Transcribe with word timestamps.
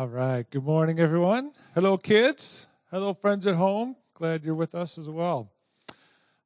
All 0.00 0.08
right. 0.08 0.48
Good 0.48 0.64
morning, 0.64 0.98
everyone. 0.98 1.52
Hello, 1.74 1.98
kids. 1.98 2.66
Hello, 2.90 3.12
friends 3.12 3.46
at 3.46 3.54
home. 3.54 3.96
Glad 4.14 4.42
you're 4.42 4.54
with 4.54 4.74
us 4.74 4.96
as 4.96 5.10
well. 5.10 5.52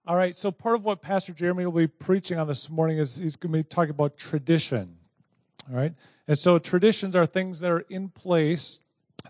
All 0.08 0.16
right. 0.16 0.36
So, 0.36 0.50
part 0.50 0.74
of 0.74 0.82
what 0.82 1.00
Pastor 1.00 1.32
Jeremy 1.32 1.64
will 1.64 1.70
be 1.70 1.86
preaching 1.86 2.36
on 2.36 2.48
this 2.48 2.68
morning 2.68 2.98
is 2.98 3.16
he's 3.16 3.36
going 3.36 3.52
to 3.52 3.58
be 3.58 3.62
talking 3.62 3.90
about 3.90 4.16
tradition. 4.16 4.96
All 5.70 5.76
right. 5.76 5.94
And 6.26 6.36
so, 6.36 6.58
traditions 6.58 7.14
are 7.14 7.26
things 7.26 7.60
that 7.60 7.70
are 7.70 7.84
in 7.90 8.08
place 8.08 8.80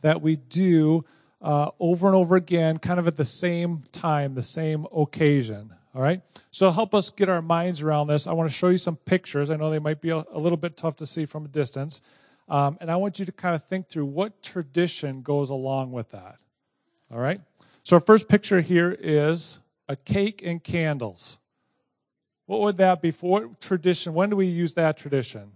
that 0.01 0.23
we 0.23 0.37
do 0.37 1.05
uh, 1.43 1.69
over 1.79 2.07
and 2.07 2.17
over 2.17 2.37
again, 2.37 2.79
kind 2.79 2.99
of 2.99 3.07
at 3.07 3.17
the 3.17 3.27
same 3.27 3.83
time, 3.93 4.33
the 4.33 4.41
same 4.41 4.87
occasion. 4.97 5.71
All 5.95 6.01
right. 6.01 6.23
So, 6.51 6.71
help 6.71 6.95
us 6.95 7.11
get 7.11 7.29
our 7.29 7.43
minds 7.43 7.83
around 7.83 8.07
this. 8.07 8.27
I 8.27 8.33
want 8.33 8.49
to 8.49 8.57
show 8.57 8.69
you 8.69 8.79
some 8.79 8.97
pictures. 8.97 9.51
I 9.51 9.57
know 9.57 9.71
they 9.71 9.79
might 9.79 10.01
be 10.01 10.09
a, 10.09 10.25
a 10.33 10.39
little 10.39 10.57
bit 10.57 10.79
tough 10.79 10.97
to 10.97 11.07
see 11.07 11.27
from 11.27 11.45
a 11.45 11.49
distance. 11.49 12.01
Um, 12.49 12.79
and 12.81 12.91
I 12.91 12.97
want 12.97 13.19
you 13.19 13.25
to 13.27 13.33
kind 13.33 13.55
of 13.55 13.65
think 13.65 13.89
through 13.89 14.07
what 14.07 14.43
tradition 14.43 15.23
goes 15.23 15.51
along 15.51 15.93
with 15.93 16.11
that. 16.11 16.37
All 17.11 17.19
right? 17.19 17.41
So, 17.83 17.97
our 17.97 18.01
first 18.01 18.29
picture 18.29 18.61
here 18.61 18.97
is 18.99 19.59
a 19.89 19.97
cake 19.97 20.43
and 20.45 20.63
candles. 20.63 21.39
What 22.47 22.61
would 22.61 22.77
that 22.79 23.01
be 23.01 23.11
for? 23.11 23.41
What 23.41 23.61
tradition? 23.61 24.15
When 24.15 24.31
do 24.31 24.37
we 24.37 24.47
use 24.47 24.75
that 24.75 24.97
tradition? 24.97 25.53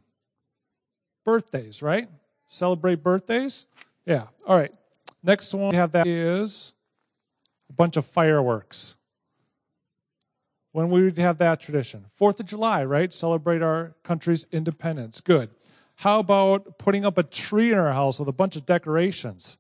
Birthdays, 1.24 1.82
right? 1.82 2.08
Celebrate 2.46 3.02
birthdays? 3.02 3.66
Yeah. 4.06 4.24
All 4.46 4.56
right. 4.56 4.72
Next 5.22 5.52
one 5.52 5.70
we 5.70 5.76
have 5.76 5.92
that 5.92 6.06
is 6.06 6.72
a 7.68 7.72
bunch 7.74 7.96
of 7.96 8.06
fireworks. 8.06 8.96
When 10.72 10.90
we 10.90 11.02
would 11.02 11.18
have 11.18 11.38
that 11.38 11.60
tradition? 11.60 12.06
Fourth 12.14 12.40
of 12.40 12.46
July, 12.46 12.84
right? 12.84 13.12
Celebrate 13.12 13.62
our 13.62 13.94
country's 14.02 14.46
independence. 14.52 15.20
Good. 15.20 15.50
How 15.98 16.20
about 16.20 16.78
putting 16.78 17.04
up 17.04 17.18
a 17.18 17.24
tree 17.24 17.72
in 17.72 17.78
our 17.78 17.92
house 17.92 18.20
with 18.20 18.28
a 18.28 18.32
bunch 18.32 18.54
of 18.54 18.64
decorations? 18.64 19.58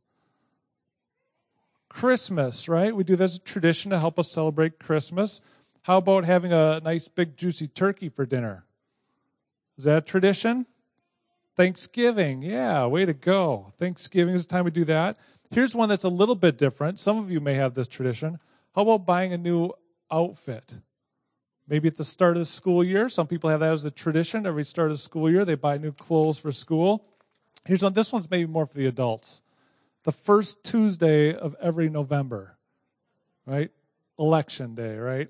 Christmas, 1.88 2.68
right? 2.68 2.94
We 2.94 3.02
do 3.02 3.16
this 3.16 3.32
as 3.32 3.36
a 3.38 3.40
tradition 3.40 3.90
to 3.90 3.98
help 3.98 4.20
us 4.20 4.30
celebrate 4.30 4.78
Christmas. 4.78 5.40
How 5.82 5.96
about 5.96 6.24
having 6.24 6.52
a 6.52 6.78
nice 6.78 7.08
big 7.08 7.36
juicy 7.36 7.66
turkey 7.66 8.08
for 8.08 8.24
dinner? 8.24 8.64
Is 9.78 9.84
that 9.84 9.96
a 9.96 10.00
tradition? 10.00 10.66
Thanksgiving, 11.56 12.42
yeah, 12.42 12.86
way 12.86 13.04
to 13.04 13.14
go. 13.14 13.72
Thanksgiving 13.80 14.36
is 14.36 14.46
the 14.46 14.50
time 14.52 14.64
we 14.64 14.70
do 14.70 14.84
that. 14.84 15.18
Here's 15.50 15.74
one 15.74 15.88
that's 15.88 16.04
a 16.04 16.08
little 16.08 16.36
bit 16.36 16.56
different. 16.56 17.00
Some 17.00 17.18
of 17.18 17.32
you 17.32 17.40
may 17.40 17.54
have 17.54 17.74
this 17.74 17.88
tradition. 17.88 18.38
How 18.76 18.82
about 18.82 19.04
buying 19.04 19.32
a 19.32 19.38
new 19.38 19.72
outfit? 20.08 20.72
Maybe 21.68 21.88
at 21.88 21.96
the 21.96 22.04
start 22.04 22.36
of 22.36 22.40
the 22.40 22.46
school 22.46 22.82
year, 22.82 23.08
some 23.08 23.26
people 23.26 23.50
have 23.50 23.60
that 23.60 23.72
as 23.72 23.84
a 23.84 23.90
tradition. 23.90 24.46
Every 24.46 24.64
start 24.64 24.90
of 24.90 24.98
school 24.98 25.30
year, 25.30 25.44
they 25.44 25.54
buy 25.54 25.76
new 25.76 25.92
clothes 25.92 26.38
for 26.38 26.50
school. 26.50 27.04
Here's 27.66 27.82
one. 27.82 27.92
This 27.92 28.10
one's 28.12 28.30
maybe 28.30 28.46
more 28.46 28.66
for 28.66 28.78
the 28.78 28.86
adults. 28.86 29.42
The 30.04 30.12
first 30.12 30.64
Tuesday 30.64 31.34
of 31.34 31.54
every 31.60 31.90
November, 31.90 32.56
right? 33.44 33.70
Election 34.18 34.74
day, 34.74 34.96
right? 34.96 35.28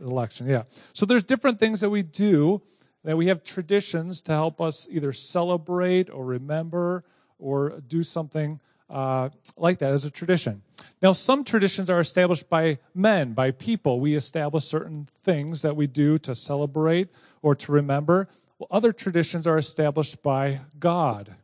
Election, 0.00 0.46
yeah. 0.46 0.62
So 0.92 1.04
there's 1.04 1.24
different 1.24 1.58
things 1.58 1.80
that 1.80 1.90
we 1.90 2.02
do 2.02 2.62
that 3.02 3.16
we 3.16 3.26
have 3.26 3.42
traditions 3.42 4.20
to 4.22 4.32
help 4.32 4.60
us 4.60 4.86
either 4.90 5.12
celebrate 5.12 6.08
or 6.10 6.24
remember 6.24 7.04
or 7.38 7.80
do 7.88 8.04
something 8.04 8.60
uh, 8.92 9.30
like 9.56 9.78
that 9.78 9.92
as 9.92 10.04
a 10.04 10.10
tradition. 10.10 10.62
Now, 11.00 11.12
some 11.12 11.44
traditions 11.44 11.90
are 11.90 11.98
established 11.98 12.48
by 12.48 12.78
men, 12.94 13.32
by 13.32 13.50
people. 13.50 13.98
We 13.98 14.14
establish 14.14 14.64
certain 14.64 15.08
things 15.24 15.62
that 15.62 15.74
we 15.74 15.86
do 15.86 16.18
to 16.18 16.34
celebrate 16.34 17.08
or 17.40 17.54
to 17.56 17.72
remember. 17.72 18.28
Well, 18.58 18.68
other 18.70 18.92
traditions 18.92 19.46
are 19.46 19.58
established 19.58 20.22
by 20.22 20.60
God. 20.78 21.34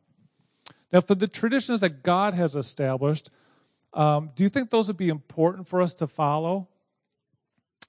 Now, 0.93 1.01
for 1.01 1.15
the 1.15 1.27
traditions 1.27 1.81
that 1.81 2.03
God 2.03 2.35
has 2.35 2.55
established, 2.55 3.31
um, 3.95 4.31
do 4.37 4.43
you 4.43 4.49
think 4.49 4.71
those 4.71 4.89
would 4.89 4.97
be 4.97 5.09
important 5.09 5.67
for 5.67 5.83
us 5.83 5.95
to 5.95 6.07
follow? 6.07 6.69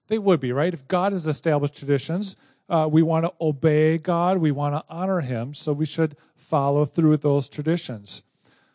They 0.07 0.17
would 0.17 0.39
be, 0.39 0.53
right? 0.53 0.73
If 0.73 0.87
God 0.87 1.13
has 1.13 1.27
established 1.27 1.76
traditions, 1.76 2.36
uh, 2.70 2.87
we 2.89 3.02
want 3.02 3.26
to 3.26 3.33
obey 3.41 3.97
God, 3.97 4.37
we 4.37 4.52
want 4.52 4.73
to 4.73 4.83
honor 4.89 5.20
Him, 5.20 5.53
so 5.53 5.73
we 5.73 5.86
should 5.86 6.15
follow 6.36 6.86
through 6.86 7.17
those 7.17 7.49
traditions. 7.49 8.23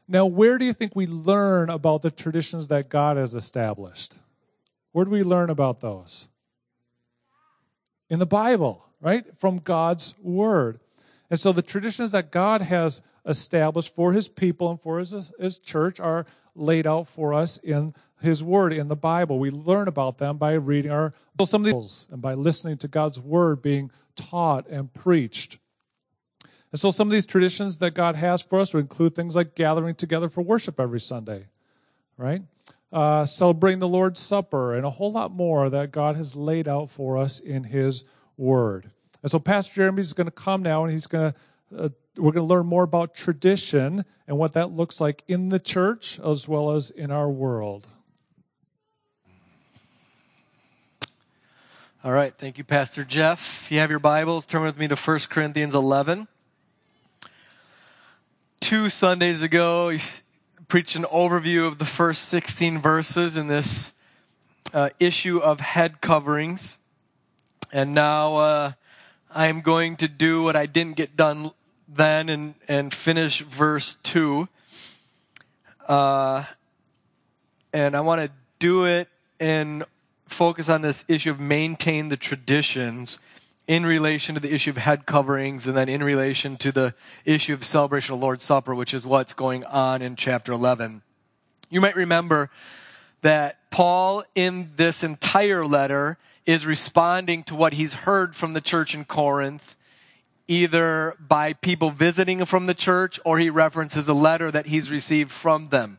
Now, 0.07 0.27
where 0.27 0.59
do 0.59 0.65
you 0.65 0.73
think 0.73 0.95
we 0.95 1.07
learn 1.07 1.71
about 1.71 2.03
the 2.03 2.11
traditions 2.11 2.69
that 2.69 2.89
God 2.89 3.17
has 3.17 3.35
established? 3.35 4.19
Where 4.93 5.05
do 5.05 5.11
we 5.11 5.23
learn 5.23 5.51
about 5.51 5.81
those? 5.81 6.29
In 8.11 8.19
the 8.19 8.27
Bible, 8.27 8.85
right? 9.01 9.25
From 9.39 9.59
God's 9.59 10.15
Word. 10.23 10.79
And 11.31 11.41
so 11.41 11.53
the 11.53 11.63
traditions 11.63 12.11
that 12.11 12.31
God 12.31 12.61
has 12.61 13.03
established 13.27 13.95
for 13.95 14.13
His 14.13 14.29
people 14.29 14.71
and 14.71 14.81
for 14.81 14.99
His, 14.99 15.33
his 15.39 15.59
church 15.59 16.01
are 16.01 16.27
laid 16.55 16.87
out 16.87 17.09
for 17.09 17.33
us 17.33 17.57
in 17.59 17.95
His 18.21 18.43
Word, 18.45 18.75
in 18.75 18.89
the 18.89 18.97
Bible. 18.97 19.39
We 19.39 19.51
learn 19.51 19.89
about 19.89 20.19
them 20.19 20.37
by 20.37 20.53
reading 20.53 20.91
our 20.91 21.15
some 21.45 21.65
of 21.65 21.73
these 21.73 22.07
and 22.11 22.21
by 22.21 22.35
listening 22.35 22.77
to 22.79 22.89
God's 22.89 23.19
Word 23.19 23.63
being 23.63 23.91
taught 24.17 24.69
and 24.69 24.93
preached. 24.93 25.59
And 26.75 26.81
so 26.81 26.91
some 26.91 27.07
of 27.07 27.13
these 27.13 27.25
traditions 27.25 27.79
that 27.79 27.93
God 27.93 28.17
has 28.17 28.43
for 28.43 28.59
us 28.59 28.75
would 28.75 28.81
include 28.81 29.15
things 29.15 29.37
like 29.37 29.55
gathering 29.55 29.95
together 29.95 30.29
for 30.29 30.43
worship 30.43 30.81
every 30.81 30.99
Sunday, 30.99 31.47
right? 32.17 32.43
Uh, 32.93 33.25
celebrating 33.27 33.79
the 33.79 33.87
Lord's 33.87 34.19
Supper, 34.19 34.75
and 34.75 34.85
a 34.85 34.91
whole 34.91 35.13
lot 35.13 35.31
more 35.31 35.71
that 35.71 35.93
God 35.93 36.17
has 36.17 36.35
laid 36.35 36.67
out 36.67 36.91
for 36.91 37.17
us 37.17 37.39
in 37.39 37.63
His 37.63 38.03
Word. 38.37 38.91
And 39.23 39.31
so 39.31 39.39
Pastor 39.39 39.73
Jeremy 39.73 40.01
is 40.01 40.13
going 40.15 40.25
to 40.25 40.33
come 40.33 40.65
now, 40.65 40.83
and 40.83 40.91
he's 40.93 41.07
going 41.07 41.33
to 41.33 41.39
uh, 41.79 41.89
we're 42.17 42.33
going 42.33 42.49
to 42.49 42.53
learn 42.53 42.67
more 42.67 42.83
about 42.83 43.15
tradition 43.15 44.05
and 44.27 44.37
what 44.37 44.55
that 44.55 44.73
looks 44.73 45.01
like 45.01 45.23
in 45.29 45.51
the 45.51 45.61
church 45.61 46.19
as 46.19 46.49
well 46.49 46.73
as 46.73 46.91
in 46.91 47.13
our 47.13 47.31
world. 47.31 47.87
All 52.03 52.11
right, 52.11 52.35
thank 52.37 52.59
you, 52.59 52.65
Pastor 52.65 53.05
Jeff. 53.05 53.63
If 53.63 53.71
you 53.71 53.79
have 53.79 53.91
your 53.91 54.01
Bibles, 54.01 54.45
turn 54.45 54.65
with 54.65 54.77
me 54.77 54.89
to 54.89 54.97
1 54.97 55.21
Corinthians 55.31 55.73
11 55.73 56.27
two 58.65 58.89
Sundays 58.89 59.43
ago, 59.43 59.91
he 59.91 60.01
preached 60.69 60.97
an 60.97 61.03
overview 61.03 61.67
of 61.67 61.77
the 61.77 61.85
first 61.85 62.31
16 62.31 62.81
verses 62.81 63.37
in 63.37 63.47
this 63.47 63.93
uh, 64.73 64.89
issue 64.99 65.37
of 65.37 65.61
head 65.61 66.01
coverings. 66.01 66.79
And 67.75 67.93
now 67.93 68.37
uh, 68.37 68.73
I'm 69.31 69.61
going 69.61 69.97
to 69.97 70.09
do 70.09 70.43
what 70.43 70.57
I 70.57 70.65
didn't 70.65 70.97
get 70.97 71.15
done 71.15 71.51
then 71.89 72.31
and, 72.31 72.55
and 72.67 72.95
finish 72.95 73.41
verse 73.41 73.99
2. 74.03 74.49
Uh, 75.87 76.45
and 77.75 77.95
I 77.95 78.01
want 78.01 78.23
to 78.23 78.31
do 78.61 78.87
it 78.87 79.09
and 79.39 79.85
focus 80.27 80.71
on 80.71 80.81
this 80.81 81.05
issue 81.07 81.31
of 81.31 81.39
maintain 81.39 82.09
the 82.09 82.17
traditions 82.17 83.19
in 83.67 83.87
relation 83.87 84.35
to 84.35 84.41
the 84.41 84.53
issue 84.53 84.71
of 84.71 84.77
head 84.77 85.07
coverings 85.07 85.67
and 85.67 85.77
then 85.77 85.89
in 85.89 86.03
relation 86.03 86.57
to 86.59 86.71
the 86.71 86.95
issue 87.25 87.55
of 87.55 87.65
celebration 87.65 88.15
of 88.15 88.21
Lord's 88.21 88.45
Supper, 88.45 88.75
which 88.75 88.93
is 88.93 89.07
what's 89.07 89.33
going 89.33 89.65
on 89.65 90.03
in 90.03 90.17
chapter 90.17 90.53
11. 90.53 91.03
You 91.71 91.81
might 91.81 91.97
remember 91.97 92.51
that 93.23 93.59
Paul, 93.71 94.23
in 94.35 94.73
this 94.77 95.03
entire 95.03 95.67
letter, 95.67 96.19
is 96.45 96.67
responding 96.67 97.43
to 97.45 97.55
what 97.55 97.73
he's 97.73 97.95
heard 97.95 98.37
from 98.37 98.53
the 98.53 98.61
church 98.61 98.95
in 98.95 99.07
Corinth, 99.07 99.77
either 100.47 101.17
by 101.19 101.55
people 101.55 101.91
visiting 101.91 102.45
from 102.45 102.67
the 102.67 102.75
church 102.75 103.19
or 103.25 103.39
he 103.39 103.49
references 103.49 104.09
a 104.09 104.15
letter 104.15 104.51
that 104.51 104.67
he's 104.67 104.91
received 104.91 105.33
from 105.33 105.67
them. 105.67 105.99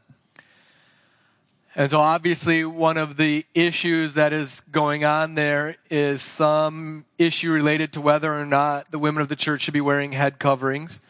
And 1.77 1.91
so 1.91 1.99
obviously 1.99 2.63
one 2.63 2.95
of 2.95 3.17
the 3.17 3.45
issues 3.53 4.13
that 4.13 4.31
is 4.31 4.61
going 4.71 5.03
on 5.03 5.33
there 5.33 5.75
is 5.89 6.21
some 6.21 7.03
issue 7.17 7.51
related 7.51 7.91
to 7.93 8.01
whether 8.01 8.33
or 8.33 8.45
not 8.45 8.91
the 8.91 8.99
women 8.99 9.21
of 9.21 9.27
the 9.27 9.35
church 9.35 9.63
should 9.63 9.73
be 9.73 9.81
wearing 9.81 10.13
head 10.13 10.39
coverings. 10.39 11.01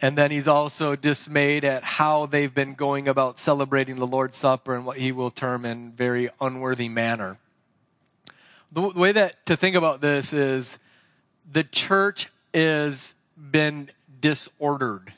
And 0.00 0.16
then 0.16 0.30
he's 0.30 0.48
also 0.48 0.96
dismayed 0.96 1.64
at 1.64 1.84
how 1.84 2.26
they've 2.26 2.52
been 2.52 2.74
going 2.74 3.08
about 3.08 3.38
celebrating 3.38 3.96
the 3.96 4.06
Lord's 4.06 4.38
Supper 4.38 4.74
in 4.74 4.86
what 4.86 4.96
he 4.96 5.12
will 5.12 5.30
term 5.30 5.66
in 5.66 5.92
very 5.92 6.30
unworthy 6.40 6.88
manner. 6.88 7.38
The 8.72 8.88
way 8.88 9.12
that 9.12 9.44
to 9.46 9.56
think 9.56 9.76
about 9.76 10.00
this 10.00 10.32
is 10.32 10.78
the 11.50 11.62
church 11.62 12.30
has 12.54 13.14
been 13.36 13.90
disordered. 14.20 15.12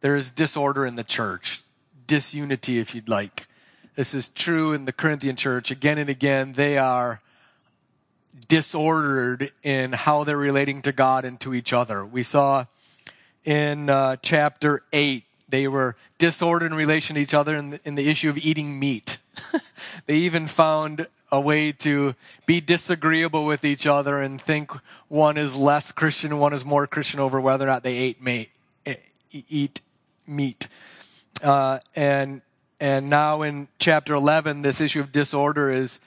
There 0.00 0.16
is 0.16 0.30
disorder 0.30 0.84
in 0.84 0.96
the 0.96 1.04
church, 1.04 1.62
disunity 2.06 2.78
if 2.78 2.94
you'd 2.94 3.08
like. 3.08 3.47
This 3.98 4.14
is 4.14 4.28
true 4.28 4.74
in 4.74 4.84
the 4.84 4.92
Corinthian 4.92 5.34
church. 5.34 5.72
Again 5.72 5.98
and 5.98 6.08
again, 6.08 6.52
they 6.52 6.78
are 6.78 7.20
disordered 8.46 9.50
in 9.64 9.92
how 9.92 10.22
they're 10.22 10.36
relating 10.36 10.82
to 10.82 10.92
God 10.92 11.24
and 11.24 11.40
to 11.40 11.52
each 11.52 11.72
other. 11.72 12.06
We 12.06 12.22
saw 12.22 12.66
in 13.44 13.90
uh, 13.90 14.14
chapter 14.22 14.84
8, 14.92 15.24
they 15.48 15.66
were 15.66 15.96
disordered 16.16 16.70
in 16.70 16.78
relation 16.78 17.16
to 17.16 17.20
each 17.20 17.34
other 17.34 17.56
in 17.56 17.70
the, 17.70 17.80
in 17.84 17.96
the 17.96 18.08
issue 18.08 18.30
of 18.30 18.38
eating 18.38 18.78
meat. 18.78 19.18
they 20.06 20.14
even 20.14 20.46
found 20.46 21.08
a 21.32 21.40
way 21.40 21.72
to 21.72 22.14
be 22.46 22.60
disagreeable 22.60 23.46
with 23.46 23.64
each 23.64 23.84
other 23.84 24.22
and 24.22 24.40
think 24.40 24.70
one 25.08 25.36
is 25.36 25.56
less 25.56 25.90
Christian, 25.90 26.38
one 26.38 26.52
is 26.52 26.64
more 26.64 26.86
Christian 26.86 27.18
over 27.18 27.40
whether 27.40 27.64
or 27.64 27.66
not 27.66 27.82
they 27.82 27.96
ate 27.96 28.22
meat. 28.22 28.50
Eat 29.32 29.80
meat. 30.24 30.68
Uh, 31.42 31.80
and 31.96 32.42
and 32.80 33.10
now 33.10 33.42
in 33.42 33.68
chapter 33.78 34.14
11, 34.14 34.62
this 34.62 34.80
issue 34.80 35.00
of 35.00 35.10
disorder 35.10 35.70
is 35.70 35.98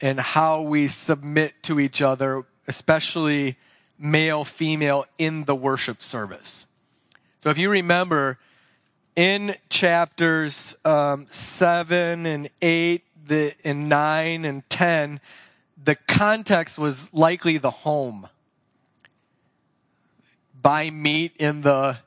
in 0.00 0.18
how 0.18 0.62
we 0.62 0.88
submit 0.88 1.54
to 1.64 1.78
each 1.78 2.00
other, 2.00 2.44
especially 2.66 3.56
male, 3.98 4.44
female, 4.44 5.06
in 5.18 5.44
the 5.44 5.54
worship 5.54 6.02
service. 6.02 6.66
So 7.42 7.50
if 7.50 7.58
you 7.58 7.70
remember, 7.70 8.38
in 9.14 9.56
chapters 9.68 10.76
um, 10.84 11.26
7 11.30 12.26
and 12.26 12.50
8 12.60 13.02
the, 13.26 13.54
and 13.64 13.88
9 13.88 14.44
and 14.44 14.68
10, 14.70 15.20
the 15.82 15.94
context 15.94 16.78
was 16.78 17.12
likely 17.12 17.58
the 17.58 17.70
home. 17.70 18.28
Buy 20.60 20.90
meat 20.90 21.32
in 21.38 21.62
the 21.62 21.98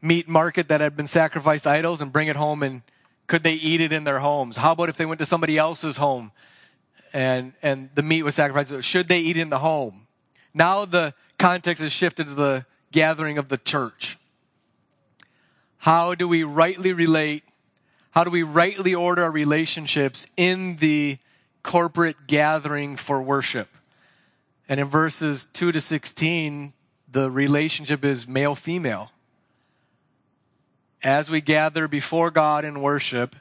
meat 0.00 0.28
market 0.28 0.68
that 0.68 0.80
had 0.80 0.96
been 0.96 1.06
sacrificed 1.06 1.66
idols 1.66 2.00
and 2.00 2.12
bring 2.12 2.28
it 2.28 2.36
home 2.36 2.62
and 2.62 2.82
could 3.26 3.42
they 3.42 3.54
eat 3.54 3.80
it 3.80 3.92
in 3.92 4.04
their 4.04 4.18
homes? 4.18 4.56
How 4.56 4.72
about 4.72 4.88
if 4.88 4.96
they 4.96 5.04
went 5.04 5.20
to 5.20 5.26
somebody 5.26 5.58
else's 5.58 5.96
home 5.96 6.32
and, 7.12 7.52
and 7.62 7.90
the 7.94 8.02
meat 8.02 8.22
was 8.22 8.34
sacrificed? 8.34 8.84
Should 8.84 9.08
they 9.08 9.20
eat 9.20 9.36
in 9.36 9.50
the 9.50 9.58
home? 9.58 10.06
Now 10.54 10.84
the 10.84 11.14
context 11.38 11.82
has 11.82 11.92
shifted 11.92 12.24
to 12.24 12.34
the 12.34 12.66
gathering 12.90 13.38
of 13.38 13.48
the 13.48 13.58
church. 13.58 14.18
How 15.76 16.14
do 16.14 16.26
we 16.26 16.42
rightly 16.42 16.92
relate? 16.92 17.44
How 18.12 18.24
do 18.24 18.30
we 18.30 18.42
rightly 18.42 18.94
order 18.94 19.22
our 19.24 19.30
relationships 19.30 20.26
in 20.36 20.76
the 20.76 21.18
corporate 21.62 22.26
gathering 22.26 22.96
for 22.96 23.22
worship? 23.22 23.68
And 24.68 24.80
in 24.80 24.88
verses 24.88 25.48
2 25.52 25.72
to 25.72 25.80
16, 25.80 26.72
the 27.10 27.30
relationship 27.30 28.04
is 28.04 28.26
male 28.26 28.54
female 28.54 29.12
as 31.02 31.30
we 31.30 31.40
gather 31.40 31.88
before 31.88 32.30
God 32.30 32.64
in 32.64 32.82
worship, 32.82 33.36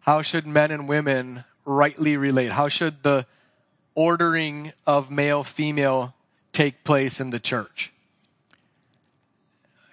how 0.00 0.22
should 0.22 0.46
men 0.46 0.70
and 0.70 0.88
women 0.88 1.44
rightly 1.64 2.16
relate? 2.16 2.52
How 2.52 2.68
should 2.68 3.02
the 3.02 3.26
ordering 3.94 4.72
of 4.86 5.10
male 5.10 5.44
female 5.44 6.14
take 6.52 6.84
place 6.84 7.20
in 7.20 7.30
the 7.30 7.38
church? 7.38 7.92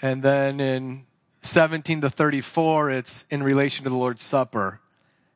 And 0.01 0.23
then 0.23 0.59
in 0.59 1.05
17 1.41 2.01
to 2.01 2.09
34, 2.09 2.91
it's 2.91 3.25
in 3.29 3.43
relation 3.43 3.83
to 3.83 3.89
the 3.89 3.95
Lord's 3.95 4.23
Supper. 4.23 4.79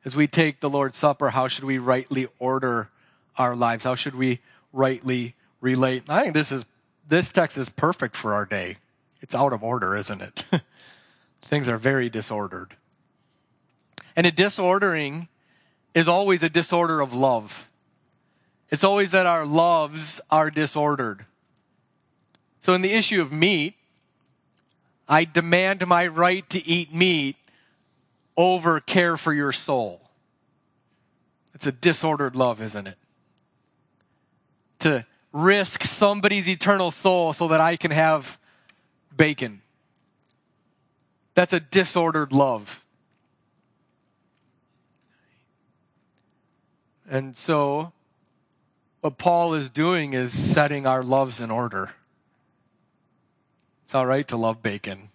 As 0.05 0.15
we 0.15 0.27
take 0.27 0.59
the 0.59 0.69
Lord's 0.69 0.97
Supper, 0.97 1.29
how 1.29 1.47
should 1.47 1.63
we 1.63 1.77
rightly 1.77 2.27
order 2.39 2.89
our 3.37 3.55
lives? 3.55 3.83
How 3.83 3.95
should 3.95 4.15
we 4.15 4.39
rightly 4.73 5.35
relate? 5.61 6.03
I 6.07 6.23
think 6.23 6.33
this 6.33 6.51
is 6.51 6.65
this 7.07 7.31
text 7.31 7.57
is 7.57 7.69
perfect 7.69 8.15
for 8.15 8.33
our 8.33 8.45
day. 8.45 8.77
It's 9.21 9.33
out 9.33 9.51
of 9.51 9.63
order, 9.63 9.95
isn't 9.95 10.21
it? 10.21 10.43
Things 11.41 11.68
are 11.68 11.77
very 11.77 12.09
disordered. 12.09 12.75
And 14.15 14.25
a 14.27 14.31
disordering 14.31 15.27
is 15.94 16.07
always 16.07 16.44
a 16.44 16.50
disorder 16.50 17.01
of 17.01 17.13
love. 17.13 17.69
It's 18.69 18.83
always 18.83 19.12
that 19.12 19.25
our 19.25 19.45
loves 19.45 20.21
are 20.30 20.51
disordered. 20.51 21.25
So, 22.62 22.74
in 22.74 22.81
the 22.81 22.91
issue 22.91 23.21
of 23.21 23.31
meat, 23.31 23.75
I 25.07 25.25
demand 25.25 25.86
my 25.88 26.06
right 26.07 26.47
to 26.51 26.65
eat 26.68 26.94
meat 26.94 27.36
over 28.38 28.80
care 28.80 29.18
for 29.18 29.33
your 29.33 29.51
soul. 29.51 30.01
It's 31.56 31.65
a 31.65 31.71
disordered 31.71 32.36
love, 32.36 32.62
isn't 32.62 32.88
it? 32.88 32.97
To 34.80 35.06
risk 35.33 35.83
somebody's 35.83 36.47
eternal 36.47 36.91
soul 36.91 37.33
so 37.33 37.47
that 37.50 37.59
I 37.59 37.75
can 37.75 37.91
have 37.91 38.38
bacon. 39.15 39.62
That's 41.39 41.53
a 41.53 41.62
disordered 41.62 42.33
love. 42.33 42.83
And 47.09 47.38
so, 47.38 47.94
what 49.00 49.18
Paul 49.18 49.53
is 49.53 49.69
doing 49.69 50.12
is 50.12 50.33
setting 50.38 50.86
our 50.86 51.01
loves 51.01 51.39
in 51.39 51.50
order. 51.50 51.91
It's 53.86 53.95
all 53.95 54.06
right 54.06 54.27
to 54.27 54.36
love 54.36 54.62
bacon, 54.62 55.12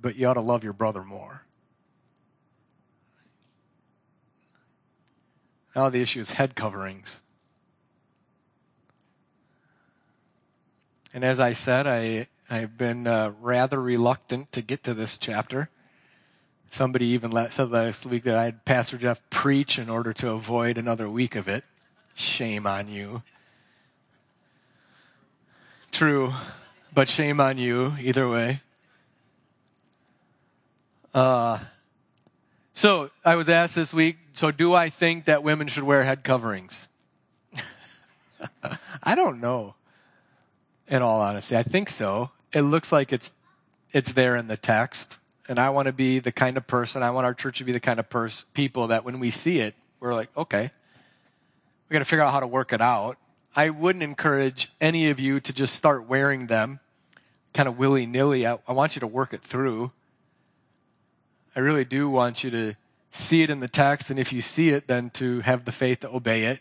but 0.00 0.14
you 0.14 0.28
ought 0.28 0.34
to 0.34 0.40
love 0.40 0.62
your 0.62 0.74
brother 0.74 1.02
more. 1.02 1.42
Now, 5.74 5.88
the 5.88 6.00
issue 6.00 6.20
is 6.20 6.30
head 6.30 6.54
coverings. 6.54 7.20
And 11.12 11.24
as 11.24 11.40
I 11.40 11.52
said, 11.52 11.88
I 11.88 12.28
I've 12.52 12.76
been 12.76 13.06
uh, 13.06 13.32
rather 13.40 13.80
reluctant 13.80 14.52
to 14.52 14.60
get 14.60 14.84
to 14.84 14.92
this 14.92 15.16
chapter. 15.16 15.70
Somebody 16.68 17.06
even 17.06 17.32
said 17.48 17.70
last 17.70 18.04
week 18.04 18.24
that 18.24 18.36
I 18.36 18.44
had 18.44 18.66
Pastor 18.66 18.98
Jeff 18.98 19.22
preach 19.30 19.78
in 19.78 19.88
order 19.88 20.12
to 20.12 20.32
avoid 20.32 20.76
another 20.76 21.08
week 21.08 21.34
of 21.34 21.48
it. 21.48 21.64
Shame 22.12 22.66
on 22.66 22.88
you. 22.88 23.22
True, 25.92 26.34
but 26.92 27.08
shame 27.08 27.40
on 27.40 27.56
you 27.56 27.94
either 27.98 28.28
way. 28.28 28.60
Uh, 31.14 31.58
so 32.74 33.08
I 33.24 33.36
was 33.36 33.48
asked 33.48 33.74
this 33.74 33.94
week. 33.94 34.18
So 34.34 34.50
do 34.50 34.74
I 34.74 34.90
think 34.90 35.24
that 35.24 35.42
women 35.42 35.68
should 35.68 35.84
wear 35.84 36.04
head 36.04 36.22
coverings? 36.22 36.86
I 39.02 39.14
don't 39.14 39.40
know. 39.40 39.74
In 40.86 41.00
all 41.00 41.22
honesty, 41.22 41.56
I 41.56 41.62
think 41.62 41.88
so 41.88 42.30
it 42.52 42.62
looks 42.62 42.92
like 42.92 43.12
it's 43.12 43.32
it's 43.92 44.12
there 44.12 44.36
in 44.36 44.46
the 44.46 44.56
text. 44.56 45.18
And 45.48 45.58
I 45.58 45.70
want 45.70 45.86
to 45.86 45.92
be 45.92 46.18
the 46.18 46.32
kind 46.32 46.56
of 46.56 46.66
person, 46.66 47.02
I 47.02 47.10
want 47.10 47.26
our 47.26 47.34
church 47.34 47.58
to 47.58 47.64
be 47.64 47.72
the 47.72 47.80
kind 47.80 47.98
of 47.98 48.08
pers- 48.08 48.44
people 48.54 48.88
that 48.88 49.04
when 49.04 49.18
we 49.20 49.30
see 49.30 49.58
it, 49.58 49.74
we're 50.00 50.14
like, 50.14 50.34
okay, 50.36 50.70
we 51.88 51.92
got 51.92 51.98
to 51.98 52.04
figure 52.04 52.22
out 52.22 52.32
how 52.32 52.40
to 52.40 52.46
work 52.46 52.72
it 52.72 52.80
out. 52.80 53.18
I 53.54 53.68
wouldn't 53.68 54.02
encourage 54.02 54.72
any 54.80 55.10
of 55.10 55.20
you 55.20 55.40
to 55.40 55.52
just 55.52 55.74
start 55.74 56.08
wearing 56.08 56.46
them 56.46 56.80
kind 57.52 57.68
of 57.68 57.76
willy 57.76 58.06
nilly. 58.06 58.46
I, 58.46 58.58
I 58.66 58.72
want 58.72 58.96
you 58.96 59.00
to 59.00 59.06
work 59.06 59.34
it 59.34 59.42
through. 59.42 59.92
I 61.54 61.60
really 61.60 61.84
do 61.84 62.08
want 62.08 62.42
you 62.42 62.50
to 62.50 62.74
see 63.10 63.42
it 63.42 63.50
in 63.50 63.60
the 63.60 63.68
text. 63.68 64.08
And 64.08 64.18
if 64.18 64.32
you 64.32 64.40
see 64.40 64.70
it, 64.70 64.86
then 64.86 65.10
to 65.10 65.40
have 65.40 65.66
the 65.66 65.72
faith 65.72 66.00
to 66.00 66.10
obey 66.10 66.44
it. 66.44 66.60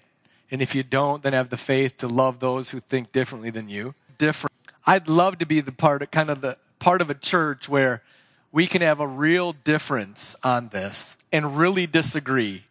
And 0.50 0.62
if 0.62 0.76
you 0.76 0.84
don't, 0.84 1.24
then 1.24 1.32
have 1.32 1.50
the 1.50 1.56
faith 1.56 1.98
to 2.00 2.10
love 2.10 2.42
those 2.42 2.72
who 2.72 2.82
think 2.82 3.14
differently 3.14 3.52
than 3.52 3.70
you. 3.70 3.96
Different 4.18 4.51
I'd 4.92 5.08
love 5.08 5.38
to 5.38 5.46
be 5.46 5.62
the 5.62 5.72
part 5.72 6.02
of 6.02 6.12
kind 6.12 6.30
of 6.30 6.42
the 6.42 6.58
part 6.78 7.02
of 7.02 7.10
a 7.10 7.14
church 7.14 7.70
where 7.70 8.04
we 8.52 8.68
can 8.68 8.82
have 8.82 9.00
a 9.00 9.08
real 9.08 9.54
difference 9.54 10.36
on 10.44 10.68
this 10.68 11.16
and 11.32 11.56
really 11.58 11.88
disagree 11.88 12.66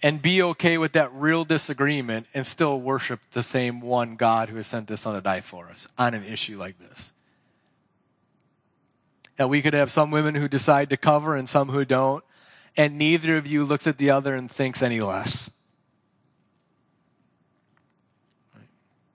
and 0.00 0.22
be 0.22 0.40
okay 0.42 0.78
with 0.78 0.92
that 0.92 1.12
real 1.12 1.44
disagreement 1.44 2.28
and 2.34 2.46
still 2.46 2.80
worship 2.80 3.18
the 3.32 3.42
same 3.42 3.80
one 3.80 4.14
God 4.14 4.48
who 4.48 4.58
has 4.58 4.68
sent 4.68 4.86
this 4.86 5.00
son 5.00 5.16
to 5.16 5.20
die 5.20 5.40
for 5.40 5.66
us 5.66 5.88
on 5.98 6.14
an 6.14 6.22
issue 6.22 6.56
like 6.56 6.78
this. 6.78 7.12
That 9.36 9.48
we 9.48 9.60
could 9.60 9.74
have 9.74 9.90
some 9.90 10.12
women 10.12 10.36
who 10.36 10.46
decide 10.46 10.88
to 10.90 10.96
cover 10.96 11.34
and 11.34 11.48
some 11.48 11.70
who 11.70 11.84
don't, 11.84 12.22
and 12.76 12.96
neither 12.96 13.36
of 13.36 13.48
you 13.48 13.64
looks 13.64 13.88
at 13.88 13.98
the 13.98 14.10
other 14.10 14.36
and 14.36 14.48
thinks 14.48 14.82
any 14.82 15.00
less. 15.00 15.50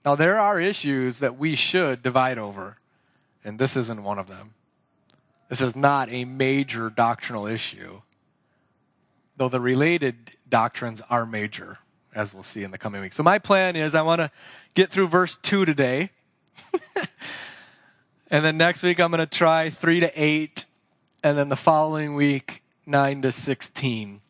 Now, 0.06 0.14
there 0.14 0.38
are 0.38 0.60
issues 0.60 1.18
that 1.18 1.36
we 1.36 1.56
should 1.56 2.00
divide 2.00 2.38
over, 2.38 2.76
and 3.44 3.58
this 3.58 3.74
isn't 3.74 4.04
one 4.04 4.20
of 4.20 4.28
them. 4.28 4.54
This 5.48 5.60
is 5.60 5.74
not 5.74 6.08
a 6.12 6.24
major 6.24 6.90
doctrinal 6.90 7.48
issue, 7.48 8.02
though 9.36 9.48
the 9.48 9.60
related 9.60 10.30
doctrines 10.48 11.02
are 11.10 11.26
major, 11.26 11.78
as 12.14 12.32
we'll 12.32 12.44
see 12.44 12.62
in 12.62 12.70
the 12.70 12.78
coming 12.78 13.02
weeks. 13.02 13.16
So, 13.16 13.24
my 13.24 13.40
plan 13.40 13.74
is 13.74 13.96
I 13.96 14.02
want 14.02 14.20
to 14.20 14.30
get 14.74 14.90
through 14.90 15.08
verse 15.08 15.38
2 15.42 15.64
today. 15.64 16.10
and 18.30 18.44
then 18.44 18.56
next 18.56 18.84
week, 18.84 19.00
I'm 19.00 19.10
going 19.10 19.18
to 19.18 19.26
try 19.26 19.70
3 19.70 20.00
to 20.00 20.12
8, 20.14 20.66
and 21.24 21.36
then 21.36 21.48
the 21.48 21.56
following 21.56 22.14
week, 22.14 22.62
9 22.86 23.22
to 23.22 23.32
16. 23.32 24.20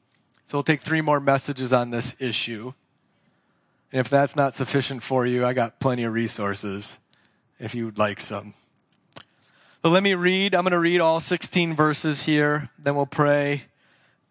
So, 0.47 0.56
we'll 0.56 0.62
take 0.62 0.80
three 0.80 1.02
more 1.02 1.21
messages 1.21 1.75
on 1.75 1.90
this 1.90 2.16
issue. 2.18 2.73
And 3.96 4.04
if 4.04 4.10
that's 4.10 4.36
not 4.36 4.54
sufficient 4.54 5.02
for 5.02 5.24
you, 5.24 5.46
I 5.46 5.54
got 5.54 5.80
plenty 5.80 6.04
of 6.04 6.12
resources 6.12 6.98
if 7.58 7.74
you 7.74 7.86
would 7.86 7.96
like 7.96 8.20
some. 8.20 8.52
So 9.82 9.88
let 9.88 10.02
me 10.02 10.12
read. 10.12 10.54
I'm 10.54 10.64
going 10.64 10.72
to 10.72 10.78
read 10.78 11.00
all 11.00 11.18
16 11.18 11.74
verses 11.74 12.24
here, 12.24 12.68
then 12.78 12.94
we'll 12.94 13.06
pray. 13.06 13.64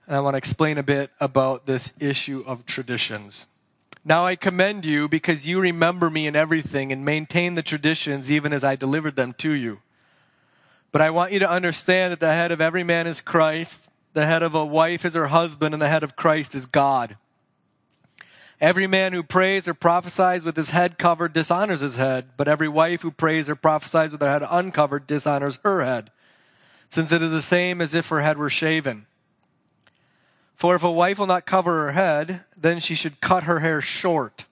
And 0.06 0.16
I 0.16 0.20
want 0.20 0.36
to 0.36 0.38
explain 0.38 0.78
a 0.78 0.84
bit 0.84 1.10
about 1.20 1.66
this 1.66 1.94
issue 2.00 2.44
of 2.46 2.68
traditions. 2.68 3.48
Now 4.04 4.28
I 4.28 4.36
commend 4.36 4.86
you 4.86 5.08
because 5.08 5.48
you 5.48 5.60
remember 5.60 6.12
me 6.12 6.28
in 6.28 6.36
everything 6.36 6.92
and 6.92 7.04
maintain 7.04 7.56
the 7.56 7.64
traditions 7.64 8.30
even 8.30 8.54
as 8.54 8.64
I 8.64 8.76
delivered 8.76 9.16
them 9.16 9.34
to 9.40 9.50
you. 9.52 9.80
But 10.92 11.02
I 11.02 11.10
want 11.10 11.32
you 11.32 11.40
to 11.40 11.50
understand 11.50 12.12
that 12.12 12.20
the 12.20 12.34
head 12.34 12.52
of 12.52 12.62
every 12.62 12.84
man 12.84 13.08
is 13.08 13.20
Christ, 13.20 13.90
the 14.14 14.28
head 14.28 14.44
of 14.44 14.54
a 14.54 14.64
wife 14.64 15.06
is 15.06 15.16
her 15.16 15.26
husband, 15.26 15.74
and 15.74 15.82
the 15.82 15.90
head 15.90 16.04
of 16.04 16.16
Christ 16.16 16.54
is 16.54 16.68
God. 16.68 17.18
Every 18.62 18.88
man 18.88 19.14
who 19.14 19.22
prays 19.22 19.68
or 19.68 19.74
prophesies 19.74 20.44
with 20.44 20.56
his 20.56 20.70
head 20.70 20.98
covered 20.98 21.34
dishonors 21.34 21.82
his 21.82 21.96
head, 21.96 22.30
but 22.38 22.48
every 22.48 22.70
wife 22.70 23.02
who 23.02 23.12
prays 23.12 23.50
or 23.50 23.56
prophesies 23.56 24.12
with 24.12 24.22
her 24.22 24.30
head 24.30 24.48
uncovered 24.50 25.08
dishonors 25.08 25.60
her 25.64 25.84
head. 25.84 26.12
since 26.90 27.12
it 27.12 27.22
is 27.22 27.32
the 27.32 27.42
same 27.42 27.82
as 27.82 27.94
if 27.94 28.08
her 28.08 28.22
head 28.22 28.38
were 28.38 28.50
shaven. 28.50 29.06
For 30.56 30.76
if 30.76 30.84
a 30.84 30.92
wife 30.92 31.20
will 31.20 31.28
not 31.28 31.46
cover 31.46 31.86
her 31.86 31.92
head, 31.92 32.46
then 32.56 32.80
she 32.80 32.96
should 32.96 33.20
cut 33.20 33.44
her 33.44 33.60
hair 33.60 33.82
short. 33.82 34.46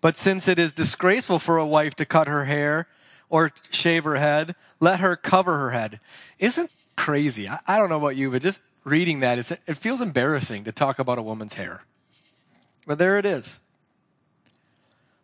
But 0.00 0.16
since 0.16 0.46
it 0.46 0.58
is 0.58 0.72
disgraceful 0.72 1.38
for 1.38 1.56
a 1.56 1.66
wife 1.66 1.94
to 1.94 2.04
cut 2.04 2.28
her 2.28 2.44
hair 2.44 2.86
or 3.30 3.52
shave 3.70 4.04
her 4.04 4.16
head, 4.16 4.54
let 4.80 5.00
her 5.00 5.16
cover 5.16 5.56
her 5.58 5.70
head. 5.70 6.00
Isn't 6.38 6.70
crazy? 6.96 7.48
I, 7.48 7.60
I 7.66 7.78
don't 7.78 7.88
know 7.88 7.96
about 7.96 8.16
you, 8.16 8.30
but 8.30 8.42
just 8.42 8.60
reading 8.84 9.20
that, 9.20 9.38
it 9.38 9.78
feels 9.78 10.00
embarrassing 10.00 10.64
to 10.64 10.72
talk 10.72 10.98
about 10.98 11.18
a 11.18 11.22
woman's 11.22 11.54
hair. 11.54 11.82
But 12.88 12.96
there 12.96 13.18
it 13.18 13.26
is. 13.26 13.60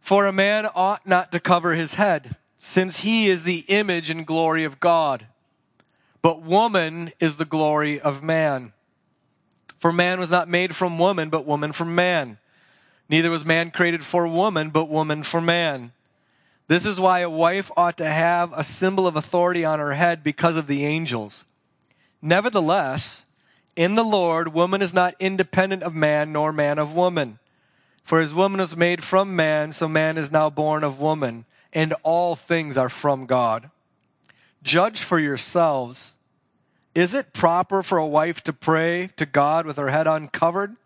For 0.02 0.26
a 0.26 0.32
man 0.32 0.68
ought 0.74 1.06
not 1.06 1.32
to 1.32 1.40
cover 1.40 1.74
his 1.74 1.94
head, 1.94 2.36
since 2.58 2.98
he 2.98 3.28
is 3.30 3.42
the 3.42 3.64
image 3.68 4.10
and 4.10 4.26
glory 4.26 4.64
of 4.64 4.80
God. 4.80 5.26
But 6.20 6.42
woman 6.42 7.12
is 7.20 7.36
the 7.36 7.46
glory 7.46 7.98
of 7.98 8.22
man. 8.22 8.74
For 9.78 9.94
man 9.94 10.20
was 10.20 10.28
not 10.28 10.46
made 10.46 10.76
from 10.76 10.98
woman, 10.98 11.30
but 11.30 11.46
woman 11.46 11.72
from 11.72 11.94
man. 11.94 12.36
Neither 13.08 13.30
was 13.30 13.46
man 13.46 13.70
created 13.70 14.04
for 14.04 14.28
woman, 14.28 14.68
but 14.68 14.90
woman 14.90 15.22
for 15.22 15.40
man. 15.40 15.92
This 16.68 16.84
is 16.84 17.00
why 17.00 17.20
a 17.20 17.30
wife 17.30 17.70
ought 17.78 17.96
to 17.96 18.06
have 18.06 18.52
a 18.52 18.62
symbol 18.62 19.06
of 19.06 19.16
authority 19.16 19.64
on 19.64 19.78
her 19.78 19.94
head 19.94 20.22
because 20.22 20.56
of 20.56 20.66
the 20.66 20.84
angels. 20.84 21.46
Nevertheless, 22.20 23.24
in 23.74 23.94
the 23.94 24.04
Lord, 24.04 24.52
woman 24.52 24.82
is 24.82 24.92
not 24.92 25.14
independent 25.18 25.82
of 25.82 25.94
man, 25.94 26.30
nor 26.30 26.52
man 26.52 26.78
of 26.78 26.92
woman. 26.92 27.38
For 28.04 28.20
as 28.20 28.34
woman 28.34 28.60
was 28.60 28.76
made 28.76 29.02
from 29.02 29.34
man, 29.34 29.72
so 29.72 29.88
man 29.88 30.18
is 30.18 30.30
now 30.30 30.50
born 30.50 30.84
of 30.84 31.00
woman, 31.00 31.46
and 31.72 31.94
all 32.02 32.36
things 32.36 32.76
are 32.76 32.90
from 32.90 33.26
God. 33.26 33.70
Judge 34.62 35.00
for 35.00 35.18
yourselves. 35.18 36.12
Is 36.94 37.14
it 37.14 37.32
proper 37.32 37.82
for 37.82 37.98
a 37.98 38.06
wife 38.06 38.42
to 38.44 38.52
pray 38.52 39.08
to 39.16 39.26
God 39.26 39.66
with 39.66 39.78
her 39.78 39.90
head 39.90 40.06
uncovered? 40.06 40.76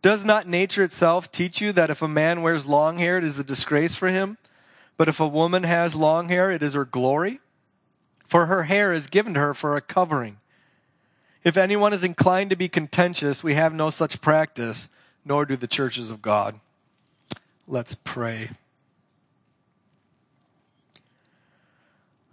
Does 0.00 0.24
not 0.24 0.48
nature 0.48 0.82
itself 0.82 1.30
teach 1.30 1.60
you 1.60 1.70
that 1.72 1.90
if 1.90 2.02
a 2.02 2.08
man 2.08 2.42
wears 2.42 2.66
long 2.66 2.98
hair, 2.98 3.18
it 3.18 3.24
is 3.24 3.38
a 3.38 3.44
disgrace 3.44 3.94
for 3.94 4.08
him? 4.08 4.36
But 4.96 5.08
if 5.08 5.20
a 5.20 5.28
woman 5.28 5.62
has 5.62 5.94
long 5.94 6.28
hair, 6.28 6.50
it 6.50 6.62
is 6.62 6.74
her 6.74 6.84
glory? 6.84 7.40
For 8.26 8.46
her 8.46 8.64
hair 8.64 8.92
is 8.92 9.06
given 9.06 9.34
to 9.34 9.40
her 9.40 9.54
for 9.54 9.76
a 9.76 9.80
covering. 9.80 10.38
If 11.44 11.56
anyone 11.56 11.92
is 11.92 12.02
inclined 12.02 12.50
to 12.50 12.56
be 12.56 12.68
contentious, 12.68 13.42
we 13.42 13.54
have 13.54 13.74
no 13.74 13.90
such 13.90 14.20
practice, 14.20 14.88
nor 15.24 15.44
do 15.44 15.56
the 15.56 15.66
churches 15.66 16.10
of 16.10 16.22
God. 16.22 16.58
Let's 17.66 17.94
pray. 17.94 18.50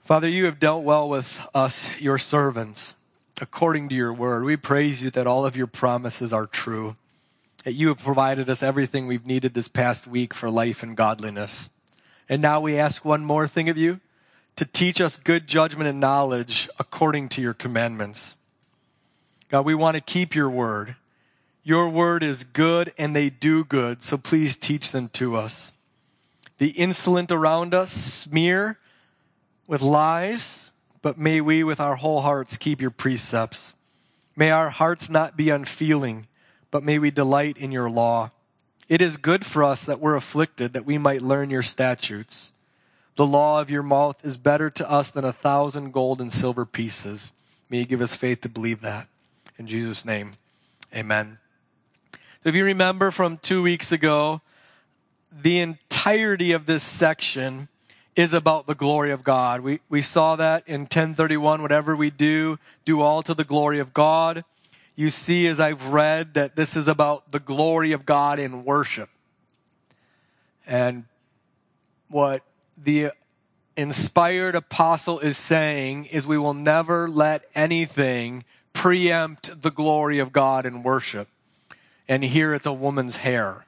Father, 0.03 0.27
you 0.27 0.45
have 0.45 0.59
dealt 0.59 0.83
well 0.83 1.07
with 1.07 1.39
us, 1.53 1.85
your 1.99 2.17
servants, 2.17 2.95
according 3.39 3.89
to 3.89 3.95
your 3.95 4.11
word. 4.11 4.43
We 4.43 4.57
praise 4.57 5.03
you 5.03 5.11
that 5.11 5.27
all 5.27 5.45
of 5.45 5.55
your 5.55 5.67
promises 5.67 6.33
are 6.33 6.47
true 6.47 6.95
that 7.63 7.73
you 7.73 7.89
have 7.89 7.99
provided 7.99 8.49
us 8.49 8.63
everything 8.63 9.07
we've 9.07 9.25
needed 9.25 9.53
this 9.53 9.67
past 9.67 10.07
week 10.07 10.33
for 10.33 10.49
life 10.49 10.83
and 10.83 10.95
godliness. 10.95 11.69
And 12.27 12.41
now 12.41 12.61
we 12.61 12.77
ask 12.77 13.03
one 13.03 13.25
more 13.25 13.47
thing 13.47 13.69
of 13.69 13.77
you 13.77 13.99
to 14.55 14.65
teach 14.65 15.01
us 15.01 15.17
good 15.17 15.47
judgment 15.47 15.89
and 15.89 15.99
knowledge 15.99 16.69
according 16.79 17.29
to 17.29 17.41
your 17.41 17.53
commandments. 17.53 18.35
God, 19.49 19.65
we 19.65 19.75
want 19.75 19.95
to 19.95 20.01
keep 20.01 20.35
your 20.35 20.49
word. 20.49 20.95
Your 21.63 21.89
word 21.89 22.23
is 22.23 22.43
good 22.43 22.93
and 22.97 23.15
they 23.15 23.29
do 23.29 23.63
good, 23.63 24.01
so 24.01 24.17
please 24.17 24.57
teach 24.57 24.91
them 24.91 25.09
to 25.09 25.35
us. 25.35 25.73
The 26.57 26.69
insolent 26.69 27.31
around 27.31 27.73
us 27.73 27.91
smear 27.91 28.79
with 29.67 29.81
lies, 29.81 30.71
but 31.01 31.17
may 31.17 31.41
we 31.41 31.63
with 31.63 31.79
our 31.79 31.95
whole 31.95 32.21
hearts 32.21 32.57
keep 32.57 32.81
your 32.81 32.91
precepts. 32.91 33.75
May 34.35 34.51
our 34.51 34.69
hearts 34.69 35.09
not 35.09 35.37
be 35.37 35.49
unfeeling 35.49 36.27
but 36.71 36.83
may 36.83 36.99
we 36.99 37.11
delight 37.11 37.57
in 37.57 37.71
your 37.71 37.89
law. 37.89 38.31
It 38.87 39.01
is 39.01 39.17
good 39.17 39.45
for 39.45 39.63
us 39.63 39.83
that 39.83 39.99
we're 39.99 40.15
afflicted, 40.15 40.73
that 40.73 40.85
we 40.85 40.97
might 40.97 41.21
learn 41.21 41.49
your 41.49 41.63
statutes. 41.63 42.51
The 43.15 43.25
law 43.25 43.61
of 43.61 43.69
your 43.69 43.83
mouth 43.83 44.23
is 44.23 44.37
better 44.37 44.69
to 44.71 44.89
us 44.89 45.11
than 45.11 45.25
a 45.25 45.33
thousand 45.33 45.91
gold 45.91 46.21
and 46.21 46.31
silver 46.31 46.65
pieces. 46.65 47.31
May 47.69 47.79
you 47.79 47.85
give 47.85 48.01
us 48.01 48.15
faith 48.15 48.41
to 48.41 48.49
believe 48.49 48.81
that. 48.81 49.07
In 49.57 49.67
Jesus' 49.67 50.05
name, 50.05 50.33
amen. 50.95 51.37
If 52.43 52.55
you 52.55 52.65
remember 52.65 53.11
from 53.11 53.37
two 53.37 53.61
weeks 53.61 53.91
ago, 53.91 54.41
the 55.31 55.59
entirety 55.59 56.51
of 56.53 56.65
this 56.65 56.83
section 56.83 57.67
is 58.15 58.33
about 58.33 58.67
the 58.67 58.75
glory 58.75 59.11
of 59.11 59.23
God. 59.23 59.61
We, 59.61 59.81
we 59.89 60.01
saw 60.01 60.35
that 60.37 60.67
in 60.67 60.81
1031. 60.81 61.61
Whatever 61.61 61.95
we 61.95 62.09
do, 62.09 62.57
do 62.85 63.01
all 63.01 63.21
to 63.23 63.33
the 63.33 63.43
glory 63.43 63.79
of 63.79 63.93
God 63.93 64.43
you 64.99 65.09
see 65.09 65.47
as 65.47 65.61
I've 65.61 65.93
read 65.93 66.33
that 66.33 66.57
this 66.57 66.75
is 66.75 66.89
about 66.89 67.31
the 67.31 67.39
glory 67.39 67.93
of 67.93 68.05
God 68.05 68.37
in 68.37 68.65
worship. 68.65 69.09
And 70.67 71.05
what 72.09 72.43
the 72.75 73.11
inspired 73.77 74.55
apostle 74.55 75.19
is 75.19 75.37
saying 75.37 76.07
is 76.07 76.27
we 76.27 76.37
will 76.37 76.53
never 76.53 77.07
let 77.07 77.45
anything 77.55 78.43
preempt 78.73 79.61
the 79.61 79.71
glory 79.71 80.19
of 80.19 80.33
God 80.33 80.65
in 80.65 80.83
worship. 80.83 81.29
And 82.09 82.23
here 82.23 82.55
it's 82.55 82.65
a 82.65 82.73
woman's 82.73 83.17
hair. 83.17 83.65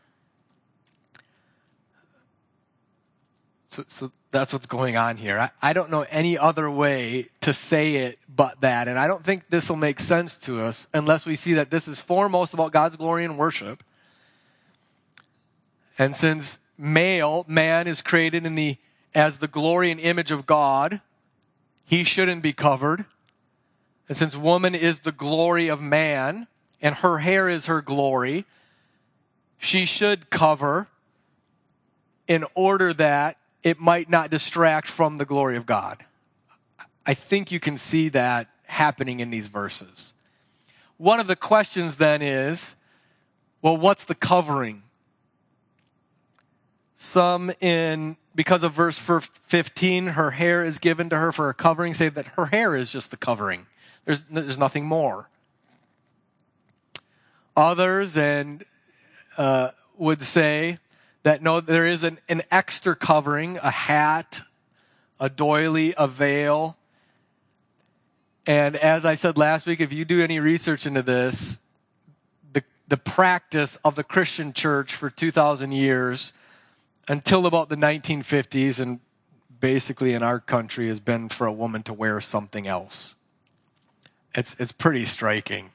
So, 3.67 3.86
so 3.88 4.12
that's 4.31 4.51
what's 4.51 4.65
going 4.65 4.98
on 4.98 5.15
here. 5.17 5.38
I, 5.38 5.51
I 5.62 5.74
don't 5.74 5.91
know 5.91 6.05
any 6.10 6.39
other 6.39 6.69
way 6.69 7.29
to 7.41 7.53
say 7.53 7.98
it 7.98 8.17
but 8.27 8.60
that. 8.62 8.88
And 8.88 8.98
I 8.98 9.07
don't 9.07 9.24
think 9.24 9.43
this 9.50 9.69
will 9.69 9.77
make 9.77 10.00
sense 10.00 10.36
to 10.39 10.62
us 10.62 10.88
unless 10.91 11.25
we 11.25 11.36
see 11.36 11.53
that 11.53 11.69
this 11.69 11.88
is 11.88 12.00
foremost 12.00 12.55
about 12.55 12.71
God's 12.71 12.95
glory 12.95 13.24
and 13.24 13.38
worship. 13.38 13.83
And 16.00 16.15
since 16.15 16.57
male, 16.79 17.45
man 17.48 17.88
is 17.88 18.01
created 18.01 18.45
in 18.48 18.55
the, 18.55 18.77
as 19.13 19.38
the 19.38 19.48
glory 19.48 19.91
and 19.91 20.00
image 20.00 20.31
of 20.31 20.48
God, 20.48 21.00
he 21.86 22.03
shouldn't 22.03 22.41
be 22.41 22.53
covered. 22.53 23.05
And 24.10 24.17
since 24.17 24.36
woman 24.36 24.74
is 24.74 25.01
the 25.01 25.12
glory 25.12 25.67
of 25.67 25.79
man 25.79 26.48
and 26.81 26.95
her 26.95 27.19
hair 27.19 27.47
is 27.47 27.67
her 27.67 27.81
glory, 27.81 28.45
she 29.57 29.85
should 29.85 30.29
cover 30.29 30.88
in 32.27 32.45
order 32.55 32.93
that 32.93 33.38
it 33.63 33.79
might 33.79 34.09
not 34.09 34.31
distract 34.31 34.88
from 34.88 35.17
the 35.17 35.25
glory 35.25 35.57
of 35.57 35.65
God. 35.65 36.03
I 37.05 37.13
think 37.13 37.51
you 37.51 37.59
can 37.59 37.77
see 37.77 38.09
that 38.09 38.47
happening 38.63 39.19
in 39.19 39.29
these 39.29 39.47
verses. 39.47 40.13
One 40.97 41.19
of 41.19 41.27
the 41.27 41.35
questions 41.35 41.97
then 41.97 42.21
is 42.21 42.75
well, 43.61 43.77
what's 43.77 44.05
the 44.05 44.15
covering? 44.15 44.83
Some 46.95 47.51
in, 47.61 48.17
because 48.35 48.63
of 48.63 48.73
verse 48.73 48.97
15, 48.97 50.07
her 50.07 50.31
hair 50.31 50.63
is 50.63 50.79
given 50.79 51.09
to 51.09 51.17
her 51.17 51.31
for 51.31 51.50
a 51.50 51.53
covering, 51.53 51.93
say 51.93 52.09
that 52.09 52.25
her 52.38 52.47
hair 52.47 52.75
is 52.75 52.91
just 52.91 53.11
the 53.11 53.17
covering. 53.17 53.65
There's, 54.05 54.21
there's 54.29 54.57
nothing 54.57 54.85
more. 54.85 55.29
Others 57.62 58.18
and 58.18 58.65
uh, 59.38 59.70
would 59.96 60.24
say 60.24 60.80
that 61.22 61.44
no, 61.44 61.62
there 61.62 61.86
is 61.86 62.03
an, 62.03 62.18
an 62.27 62.41
extra 62.50 62.96
covering, 62.96 63.58
a 63.58 63.70
hat, 63.70 64.41
a 65.20 65.30
doily, 65.30 65.94
a 65.96 66.08
veil. 66.08 66.75
And 68.48 68.75
as 68.75 69.06
I 69.06 69.13
said 69.13 69.38
last 69.38 69.68
week, 69.68 69.80
if 69.80 69.94
you 69.94 70.06
do 70.06 70.24
any 70.24 70.39
research 70.39 70.88
into 70.88 71.03
this, 71.03 71.60
the, 72.51 72.63
the 72.88 72.98
practice 72.98 73.77
of 73.86 73.96
the 73.96 74.03
Christian 74.03 74.53
church 74.53 74.96
for 74.96 75.12
2,000 75.12 75.72
years 75.72 76.34
until 77.08 77.46
about 77.46 77.70
the 77.70 77.77
1950s 77.77 78.80
and 78.80 79.00
basically 79.60 80.13
in 80.13 80.24
our 80.24 80.39
country 80.39 80.88
has 80.88 81.00
been 81.00 81.30
for 81.30 81.46
a 81.46 81.53
woman 81.53 81.84
to 81.84 81.94
wear 81.94 82.22
something 82.22 82.65
else. 82.65 83.13
It's, 84.34 84.56
it's 84.58 84.72
pretty 84.72 85.06
striking 85.06 85.70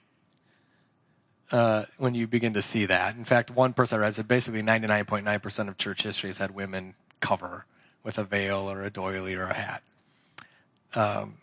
uh, 1.52 1.84
when 1.98 2.14
you 2.14 2.26
begin 2.26 2.54
to 2.54 2.62
see 2.62 2.86
that. 2.86 3.16
In 3.16 3.24
fact, 3.24 3.50
one 3.50 3.72
person 3.72 3.98
I 3.98 4.02
read 4.02 4.14
said 4.14 4.28
basically 4.28 4.62
99.9% 4.62 5.68
of 5.68 5.78
church 5.78 6.02
history 6.02 6.30
has 6.30 6.38
had 6.38 6.54
women 6.54 6.94
cover 7.20 7.66
with 8.02 8.18
a 8.18 8.24
veil 8.24 8.70
or 8.70 8.82
a 8.82 8.90
doily 8.90 9.34
or 9.34 9.44
a 9.44 9.54
hat. 9.54 9.82
Um, 10.94 11.38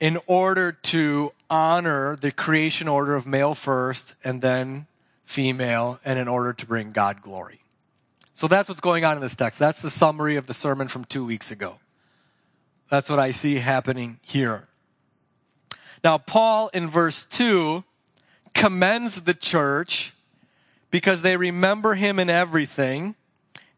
in 0.00 0.18
order 0.26 0.72
to 0.72 1.32
honor 1.48 2.16
the 2.16 2.32
creation 2.32 2.88
order 2.88 3.14
of 3.14 3.26
male 3.26 3.54
first 3.54 4.14
and 4.24 4.42
then 4.42 4.86
female, 5.24 5.98
and 6.04 6.18
in 6.18 6.28
order 6.28 6.52
to 6.52 6.66
bring 6.66 6.92
God 6.92 7.22
glory. 7.22 7.60
So 8.34 8.48
that's 8.48 8.68
what's 8.68 8.80
going 8.80 9.04
on 9.04 9.16
in 9.16 9.22
this 9.22 9.34
text. 9.34 9.58
That's 9.58 9.80
the 9.80 9.90
summary 9.90 10.36
of 10.36 10.46
the 10.46 10.54
sermon 10.54 10.88
from 10.88 11.04
two 11.04 11.24
weeks 11.24 11.50
ago. 11.50 11.76
That's 12.90 13.08
what 13.08 13.18
I 13.18 13.30
see 13.30 13.56
happening 13.56 14.18
here. 14.22 14.68
Now, 16.04 16.18
Paul 16.18 16.68
in 16.74 16.90
verse 16.90 17.26
2 17.30 17.84
commends 18.54 19.22
the 19.22 19.34
church 19.34 20.12
because 20.90 21.22
they 21.22 21.36
remember 21.36 21.94
him 21.94 22.18
in 22.18 22.30
everything 22.30 23.14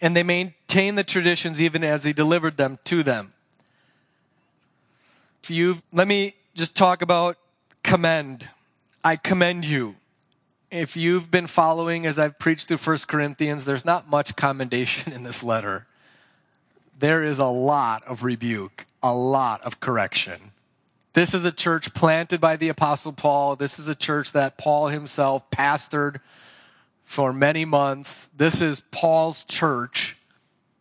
and 0.00 0.14
they 0.16 0.23
maintain 0.23 0.95
the 0.95 1.04
traditions 1.04 1.61
even 1.61 1.85
as 1.85 2.04
he 2.04 2.12
delivered 2.12 2.57
them 2.57 2.78
to 2.85 3.02
them. 3.02 3.33
If 5.43 5.50
you 5.50 5.83
let 5.93 6.09
me 6.09 6.35
just 6.54 6.75
talk 6.75 7.02
about 7.02 7.37
commend. 7.83 8.49
I 9.04 9.16
commend 9.16 9.64
you. 9.64 9.97
If 10.71 10.97
you've 10.97 11.31
been 11.31 11.47
following 11.47 12.07
as 12.07 12.19
I've 12.19 12.38
preached 12.38 12.66
through 12.66 12.78
1 12.78 12.99
Corinthians, 13.07 13.64
there's 13.64 13.85
not 13.85 14.09
much 14.09 14.35
commendation 14.35 15.12
in 15.14 15.23
this 15.23 15.43
letter. 15.43 15.87
There 16.99 17.23
is 17.23 17.38
a 17.38 17.47
lot 17.47 18.04
of 18.07 18.23
rebuke, 18.25 18.87
a 19.02 19.14
lot 19.14 19.62
of 19.62 19.81
correction. 19.81 20.52
This 21.14 21.33
is 21.33 21.44
a 21.44 21.52
church 21.52 21.94
planted 21.94 22.40
by 22.40 22.56
the 22.56 22.68
Apostle 22.68 23.12
Paul. 23.12 23.54
This 23.54 23.78
is 23.78 23.87
a 23.87 23.94
church 23.94 24.33
that 24.33 24.59
Paul 24.59 24.88
himself 24.88 25.49
pastored 25.50 26.21
for 27.04 27.33
many 27.33 27.64
months. 27.64 28.28
This 28.37 28.61
is 28.61 28.83
Paul's 28.90 29.44
church. 29.44 30.16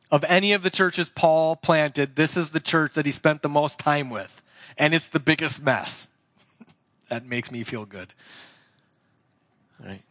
Of 0.09 0.23
any 0.23 0.53
of 0.53 0.63
the 0.63 0.71
churches 0.71 1.07
Paul 1.07 1.55
planted, 1.55 2.15
this 2.15 2.35
is 2.35 2.49
the 2.49 2.59
church 2.59 2.93
that 2.95 3.05
he 3.05 3.11
spent 3.11 3.43
the 3.43 3.49
most 3.49 3.77
time 3.77 4.09
with. 4.09 4.41
And 4.75 4.95
it's 4.95 5.07
the 5.07 5.19
biggest 5.19 5.61
mess. 5.61 6.07
that 7.09 7.27
makes 7.27 7.51
me 7.51 7.63
feel 7.63 7.85
good. 7.85 8.11
Right? 9.79 10.01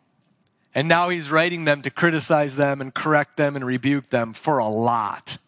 And 0.73 0.87
now 0.87 1.09
he's 1.09 1.33
writing 1.33 1.65
them 1.65 1.83
to 1.83 1.91
criticize 1.91 2.55
them 2.55 2.81
and 2.81 2.95
correct 2.95 3.37
them 3.37 3.57
and 3.57 3.67
rebuke 3.67 4.11
them 4.11 4.35
for 4.35 4.59
a 4.59 4.69
lot. 4.69 5.39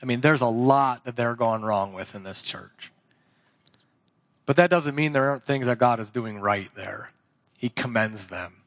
I 0.00 0.06
mean, 0.06 0.20
there's 0.20 0.42
a 0.42 0.46
lot 0.46 1.04
that 1.06 1.16
they're 1.16 1.34
going 1.34 1.62
wrong 1.62 1.92
with 1.92 2.14
in 2.14 2.22
this 2.22 2.42
church. 2.42 2.92
But 4.48 4.56
that 4.56 4.70
doesn't 4.70 4.94
mean 4.94 5.12
there 5.12 5.28
aren't 5.28 5.44
things 5.44 5.66
that 5.66 5.76
God 5.76 6.00
is 6.00 6.10
doing 6.10 6.40
right 6.40 6.70
there. 6.74 7.10
He 7.58 7.68
commends 7.68 8.28
them. 8.28 8.62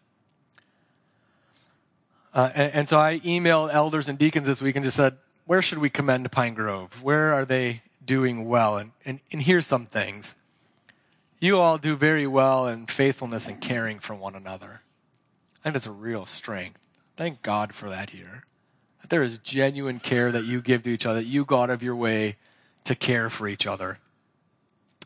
Uh, 2.35 2.51
and, 2.53 2.73
and, 2.75 2.87
so 2.87 2.99
I 2.99 3.19
emailed 3.21 3.73
elders 3.73 4.07
and 4.07 4.15
deacons 4.19 4.45
this 4.45 4.61
week 4.61 4.75
and 4.75 4.85
just 4.85 4.95
said, 4.95 5.17
where 5.47 5.63
should 5.63 5.79
we 5.79 5.89
commend 5.89 6.31
Pine 6.31 6.53
Grove? 6.53 7.01
Where 7.01 7.33
are 7.33 7.45
they 7.45 7.81
doing 8.05 8.47
well? 8.47 8.77
And, 8.77 8.91
and, 9.05 9.21
and 9.31 9.41
here's 9.41 9.65
some 9.65 9.87
things. 9.87 10.35
You 11.39 11.57
all 11.57 11.79
do 11.79 11.95
very 11.95 12.27
well 12.27 12.67
in 12.67 12.85
faithfulness 12.85 13.47
and 13.47 13.59
caring 13.59 13.97
for 13.97 14.13
one 14.13 14.35
another. 14.35 14.81
I 15.61 15.63
think 15.63 15.73
that's 15.73 15.87
a 15.87 15.91
real 15.91 16.27
strength. 16.27 16.79
Thank 17.17 17.41
God 17.41 17.73
for 17.73 17.89
that 17.89 18.11
here. 18.11 18.43
That 19.01 19.09
there 19.09 19.23
is 19.23 19.39
genuine 19.39 19.99
care 19.99 20.31
that 20.31 20.45
you 20.45 20.61
give 20.61 20.83
to 20.83 20.91
each 20.91 21.07
other, 21.07 21.21
that 21.21 21.25
you 21.25 21.43
go 21.43 21.63
out 21.63 21.71
of 21.71 21.81
your 21.81 21.95
way 21.95 22.35
to 22.83 22.93
care 22.93 23.31
for 23.31 23.47
each 23.47 23.65
other. 23.65 23.97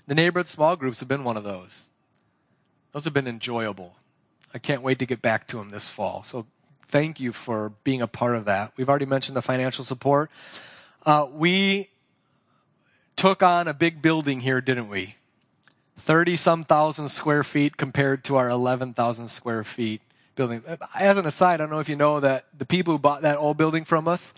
The 0.07 0.15
neighborhood 0.15 0.47
small 0.47 0.75
groups 0.75 0.99
have 0.99 1.09
been 1.09 1.23
one 1.23 1.37
of 1.37 1.43
those. 1.43 1.89
Those 2.91 3.03
have 3.05 3.13
been 3.13 3.27
enjoyable. 3.27 3.95
I 4.53 4.59
can't 4.59 4.81
wait 4.81 4.99
to 4.99 5.05
get 5.05 5.21
back 5.21 5.47
to 5.49 5.57
them 5.57 5.69
this 5.71 5.87
fall. 5.87 6.23
So 6.23 6.45
thank 6.87 7.19
you 7.19 7.33
for 7.33 7.73
being 7.83 8.01
a 8.01 8.07
part 8.07 8.35
of 8.35 8.45
that. 8.45 8.71
We've 8.77 8.87
already 8.87 9.05
mentioned 9.05 9.35
the 9.35 9.41
financial 9.41 9.83
support. 9.83 10.29
Uh, 11.05 11.27
we 11.31 11.89
took 13.15 13.43
on 13.43 13.67
a 13.67 13.73
big 13.73 14.01
building 14.01 14.41
here, 14.41 14.61
didn't 14.61 14.89
we? 14.89 15.15
30 15.97 16.35
some 16.35 16.63
thousand 16.63 17.09
square 17.09 17.43
feet 17.43 17.77
compared 17.77 18.23
to 18.25 18.35
our 18.35 18.49
11,000 18.49 19.27
square 19.27 19.63
feet 19.63 20.01
building. 20.35 20.63
As 20.93 21.17
an 21.17 21.25
aside, 21.25 21.55
I 21.55 21.57
don't 21.57 21.69
know 21.69 21.79
if 21.79 21.89
you 21.89 21.95
know 21.95 22.19
that 22.19 22.45
the 22.57 22.65
people 22.65 22.93
who 22.93 22.99
bought 22.99 23.21
that 23.23 23.37
old 23.37 23.57
building 23.57 23.85
from 23.85 24.07
us 24.07 24.33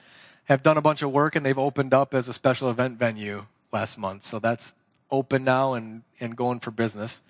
have 0.45 0.63
done 0.63 0.77
a 0.77 0.81
bunch 0.81 1.01
of 1.01 1.11
work 1.11 1.35
and 1.35 1.45
they've 1.45 1.57
opened 1.57 1.93
up 1.93 2.13
as 2.13 2.29
a 2.29 2.33
special 2.33 2.69
event 2.69 2.97
venue 2.97 3.45
last 3.71 3.97
month. 3.97 4.23
So 4.23 4.39
that's 4.39 4.71
open 5.11 5.43
now 5.43 5.73
and, 5.73 6.03
and 6.19 6.35
going 6.35 6.59
for 6.59 6.71
business. 6.71 7.21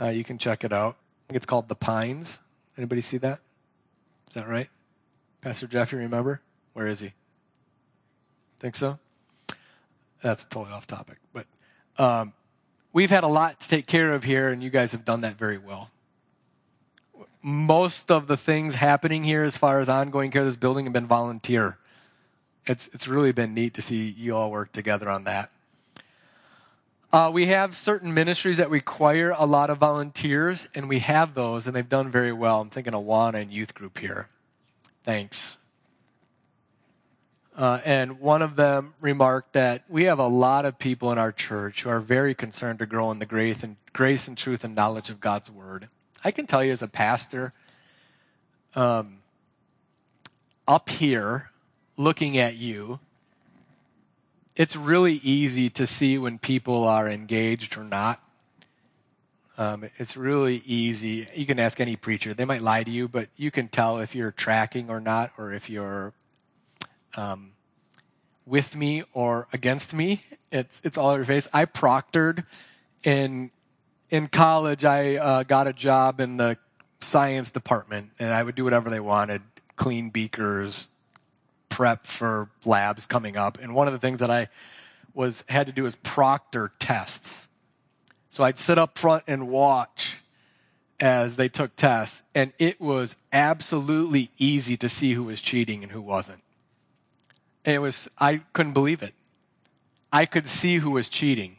Uh, 0.00 0.08
you 0.08 0.24
can 0.24 0.38
check 0.38 0.64
it 0.64 0.72
out. 0.72 0.96
I 0.96 1.32
think 1.32 1.36
it's 1.36 1.46
called 1.46 1.68
The 1.68 1.74
Pines. 1.74 2.38
Anybody 2.76 3.00
see 3.00 3.18
that? 3.18 3.40
Is 4.28 4.34
that 4.34 4.48
right? 4.48 4.68
Pastor 5.40 5.66
Jeff, 5.66 5.92
you 5.92 5.98
remember? 5.98 6.40
Where 6.72 6.86
is 6.86 7.00
he? 7.00 7.12
Think 8.60 8.74
so? 8.74 8.98
That's 10.22 10.44
totally 10.44 10.74
off 10.74 10.86
topic. 10.86 11.18
But 11.32 11.46
um, 11.96 12.32
we've 12.92 13.10
had 13.10 13.24
a 13.24 13.28
lot 13.28 13.60
to 13.60 13.68
take 13.68 13.86
care 13.86 14.12
of 14.12 14.24
here, 14.24 14.48
and 14.48 14.62
you 14.62 14.70
guys 14.70 14.92
have 14.92 15.04
done 15.04 15.22
that 15.22 15.36
very 15.36 15.58
well. 15.58 15.90
Most 17.40 18.10
of 18.10 18.26
the 18.26 18.36
things 18.36 18.74
happening 18.74 19.22
here, 19.24 19.44
as 19.44 19.56
far 19.56 19.80
as 19.80 19.88
ongoing 19.88 20.30
care 20.30 20.42
of 20.42 20.46
this 20.46 20.56
building, 20.56 20.86
have 20.86 20.92
been 20.92 21.06
volunteer. 21.06 21.78
It's, 22.66 22.88
it's 22.92 23.08
really 23.08 23.32
been 23.32 23.54
neat 23.54 23.74
to 23.74 23.82
see 23.82 24.08
you 24.16 24.36
all 24.36 24.50
work 24.50 24.72
together 24.72 25.08
on 25.08 25.24
that. 25.24 25.50
Uh, 27.10 27.30
we 27.32 27.46
have 27.46 27.74
certain 27.74 28.12
ministries 28.12 28.58
that 28.58 28.68
require 28.68 29.30
a 29.30 29.46
lot 29.46 29.70
of 29.70 29.78
volunteers, 29.78 30.68
and 30.74 30.90
we 30.90 30.98
have 30.98 31.34
those, 31.34 31.66
and 31.66 31.74
they've 31.74 31.88
done 31.88 32.10
very 32.10 32.32
well. 32.32 32.60
I'm 32.60 32.68
thinking 32.68 32.92
of 32.92 33.02
Awana 33.02 33.40
and 33.40 33.50
youth 33.50 33.72
group 33.74 33.96
here. 33.96 34.28
Thanks. 35.04 35.56
Uh, 37.56 37.80
and 37.84 38.20
one 38.20 38.42
of 38.42 38.56
them 38.56 38.92
remarked 39.00 39.54
that 39.54 39.84
we 39.88 40.04
have 40.04 40.18
a 40.18 40.26
lot 40.26 40.66
of 40.66 40.78
people 40.78 41.10
in 41.10 41.16
our 41.16 41.32
church 41.32 41.82
who 41.82 41.88
are 41.88 41.98
very 41.98 42.34
concerned 42.34 42.78
to 42.78 42.86
grow 42.86 43.10
in 43.10 43.18
the 43.18 43.26
grace 43.26 43.62
and 43.62 43.76
grace 43.94 44.28
and 44.28 44.36
truth 44.36 44.62
and 44.62 44.74
knowledge 44.74 45.08
of 45.08 45.18
God's 45.18 45.50
word. 45.50 45.88
I 46.22 46.30
can 46.30 46.46
tell 46.46 46.62
you 46.62 46.72
as 46.72 46.82
a 46.82 46.88
pastor, 46.88 47.54
um, 48.74 49.20
up 50.68 50.90
here, 50.90 51.50
looking 51.96 52.36
at 52.36 52.54
you, 52.56 53.00
it's 54.58 54.74
really 54.74 55.14
easy 55.22 55.70
to 55.70 55.86
see 55.86 56.18
when 56.18 56.38
people 56.38 56.84
are 56.84 57.08
engaged 57.08 57.78
or 57.78 57.84
not. 57.84 58.20
Um, 59.56 59.88
it's 59.98 60.16
really 60.16 60.62
easy. 60.66 61.28
You 61.32 61.46
can 61.46 61.60
ask 61.60 61.80
any 61.80 61.94
preacher. 61.94 62.34
They 62.34 62.44
might 62.44 62.60
lie 62.60 62.82
to 62.82 62.90
you, 62.90 63.06
but 63.06 63.28
you 63.36 63.52
can 63.52 63.68
tell 63.68 63.98
if 63.98 64.16
you're 64.16 64.32
tracking 64.32 64.90
or 64.90 65.00
not, 65.00 65.30
or 65.38 65.52
if 65.52 65.70
you're 65.70 66.12
um, 67.16 67.52
with 68.46 68.74
me 68.74 69.04
or 69.14 69.46
against 69.52 69.94
me. 69.94 70.22
It's 70.50 70.80
it's 70.82 70.98
all 70.98 71.10
over 71.10 71.18
your 71.18 71.26
face. 71.26 71.48
I 71.52 71.64
proctored 71.64 72.44
in 73.04 73.52
in 74.10 74.26
college. 74.26 74.84
I 74.84 75.16
uh, 75.16 75.42
got 75.44 75.68
a 75.68 75.72
job 75.72 76.20
in 76.20 76.36
the 76.36 76.58
science 77.00 77.50
department, 77.52 78.10
and 78.18 78.32
I 78.32 78.42
would 78.42 78.56
do 78.56 78.64
whatever 78.64 78.90
they 78.90 79.00
wanted: 79.00 79.42
clean 79.76 80.10
beakers, 80.10 80.88
prep 81.78 82.08
for 82.08 82.48
labs 82.64 83.06
coming 83.06 83.36
up. 83.36 83.56
And 83.62 83.72
one 83.72 83.86
of 83.86 83.92
the 83.92 84.00
things 84.00 84.18
that 84.18 84.32
I 84.32 84.48
was 85.14 85.44
had 85.48 85.68
to 85.68 85.72
do 85.72 85.84
was 85.84 85.94
proctor 85.94 86.72
tests. 86.80 87.46
So 88.30 88.42
I'd 88.42 88.58
sit 88.58 88.78
up 88.78 88.98
front 88.98 89.22
and 89.28 89.46
watch 89.46 90.16
as 90.98 91.36
they 91.36 91.48
took 91.48 91.76
tests, 91.76 92.20
and 92.34 92.52
it 92.58 92.80
was 92.80 93.14
absolutely 93.32 94.32
easy 94.38 94.76
to 94.76 94.88
see 94.88 95.12
who 95.12 95.22
was 95.22 95.40
cheating 95.40 95.84
and 95.84 95.92
who 95.92 96.02
wasn't. 96.02 96.42
It 97.64 97.80
was 97.80 98.08
I 98.18 98.38
couldn't 98.52 98.72
believe 98.72 99.00
it. 99.04 99.14
I 100.12 100.26
could 100.26 100.48
see 100.48 100.78
who 100.78 100.90
was 100.90 101.08
cheating. 101.08 101.58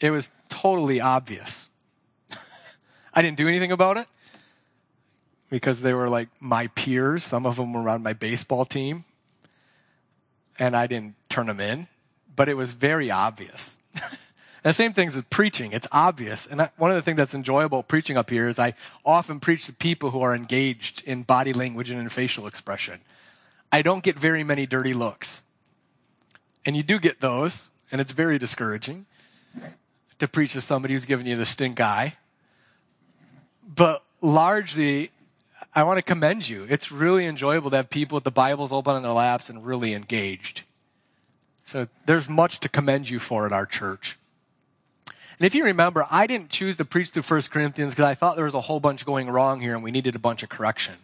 It 0.00 0.12
was 0.12 0.30
totally 0.48 1.00
obvious. 1.00 1.68
I 3.12 3.20
didn't 3.20 3.36
do 3.36 3.48
anything 3.48 3.72
about 3.72 3.96
it 3.96 4.06
because 5.50 5.80
they 5.80 5.92
were 5.92 6.08
like 6.08 6.28
my 6.38 6.68
peers. 6.68 7.24
Some 7.24 7.46
of 7.46 7.56
them 7.56 7.72
were 7.72 7.88
on 7.88 8.00
my 8.00 8.12
baseball 8.12 8.64
team 8.64 9.04
and 10.58 10.76
I 10.76 10.86
didn't 10.86 11.14
turn 11.28 11.46
them 11.46 11.60
in, 11.60 11.88
but 12.34 12.48
it 12.48 12.56
was 12.56 12.72
very 12.72 13.10
obvious. 13.10 13.76
the 14.62 14.72
same 14.72 14.92
thing 14.92 15.08
as 15.08 15.20
preaching. 15.30 15.72
It's 15.72 15.86
obvious. 15.92 16.46
And 16.46 16.68
one 16.76 16.90
of 16.90 16.96
the 16.96 17.02
things 17.02 17.16
that's 17.16 17.34
enjoyable 17.34 17.82
preaching 17.82 18.16
up 18.16 18.30
here 18.30 18.48
is 18.48 18.58
I 18.58 18.74
often 19.04 19.40
preach 19.40 19.66
to 19.66 19.72
people 19.72 20.10
who 20.10 20.22
are 20.22 20.34
engaged 20.34 21.02
in 21.04 21.22
body 21.22 21.52
language 21.52 21.90
and 21.90 22.00
in 22.00 22.08
facial 22.08 22.46
expression. 22.46 23.00
I 23.72 23.82
don't 23.82 24.02
get 24.02 24.18
very 24.18 24.44
many 24.44 24.66
dirty 24.66 24.94
looks. 24.94 25.42
And 26.64 26.76
you 26.76 26.82
do 26.82 26.98
get 26.98 27.20
those, 27.20 27.70
and 27.92 28.00
it's 28.00 28.12
very 28.12 28.38
discouraging 28.38 29.06
to 30.18 30.28
preach 30.28 30.52
to 30.52 30.60
somebody 30.60 30.94
who's 30.94 31.04
giving 31.04 31.26
you 31.26 31.36
the 31.36 31.46
stink 31.46 31.80
eye. 31.80 32.16
But 33.66 34.02
largely, 34.20 35.10
I 35.74 35.82
want 35.82 35.98
to 35.98 36.02
commend 36.02 36.48
you. 36.48 36.66
It's 36.68 36.92
really 36.92 37.26
enjoyable 37.26 37.70
to 37.70 37.76
have 37.76 37.90
people 37.90 38.14
with 38.14 38.24
the 38.24 38.30
Bibles 38.30 38.70
open 38.70 38.94
on 38.94 39.02
their 39.02 39.12
laps 39.12 39.48
and 39.48 39.66
really 39.66 39.92
engaged. 39.92 40.62
So 41.64 41.88
there's 42.06 42.28
much 42.28 42.60
to 42.60 42.68
commend 42.68 43.10
you 43.10 43.18
for 43.18 43.44
at 43.44 43.52
our 43.52 43.66
church. 43.66 44.16
And 45.06 45.46
if 45.46 45.54
you 45.54 45.64
remember, 45.64 46.06
I 46.08 46.28
didn't 46.28 46.50
choose 46.50 46.76
to 46.76 46.84
preach 46.84 47.10
through 47.10 47.24
1 47.24 47.42
Corinthians 47.50 47.92
because 47.92 48.04
I 48.04 48.14
thought 48.14 48.36
there 48.36 48.44
was 48.44 48.54
a 48.54 48.60
whole 48.60 48.78
bunch 48.78 49.04
going 49.04 49.28
wrong 49.28 49.60
here 49.60 49.74
and 49.74 49.82
we 49.82 49.90
needed 49.90 50.14
a 50.14 50.20
bunch 50.20 50.44
of 50.44 50.48
correction. 50.48 50.94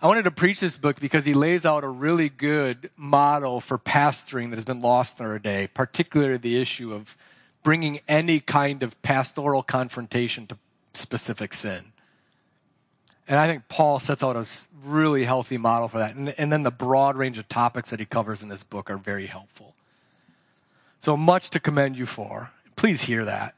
I 0.00 0.06
wanted 0.06 0.24
to 0.24 0.30
preach 0.30 0.60
this 0.60 0.76
book 0.76 0.98
because 0.98 1.24
he 1.26 1.34
lays 1.34 1.66
out 1.66 1.84
a 1.84 1.88
really 1.88 2.30
good 2.30 2.88
model 2.96 3.60
for 3.60 3.76
pastoring 3.76 4.50
that 4.50 4.56
has 4.56 4.64
been 4.64 4.80
lost 4.80 5.20
in 5.20 5.26
our 5.26 5.38
day, 5.38 5.68
particularly 5.74 6.38
the 6.38 6.58
issue 6.60 6.94
of 6.94 7.14
bringing 7.62 8.00
any 8.08 8.40
kind 8.40 8.82
of 8.82 9.00
pastoral 9.02 9.62
confrontation 9.62 10.46
to 10.46 10.56
specific 10.94 11.52
sin. 11.52 11.92
And 13.28 13.38
I 13.38 13.46
think 13.46 13.68
Paul 13.68 14.00
sets 14.00 14.24
out 14.24 14.36
a 14.36 14.46
really 14.84 15.24
healthy 15.24 15.58
model 15.58 15.88
for 15.88 15.98
that. 15.98 16.16
And, 16.16 16.30
and 16.30 16.50
then 16.50 16.62
the 16.62 16.70
broad 16.70 17.16
range 17.16 17.38
of 17.38 17.48
topics 17.48 17.90
that 17.90 18.00
he 18.00 18.06
covers 18.06 18.42
in 18.42 18.48
this 18.48 18.62
book 18.62 18.90
are 18.90 18.96
very 18.96 19.26
helpful. 19.26 19.74
So 21.00 21.16
much 21.16 21.50
to 21.50 21.60
commend 21.60 21.96
you 21.96 22.06
for. 22.06 22.50
Please 22.74 23.02
hear 23.02 23.24
that. 23.26 23.54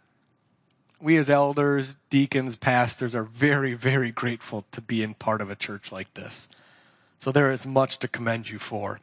We 1.01 1.17
as 1.17 1.31
elders, 1.31 1.97
deacons, 2.11 2.57
pastors 2.57 3.15
are 3.15 3.23
very, 3.23 3.75
very 3.75 4.11
grateful 4.11 4.67
to 4.73 4.81
be 4.81 5.03
in 5.03 5.15
part 5.15 5.41
of 5.41 5.49
a 5.49 5.57
church 5.57 5.91
like 5.93 6.13
this. 6.15 6.49
So 7.21 7.33
there 7.33 7.51
is 7.51 7.65
much 7.65 7.99
to 8.01 8.09
commend 8.09 8.51
you 8.51 8.59
for. 8.59 9.01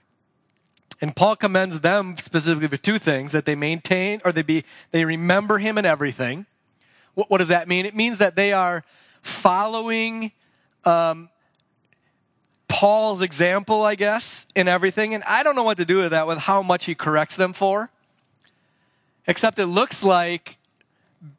And 1.02 1.16
Paul 1.16 1.36
commends 1.36 1.80
them 1.80 2.18
specifically 2.18 2.68
for 2.68 2.78
two 2.78 3.00
things 3.00 3.32
that 3.32 3.46
they 3.46 3.56
maintain 3.56 4.22
or 4.26 4.32
they 4.32 4.42
be, 4.42 4.64
they 4.92 5.06
remember 5.06 5.60
him 5.60 5.78
in 5.78 5.86
everything. 5.86 6.46
What, 7.14 7.30
what 7.30 7.38
does 7.38 7.48
that 7.48 7.68
mean? 7.68 7.86
It 7.86 7.96
means 7.96 8.18
that 8.18 8.36
they 8.36 8.54
are 8.54 8.84
following, 9.22 10.32
um, 10.88 11.30
Paul's 12.68 13.22
example, 13.22 13.84
I 13.84 13.96
guess, 13.96 14.46
in 14.56 14.68
everything. 14.68 15.14
And 15.14 15.24
I 15.26 15.44
don't 15.44 15.56
know 15.56 15.64
what 15.64 15.78
to 15.78 15.86
do 15.86 15.98
with 15.98 16.12
that, 16.12 16.28
with 16.28 16.38
how 16.38 16.62
much 16.62 16.86
he 16.86 16.96
corrects 16.96 17.36
them 17.36 17.54
for. 17.54 17.90
Except 19.26 19.60
it 19.60 19.66
looks 19.66 20.04
like 20.04 20.58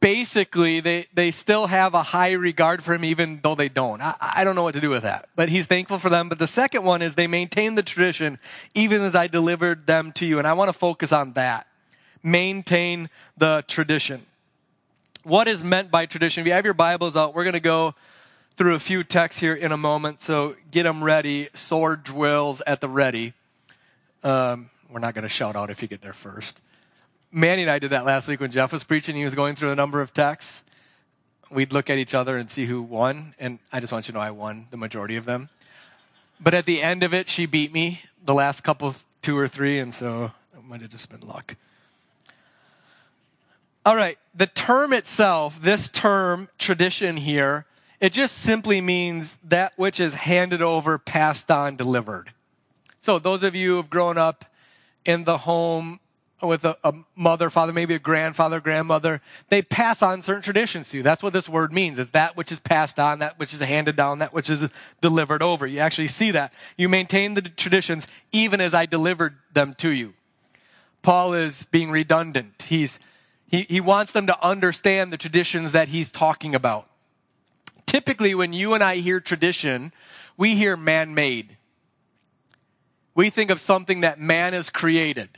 basically 0.00 0.80
they, 0.80 1.06
they 1.14 1.30
still 1.30 1.66
have 1.66 1.94
a 1.94 2.02
high 2.02 2.32
regard 2.32 2.82
for 2.82 2.94
him 2.94 3.04
even 3.04 3.40
though 3.42 3.54
they 3.54 3.68
don't. 3.68 4.02
I, 4.02 4.14
I 4.20 4.44
don't 4.44 4.54
know 4.54 4.62
what 4.62 4.74
to 4.74 4.80
do 4.80 4.90
with 4.90 5.04
that. 5.04 5.28
But 5.36 5.48
he's 5.48 5.66
thankful 5.66 5.98
for 5.98 6.10
them. 6.10 6.28
But 6.28 6.38
the 6.38 6.46
second 6.46 6.84
one 6.84 7.00
is 7.00 7.14
they 7.14 7.26
maintain 7.26 7.74
the 7.74 7.82
tradition 7.82 8.38
even 8.74 9.00
as 9.02 9.14
I 9.14 9.28
delivered 9.28 9.86
them 9.86 10.12
to 10.12 10.26
you. 10.26 10.38
And 10.38 10.46
I 10.46 10.52
want 10.52 10.68
to 10.68 10.78
focus 10.78 11.12
on 11.12 11.32
that. 11.34 11.66
Maintain 12.22 13.08
the 13.36 13.64
tradition. 13.68 14.26
What 15.22 15.46
is 15.48 15.62
meant 15.62 15.90
by 15.90 16.06
tradition? 16.06 16.42
If 16.42 16.46
you 16.46 16.52
have 16.52 16.64
your 16.64 16.74
Bibles 16.74 17.16
out, 17.16 17.34
we're 17.34 17.44
going 17.44 17.52
to 17.52 17.60
go 17.60 17.94
through 18.58 18.74
a 18.74 18.80
few 18.80 19.04
texts 19.04 19.40
here 19.40 19.54
in 19.54 19.70
a 19.70 19.76
moment. 19.76 20.20
So 20.20 20.56
get 20.72 20.82
them 20.82 21.02
ready. 21.02 21.48
Sword 21.54 22.02
drills 22.02 22.60
at 22.66 22.80
the 22.80 22.88
ready. 22.88 23.32
Um, 24.24 24.68
we're 24.90 24.98
not 24.98 25.14
going 25.14 25.22
to 25.22 25.28
shout 25.28 25.54
out 25.54 25.70
if 25.70 25.80
you 25.80 25.86
get 25.86 26.02
there 26.02 26.12
first. 26.12 26.60
Manny 27.30 27.62
and 27.62 27.70
I 27.70 27.78
did 27.78 27.90
that 27.90 28.04
last 28.04 28.26
week 28.26 28.40
when 28.40 28.50
Jeff 28.50 28.72
was 28.72 28.82
preaching. 28.82 29.14
He 29.14 29.24
was 29.24 29.36
going 29.36 29.54
through 29.54 29.70
a 29.70 29.76
number 29.76 30.00
of 30.00 30.12
texts. 30.12 30.64
We'd 31.50 31.72
look 31.72 31.88
at 31.88 31.98
each 31.98 32.14
other 32.14 32.36
and 32.36 32.50
see 32.50 32.66
who 32.66 32.82
won. 32.82 33.32
And 33.38 33.60
I 33.72 33.78
just 33.78 33.92
want 33.92 34.08
you 34.08 34.12
to 34.12 34.18
know 34.18 34.24
I 34.24 34.32
won 34.32 34.66
the 34.72 34.76
majority 34.76 35.14
of 35.14 35.24
them. 35.24 35.50
But 36.40 36.52
at 36.52 36.66
the 36.66 36.82
end 36.82 37.04
of 37.04 37.14
it, 37.14 37.28
she 37.28 37.46
beat 37.46 37.72
me 37.72 38.02
the 38.24 38.34
last 38.34 38.64
couple, 38.64 38.96
two 39.22 39.38
or 39.38 39.46
three. 39.46 39.78
And 39.78 39.94
so 39.94 40.32
it 40.52 40.64
might 40.64 40.80
have 40.80 40.90
just 40.90 41.08
been 41.10 41.20
luck. 41.20 41.54
All 43.86 43.94
right. 43.94 44.18
The 44.34 44.48
term 44.48 44.92
itself, 44.92 45.62
this 45.62 45.88
term, 45.88 46.48
tradition 46.58 47.16
here, 47.16 47.66
it 48.00 48.12
just 48.12 48.38
simply 48.38 48.80
means 48.80 49.38
that 49.44 49.72
which 49.76 49.98
is 49.98 50.14
handed 50.14 50.62
over, 50.62 50.98
passed 50.98 51.50
on, 51.50 51.76
delivered. 51.76 52.32
So 53.00 53.18
those 53.18 53.42
of 53.42 53.54
you 53.54 53.70
who 53.70 53.76
have 53.78 53.90
grown 53.90 54.18
up 54.18 54.44
in 55.04 55.24
the 55.24 55.38
home 55.38 56.00
with 56.40 56.64
a, 56.64 56.76
a, 56.84 56.94
mother, 57.16 57.50
father, 57.50 57.72
maybe 57.72 57.94
a 57.94 57.98
grandfather, 57.98 58.60
grandmother, 58.60 59.20
they 59.48 59.62
pass 59.62 60.02
on 60.02 60.22
certain 60.22 60.42
traditions 60.42 60.88
to 60.90 60.98
you. 60.98 61.02
That's 61.02 61.22
what 61.22 61.32
this 61.32 61.48
word 61.48 61.72
means. 61.72 61.98
Is 61.98 62.10
that 62.10 62.36
which 62.36 62.52
is 62.52 62.60
passed 62.60 63.00
on, 63.00 63.18
that 63.18 63.38
which 63.38 63.52
is 63.52 63.60
handed 63.60 63.96
down, 63.96 64.20
that 64.20 64.32
which 64.32 64.48
is 64.48 64.68
delivered 65.00 65.42
over. 65.42 65.66
You 65.66 65.80
actually 65.80 66.08
see 66.08 66.30
that. 66.32 66.52
You 66.76 66.88
maintain 66.88 67.34
the 67.34 67.42
traditions 67.42 68.06
even 68.30 68.60
as 68.60 68.74
I 68.74 68.86
delivered 68.86 69.36
them 69.52 69.74
to 69.78 69.88
you. 69.88 70.14
Paul 71.02 71.34
is 71.34 71.66
being 71.70 71.90
redundant. 71.90 72.66
He's, 72.68 72.98
he, 73.46 73.62
he 73.62 73.80
wants 73.80 74.12
them 74.12 74.26
to 74.26 74.44
understand 74.44 75.12
the 75.12 75.16
traditions 75.16 75.72
that 75.72 75.88
he's 75.88 76.10
talking 76.10 76.54
about. 76.54 76.87
Typically, 77.88 78.34
when 78.34 78.52
you 78.52 78.74
and 78.74 78.84
I 78.84 78.96
hear 78.96 79.18
tradition, 79.18 79.92
we 80.36 80.54
hear 80.54 80.76
man-made. 80.76 81.56
We 83.14 83.30
think 83.30 83.50
of 83.50 83.60
something 83.60 84.02
that 84.02 84.20
man 84.20 84.52
has 84.52 84.70
created 84.70 85.30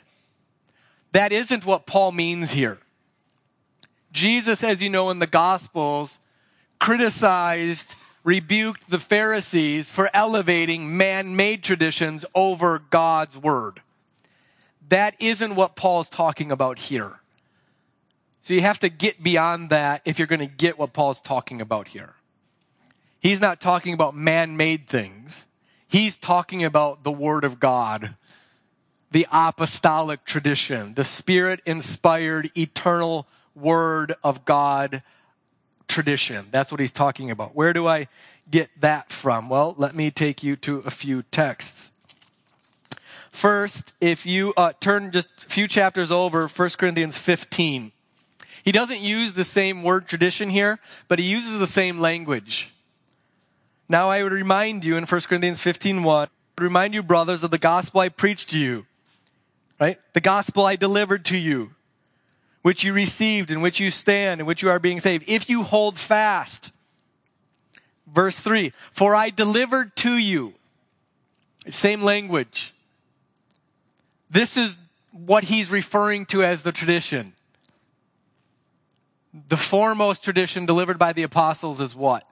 that 1.12 1.32
isn't 1.32 1.64
what 1.64 1.86
Paul 1.86 2.12
means 2.12 2.52
here. 2.52 2.78
Jesus, 4.12 4.62
as 4.62 4.82
you 4.82 4.90
know 4.90 5.10
in 5.10 5.18
the 5.18 5.26
Gospels, 5.26 6.18
criticized, 6.78 7.94
rebuked 8.24 8.90
the 8.90 8.98
Pharisees 8.98 9.88
for 9.88 10.10
elevating 10.12 10.96
man 10.96 11.36
made 11.36 11.62
traditions 11.62 12.24
over 12.34 12.80
God's 12.90 13.36
Word. 13.36 13.80
That 14.88 15.14
isn't 15.20 15.54
what 15.54 15.76
Paul's 15.76 16.08
talking 16.08 16.50
about 16.50 16.78
here. 16.78 17.20
So 18.42 18.54
you 18.54 18.62
have 18.62 18.80
to 18.80 18.88
get 18.88 19.22
beyond 19.22 19.70
that 19.70 20.02
if 20.04 20.18
you're 20.18 20.26
going 20.26 20.40
to 20.40 20.46
get 20.46 20.78
what 20.78 20.92
Paul's 20.92 21.20
talking 21.20 21.60
about 21.60 21.88
here. 21.88 22.14
He's 23.20 23.40
not 23.40 23.60
talking 23.60 23.94
about 23.94 24.16
man 24.16 24.56
made 24.56 24.88
things, 24.88 25.46
he's 25.86 26.16
talking 26.16 26.64
about 26.64 27.04
the 27.04 27.12
Word 27.12 27.44
of 27.44 27.60
God 27.60 28.16
the 29.10 29.26
apostolic 29.32 30.24
tradition, 30.24 30.94
the 30.94 31.04
spirit 31.04 31.60
inspired 31.66 32.50
eternal 32.56 33.26
word 33.54 34.14
of 34.22 34.44
God 34.44 35.02
tradition. 35.88 36.46
That's 36.50 36.70
what 36.70 36.80
he's 36.80 36.92
talking 36.92 37.30
about. 37.30 37.54
Where 37.54 37.72
do 37.72 37.88
I 37.88 38.08
get 38.50 38.70
that 38.80 39.12
from? 39.12 39.48
Well, 39.48 39.74
let 39.76 39.94
me 39.94 40.10
take 40.10 40.42
you 40.42 40.56
to 40.56 40.78
a 40.86 40.90
few 40.90 41.22
texts. 41.22 41.90
First, 43.32 43.92
if 44.00 44.26
you 44.26 44.54
uh, 44.56 44.72
turn 44.80 45.10
just 45.10 45.28
a 45.44 45.48
few 45.48 45.66
chapters 45.66 46.10
over, 46.10 46.46
1 46.46 46.70
Corinthians 46.70 47.18
15. 47.18 47.92
He 48.62 48.72
doesn't 48.72 49.00
use 49.00 49.32
the 49.32 49.44
same 49.44 49.82
word 49.82 50.06
tradition 50.06 50.50
here, 50.50 50.78
but 51.08 51.18
he 51.18 51.24
uses 51.24 51.58
the 51.58 51.66
same 51.66 51.98
language. 51.98 52.70
Now 53.90 54.08
I 54.08 54.22
would 54.22 54.32
remind 54.32 54.84
you 54.84 54.96
in 54.96 55.04
1 55.04 55.20
Corinthians 55.22 55.60
15, 55.60 56.02
1, 56.02 56.28
remind 56.58 56.94
you, 56.94 57.02
brothers, 57.02 57.42
of 57.42 57.50
the 57.50 57.58
gospel 57.58 58.00
I 58.00 58.08
preached 58.08 58.48
to 58.50 58.58
you 58.58 58.86
right? 59.80 59.98
The 60.12 60.20
gospel 60.20 60.66
I 60.66 60.76
delivered 60.76 61.24
to 61.26 61.38
you, 61.38 61.72
which 62.62 62.84
you 62.84 62.92
received, 62.92 63.50
in 63.50 63.62
which 63.62 63.80
you 63.80 63.90
stand, 63.90 64.40
in 64.40 64.46
which 64.46 64.62
you 64.62 64.68
are 64.68 64.78
being 64.78 65.00
saved. 65.00 65.24
If 65.26 65.48
you 65.48 65.64
hold 65.64 65.98
fast. 65.98 66.70
Verse 68.06 68.36
3 68.36 68.72
For 68.92 69.14
I 69.14 69.30
delivered 69.30 69.96
to 69.96 70.12
you. 70.12 70.54
Same 71.68 72.02
language. 72.02 72.74
This 74.30 74.56
is 74.56 74.76
what 75.12 75.44
he's 75.44 75.70
referring 75.70 76.26
to 76.26 76.44
as 76.44 76.62
the 76.62 76.72
tradition. 76.72 77.32
The 79.48 79.56
foremost 79.56 80.24
tradition 80.24 80.66
delivered 80.66 80.98
by 80.98 81.12
the 81.12 81.22
apostles 81.22 81.80
is 81.80 81.94
what? 81.94 82.24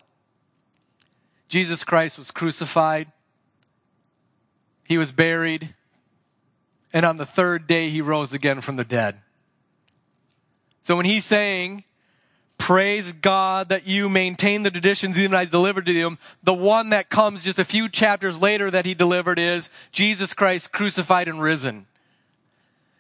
Jesus 1.48 1.84
Christ 1.84 2.18
was 2.18 2.30
crucified. 2.30 3.10
He 4.84 4.98
was 4.98 5.12
buried 5.12 5.74
and 6.92 7.04
on 7.04 7.16
the 7.16 7.26
third 7.26 7.66
day 7.66 7.90
he 7.90 8.00
rose 8.00 8.32
again 8.32 8.60
from 8.60 8.76
the 8.76 8.84
dead. 8.84 9.18
So 10.82 10.96
when 10.96 11.04
he's 11.04 11.24
saying, 11.24 11.84
praise 12.56 13.12
God 13.12 13.68
that 13.68 13.86
you 13.86 14.08
maintain 14.08 14.62
the 14.62 14.70
traditions 14.70 15.18
even 15.18 15.34
as 15.34 15.50
delivered 15.50 15.86
to 15.86 15.92
you, 15.92 16.16
the 16.42 16.54
one 16.54 16.90
that 16.90 17.10
comes 17.10 17.44
just 17.44 17.58
a 17.58 17.64
few 17.64 17.88
chapters 17.88 18.40
later 18.40 18.70
that 18.70 18.86
he 18.86 18.94
delivered 18.94 19.38
is 19.38 19.68
Jesus 19.92 20.32
Christ 20.32 20.72
crucified 20.72 21.28
and 21.28 21.42
risen. 21.42 21.86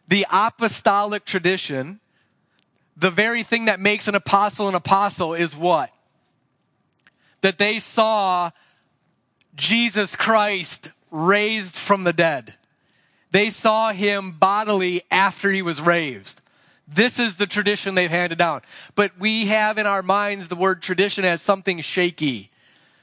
The 0.06 0.26
apostolic 0.30 1.24
tradition, 1.24 2.00
the 2.96 3.10
very 3.10 3.42
thing 3.42 3.66
that 3.66 3.80
makes 3.80 4.06
an 4.06 4.14
apostle 4.14 4.68
an 4.68 4.74
apostle 4.74 5.34
is 5.34 5.56
what? 5.56 5.90
That 7.40 7.58
they 7.58 7.80
saw 7.80 8.50
Jesus 9.54 10.16
Christ 10.16 10.90
raised 11.10 11.76
from 11.76 12.04
the 12.04 12.12
dead. 12.12 12.54
They 13.30 13.50
saw 13.50 13.92
him 13.92 14.32
bodily 14.32 15.02
after 15.10 15.50
he 15.50 15.62
was 15.62 15.80
raised. 15.80 16.40
This 16.86 17.18
is 17.18 17.36
the 17.36 17.46
tradition 17.46 17.94
they've 17.94 18.10
handed 18.10 18.38
down. 18.38 18.62
But 18.94 19.12
we 19.18 19.46
have 19.46 19.76
in 19.76 19.86
our 19.86 20.02
minds 20.02 20.48
the 20.48 20.56
word 20.56 20.80
tradition 20.80 21.24
as 21.24 21.42
something 21.42 21.80
shaky, 21.80 22.50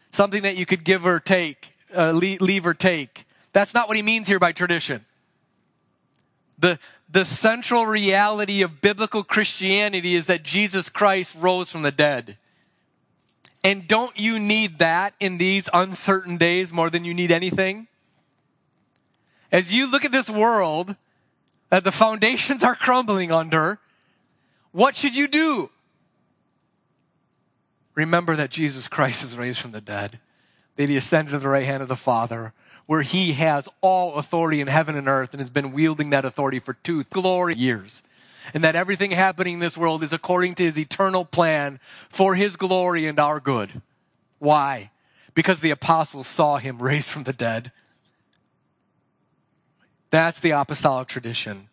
something 0.09 0.41
that 0.41 0.57
you 0.57 0.65
could 0.65 0.83
give 0.83 1.05
or 1.05 1.19
take, 1.19 1.67
uh, 1.95 2.11
leave 2.11 2.65
or 2.65 2.73
take. 2.73 3.25
That's 3.53 3.73
not 3.73 3.87
what 3.87 3.95
he 3.95 4.03
means 4.03 4.27
here 4.27 4.39
by 4.39 4.53
tradition. 4.53 5.05
The, 6.57 6.79
the 7.11 7.25
central 7.25 7.85
reality 7.85 8.63
of 8.63 8.81
biblical 8.81 9.23
Christianity 9.23 10.15
is 10.15 10.25
that 10.27 10.41
Jesus 10.41 10.89
Christ 10.89 11.35
rose 11.39 11.69
from 11.69 11.83
the 11.83 11.91
dead. 11.91 12.37
And 13.65 13.87
don't 13.87 14.17
you 14.17 14.39
need 14.39 14.79
that 14.79 15.13
in 15.19 15.37
these 15.37 15.67
uncertain 15.73 16.37
days 16.37 16.71
more 16.71 16.89
than 16.89 17.03
you 17.03 17.13
need 17.13 17.31
anything? 17.31 17.87
as 19.55 19.73
you 19.73 19.89
look 19.89 20.03
at 20.03 20.11
this 20.11 20.29
world 20.29 20.97
that 21.69 21.85
the 21.85 21.91
foundations 21.91 22.61
are 22.61 22.75
crumbling 22.75 23.31
under, 23.31 23.79
what 24.73 24.97
should 24.97 25.15
you 25.15 25.29
do? 25.29 25.69
Remember 27.93 28.35
that 28.35 28.49
Jesus 28.49 28.89
Christ 28.89 29.23
is 29.23 29.37
raised 29.37 29.59
from 29.59 29.71
the 29.71 29.79
dead, 29.79 30.19
that 30.75 30.89
he 30.89 30.97
ascended 30.97 31.31
to 31.31 31.39
the 31.39 31.47
right 31.47 31.65
hand 31.65 31.81
of 31.81 31.87
the 31.87 31.95
Father, 31.95 32.51
where 32.85 33.01
he 33.01 33.31
has 33.31 33.69
all 33.79 34.15
authority 34.15 34.59
in 34.59 34.67
heaven 34.67 34.97
and 34.97 35.07
earth 35.07 35.29
and 35.31 35.39
has 35.39 35.49
been 35.49 35.71
wielding 35.71 36.09
that 36.09 36.25
authority 36.25 36.59
for 36.59 36.73
two 36.73 37.05
glory 37.05 37.55
years. 37.55 38.03
And 38.53 38.63
that 38.63 38.75
everything 38.75 39.11
happening 39.11 39.55
in 39.55 39.59
this 39.59 39.77
world 39.77 40.03
is 40.03 40.13
according 40.13 40.55
to 40.55 40.63
his 40.63 40.77
eternal 40.77 41.25
plan 41.25 41.79
for 42.09 42.35
his 42.35 42.55
glory 42.55 43.07
and 43.07 43.19
our 43.19 43.39
good. 43.39 43.81
Why? 44.39 44.91
Because 45.33 45.59
the 45.59 45.71
apostles 45.71 46.27
saw 46.27 46.57
him 46.57 46.81
raised 46.81 47.09
from 47.09 47.23
the 47.23 47.33
dead. 47.33 47.71
That's 50.09 50.39
the 50.39 50.51
apostolic 50.51 51.07
tradition. 51.07 51.67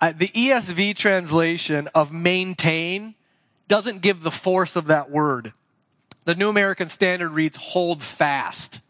Uh, 0.00 0.12
the 0.16 0.28
ESV 0.28 0.96
translation 0.96 1.88
of 1.94 2.12
maintain 2.12 3.14
doesn't 3.66 4.00
give 4.00 4.22
the 4.22 4.30
force 4.30 4.76
of 4.76 4.86
that 4.86 5.10
word. 5.10 5.52
The 6.24 6.34
New 6.34 6.48
American 6.48 6.88
Standard 6.88 7.30
reads 7.30 7.56
hold 7.56 8.02
fast. 8.02 8.80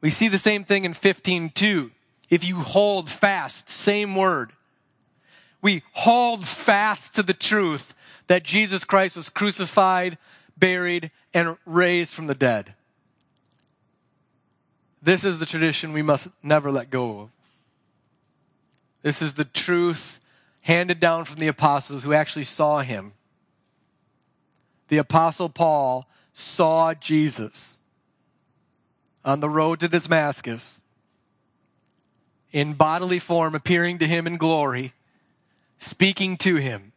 We 0.00 0.10
see 0.10 0.28
the 0.28 0.38
same 0.38 0.64
thing 0.64 0.84
in 0.84 0.94
15:2. 0.94 1.90
If 2.34 2.42
you 2.42 2.56
hold 2.56 3.08
fast, 3.08 3.70
same 3.70 4.16
word. 4.16 4.50
We 5.62 5.84
hold 5.92 6.48
fast 6.48 7.14
to 7.14 7.22
the 7.22 7.32
truth 7.32 7.94
that 8.26 8.42
Jesus 8.42 8.82
Christ 8.82 9.14
was 9.14 9.28
crucified, 9.28 10.18
buried, 10.56 11.12
and 11.32 11.56
raised 11.64 12.12
from 12.12 12.26
the 12.26 12.34
dead. 12.34 12.74
This 15.00 15.22
is 15.22 15.38
the 15.38 15.46
tradition 15.46 15.92
we 15.92 16.02
must 16.02 16.26
never 16.42 16.72
let 16.72 16.90
go 16.90 17.20
of. 17.20 17.30
This 19.02 19.22
is 19.22 19.34
the 19.34 19.44
truth 19.44 20.18
handed 20.62 20.98
down 20.98 21.26
from 21.26 21.38
the 21.38 21.46
apostles 21.46 22.02
who 22.02 22.14
actually 22.14 22.42
saw 22.42 22.80
him. 22.80 23.12
The 24.88 24.98
apostle 24.98 25.50
Paul 25.50 26.08
saw 26.32 26.94
Jesus 26.94 27.74
on 29.24 29.38
the 29.38 29.48
road 29.48 29.78
to 29.78 29.88
Damascus 29.88 30.80
in 32.54 32.72
bodily 32.72 33.18
form, 33.18 33.56
appearing 33.56 33.98
to 33.98 34.06
him 34.06 34.28
in 34.28 34.36
glory, 34.36 34.92
speaking 35.80 36.36
to 36.36 36.54
him. 36.54 36.92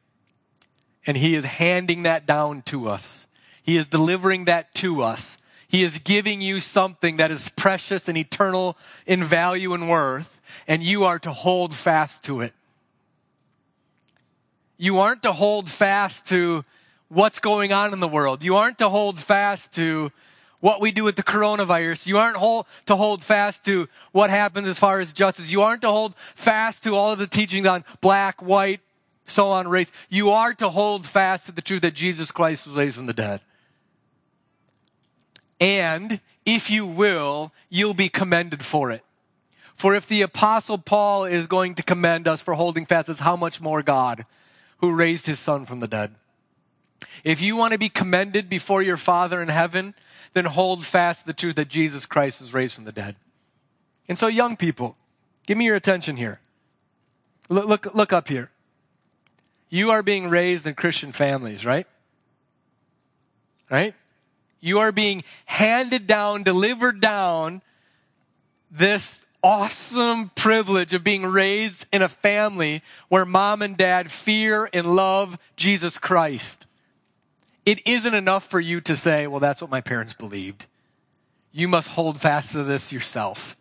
And 1.08 1.17
he 1.17 1.34
is 1.34 1.43
handing 1.43 2.04
that 2.04 2.28
down 2.28 2.62
to 2.67 2.88
us. 2.88 3.26
He 3.63 3.76
is 3.76 3.88
delivering 3.88 4.46
that 4.46 4.74
to 4.76 5.02
us. 5.02 5.38
He 5.67 5.84
is 5.84 5.98
giving 5.98 6.41
you 6.41 6.62
something 6.62 7.17
that 7.17 7.32
is 7.32 7.50
precious 7.50 8.08
and 8.08 8.15
eternal 8.15 8.78
in 9.08 9.24
value 9.24 9.74
and 9.74 9.89
worth, 9.89 10.39
and 10.67 10.84
you 10.84 11.06
are 11.06 11.17
to 11.20 11.34
hold 11.34 11.74
fast 11.74 12.24
to 12.24 12.41
it. 12.41 12.54
You 14.78 15.00
aren't 15.00 15.24
to 15.24 15.34
hold 15.34 15.72
fast 15.72 16.28
to 16.28 16.63
what's 17.10 17.39
going 17.39 17.74
on 17.74 17.93
in 17.93 18.00
the 18.00 18.08
world. 18.08 18.43
You 18.43 18.58
aren't 18.58 18.78
to 18.78 18.89
hold 18.89 19.20
fast 19.20 19.74
to 19.74 20.12
what 20.60 20.82
we 20.82 20.91
do 20.91 21.04
with 21.04 21.15
the 21.15 21.24
coronavirus. 21.24 22.06
You 22.06 22.17
aren't 22.17 22.38
hold, 22.38 22.65
to 22.88 22.96
hold 22.96 23.24
fast 23.24 23.65
to 23.65 23.88
what 24.12 24.30
happens 24.30 24.67
as 24.67 24.80
far 24.80 25.00
as 25.00 25.13
justice. 25.13 25.52
You 25.52 25.62
aren't 25.62 25.82
to 25.82 25.89
hold 25.89 26.15
fast 26.36 26.84
to 26.84 26.96
all 26.96 27.12
of 27.12 27.20
the 27.20 27.28
teachings 27.28 27.67
on 27.67 27.84
black, 28.02 28.41
white, 28.41 28.82
so 29.26 29.48
on 29.48 29.67
race. 29.67 29.91
You 30.10 30.32
are 30.32 30.54
to 30.56 30.70
hold 30.70 31.06
fast 31.06 31.46
to 31.46 31.52
the 31.52 31.62
truth 31.62 31.82
that 31.82 31.93
Jesus 31.93 32.32
Christ 32.32 32.65
was 32.65 32.76
raised 32.76 32.96
from 32.96 33.06
the 33.06 33.13
dead. 33.13 33.41
And 35.60 36.20
if 36.46 36.70
you 36.70 36.86
will, 36.86 37.52
you'll 37.70 37.93
be 37.93 38.10
commended 38.10 38.63
for 38.63 38.91
it. 38.91 39.04
For 39.76 39.93
if 39.93 40.08
the 40.08 40.24
apostle 40.24 40.78
Paul 40.80 41.26
is 41.26 41.46
going 41.46 41.76
to 41.76 41.84
commend 41.84 42.28
us 42.28 42.41
for 42.41 42.56
holding 42.56 42.86
fast, 42.86 43.10
as 43.10 43.20
how 43.20 43.36
much 43.36 43.62
more 43.62 43.84
God 43.84 44.26
who 44.80 44.93
raised 44.93 45.28
his 45.28 45.39
son 45.39 45.65
from 45.65 45.80
the 45.80 45.88
dead. 45.88 46.15
If 47.23 47.41
you 47.41 47.55
want 47.55 47.73
to 47.73 47.79
be 47.79 47.89
commended 47.89 48.49
before 48.49 48.81
your 48.81 48.97
Father 48.97 49.41
in 49.41 49.49
heaven, 49.49 49.93
then 50.33 50.45
hold 50.45 50.86
fast 50.86 51.25
the 51.25 51.33
truth 51.33 51.55
that 51.55 51.67
Jesus 51.67 52.05
Christ 52.05 52.41
was 52.41 52.53
raised 52.53 52.75
from 52.75 52.86
the 52.86 52.91
dead. 52.91 53.15
And 54.07 54.17
so, 54.17 54.27
young 54.27 54.55
people, 54.55 54.95
give 55.45 55.57
me 55.57 55.65
your 55.65 55.75
attention 55.75 56.15
here. 56.15 56.39
Look, 57.49 57.65
look, 57.65 57.95
look 57.95 58.13
up 58.13 58.27
here. 58.27 58.51
You 59.69 59.91
are 59.91 60.03
being 60.03 60.29
raised 60.29 60.65
in 60.65 60.75
Christian 60.75 61.12
families, 61.12 61.65
right? 61.65 61.88
Right? 63.69 63.93
You 64.60 64.79
are 64.79 64.91
being 64.91 65.23
handed 65.45 66.07
down, 66.07 66.43
delivered 66.43 67.01
down 67.01 67.62
this 68.71 69.19
awesome 69.43 70.29
privilege 70.36 70.93
of 70.93 71.03
being 71.03 71.25
raised 71.25 71.86
in 71.91 72.01
a 72.01 72.10
family 72.10 72.81
where 73.10 73.25
mom 73.25 73.62
and 73.62 73.77
dad 73.77 74.12
fear 74.12 74.69
and 74.73 74.95
love 74.95 75.38
Jesus 75.55 75.97
Christ. 75.97 76.66
It 77.67 77.86
isn't 77.86 78.13
enough 78.13 78.45
for 78.47 78.62
you 78.62 78.80
to 78.80 78.95
say, 78.95 79.27
well, 79.27 79.41
that's 79.41 79.60
what 79.60 79.69
my 79.69 79.82
parents 79.82 80.13
believed. 80.13 80.67
You 81.51 81.67
must 81.67 81.89
hold 81.89 82.21
fast 82.21 82.53
to 82.53 82.63
this 82.63 82.93
yourself. 82.93 83.58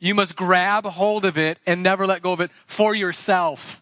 You 0.00 0.16
must 0.16 0.34
grab 0.34 0.84
hold 0.84 1.24
of 1.24 1.38
it 1.38 1.58
and 1.64 1.84
never 1.84 2.08
let 2.08 2.22
go 2.22 2.32
of 2.32 2.40
it 2.40 2.50
for 2.66 2.92
yourself. 2.92 3.80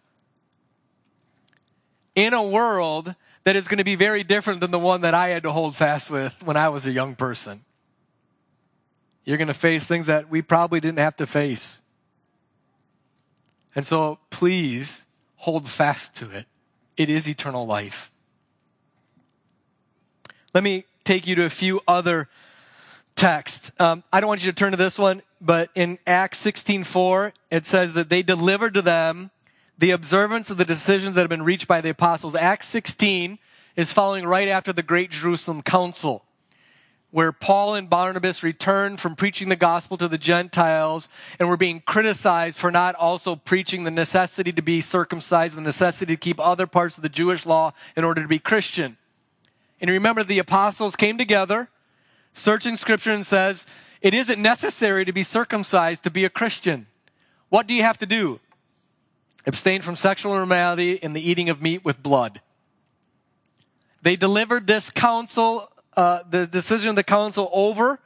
In 2.14 2.34
a 2.34 2.42
world 2.42 3.14
that 3.44 3.56
is 3.56 3.68
going 3.68 3.78
to 3.78 3.84
be 3.84 3.94
very 3.94 4.22
different 4.22 4.60
than 4.60 4.70
the 4.70 4.78
one 4.78 5.00
that 5.00 5.14
I 5.14 5.28
had 5.28 5.44
to 5.44 5.50
hold 5.50 5.76
fast 5.76 6.10
with 6.10 6.36
when 6.42 6.58
I 6.58 6.68
was 6.68 6.84
a 6.84 6.90
young 6.90 7.14
person. 7.14 7.62
You're 9.24 9.38
going 9.38 9.48
to 9.48 9.54
face 9.54 9.86
things 9.86 10.06
that 10.06 10.28
we 10.28 10.42
probably 10.42 10.78
didn't 10.78 10.98
have 10.98 11.16
to 11.16 11.26
face. 11.26 11.80
And 13.74 13.86
so 13.86 14.18
please 14.28 15.06
hold 15.36 15.70
fast 15.70 16.16
to 16.16 16.30
it. 16.32 16.44
It 16.98 17.08
is 17.08 17.26
eternal 17.26 17.64
life. 17.64 18.10
Let 20.52 20.64
me 20.64 20.84
take 21.04 21.26
you 21.26 21.34
to 21.36 21.44
a 21.44 21.50
few 21.50 21.80
other 21.86 22.28
texts. 23.14 23.70
Um, 23.78 24.02
I 24.12 24.20
don't 24.20 24.28
want 24.28 24.44
you 24.44 24.50
to 24.50 24.56
turn 24.56 24.72
to 24.72 24.76
this 24.76 24.98
one, 24.98 25.22
but 25.40 25.70
in 25.74 25.98
Acts 26.06 26.38
16:4, 26.38 27.32
it 27.50 27.66
says 27.66 27.92
that 27.92 28.08
they 28.08 28.22
delivered 28.22 28.74
to 28.74 28.82
them 28.82 29.30
the 29.78 29.92
observance 29.92 30.50
of 30.50 30.56
the 30.56 30.64
decisions 30.64 31.14
that 31.14 31.20
have 31.20 31.30
been 31.30 31.44
reached 31.44 31.68
by 31.68 31.80
the 31.80 31.90
apostles. 31.90 32.34
Acts 32.34 32.68
16 32.68 33.38
is 33.76 33.92
following 33.92 34.26
right 34.26 34.48
after 34.48 34.72
the 34.72 34.82
Great 34.82 35.10
Jerusalem 35.10 35.62
Council 35.62 36.24
where 37.10 37.32
Paul 37.32 37.74
and 37.74 37.90
Barnabas 37.90 38.42
returned 38.42 39.00
from 39.00 39.16
preaching 39.16 39.48
the 39.48 39.56
gospel 39.56 39.96
to 39.96 40.08
the 40.08 40.18
Gentiles 40.18 41.08
and 41.38 41.48
were 41.48 41.56
being 41.56 41.82
criticized 41.84 42.58
for 42.58 42.70
not 42.70 42.94
also 42.94 43.36
preaching 43.36 43.84
the 43.84 43.90
necessity 43.90 44.52
to 44.52 44.62
be 44.62 44.80
circumcised, 44.80 45.56
the 45.56 45.60
necessity 45.60 46.14
to 46.14 46.20
keep 46.20 46.38
other 46.38 46.66
parts 46.66 46.96
of 46.96 47.02
the 47.02 47.08
Jewish 47.08 47.44
law 47.46 47.72
in 47.96 48.04
order 48.04 48.22
to 48.22 48.28
be 48.28 48.38
Christian. 48.38 48.96
And 49.80 49.90
remember, 49.90 50.22
the 50.22 50.38
apostles 50.38 50.96
came 50.96 51.16
together, 51.18 51.68
searching 52.32 52.76
scripture, 52.76 53.12
and 53.12 53.26
says, 53.26 53.64
it 54.00 54.14
isn't 54.14 54.40
necessary 54.40 55.04
to 55.04 55.12
be 55.12 55.22
circumcised 55.22 56.04
to 56.04 56.10
be 56.10 56.24
a 56.24 56.30
Christian. 56.30 56.86
What 57.48 57.66
do 57.66 57.74
you 57.74 57.82
have 57.82 57.98
to 57.98 58.06
do? 58.06 58.40
Abstain 59.46 59.82
from 59.82 59.96
sexual 59.96 60.34
immorality 60.34 61.02
and 61.02 61.14
the 61.14 61.28
eating 61.28 61.50
of 61.50 61.62
meat 61.62 61.84
with 61.84 62.02
blood. 62.02 62.40
They 64.02 64.16
delivered 64.16 64.66
this 64.66 64.90
council, 64.90 65.70
uh, 65.96 66.20
the 66.28 66.46
decision 66.46 66.90
of 66.90 66.96
the 66.96 67.02
council 67.04 67.50
over, 67.52 67.98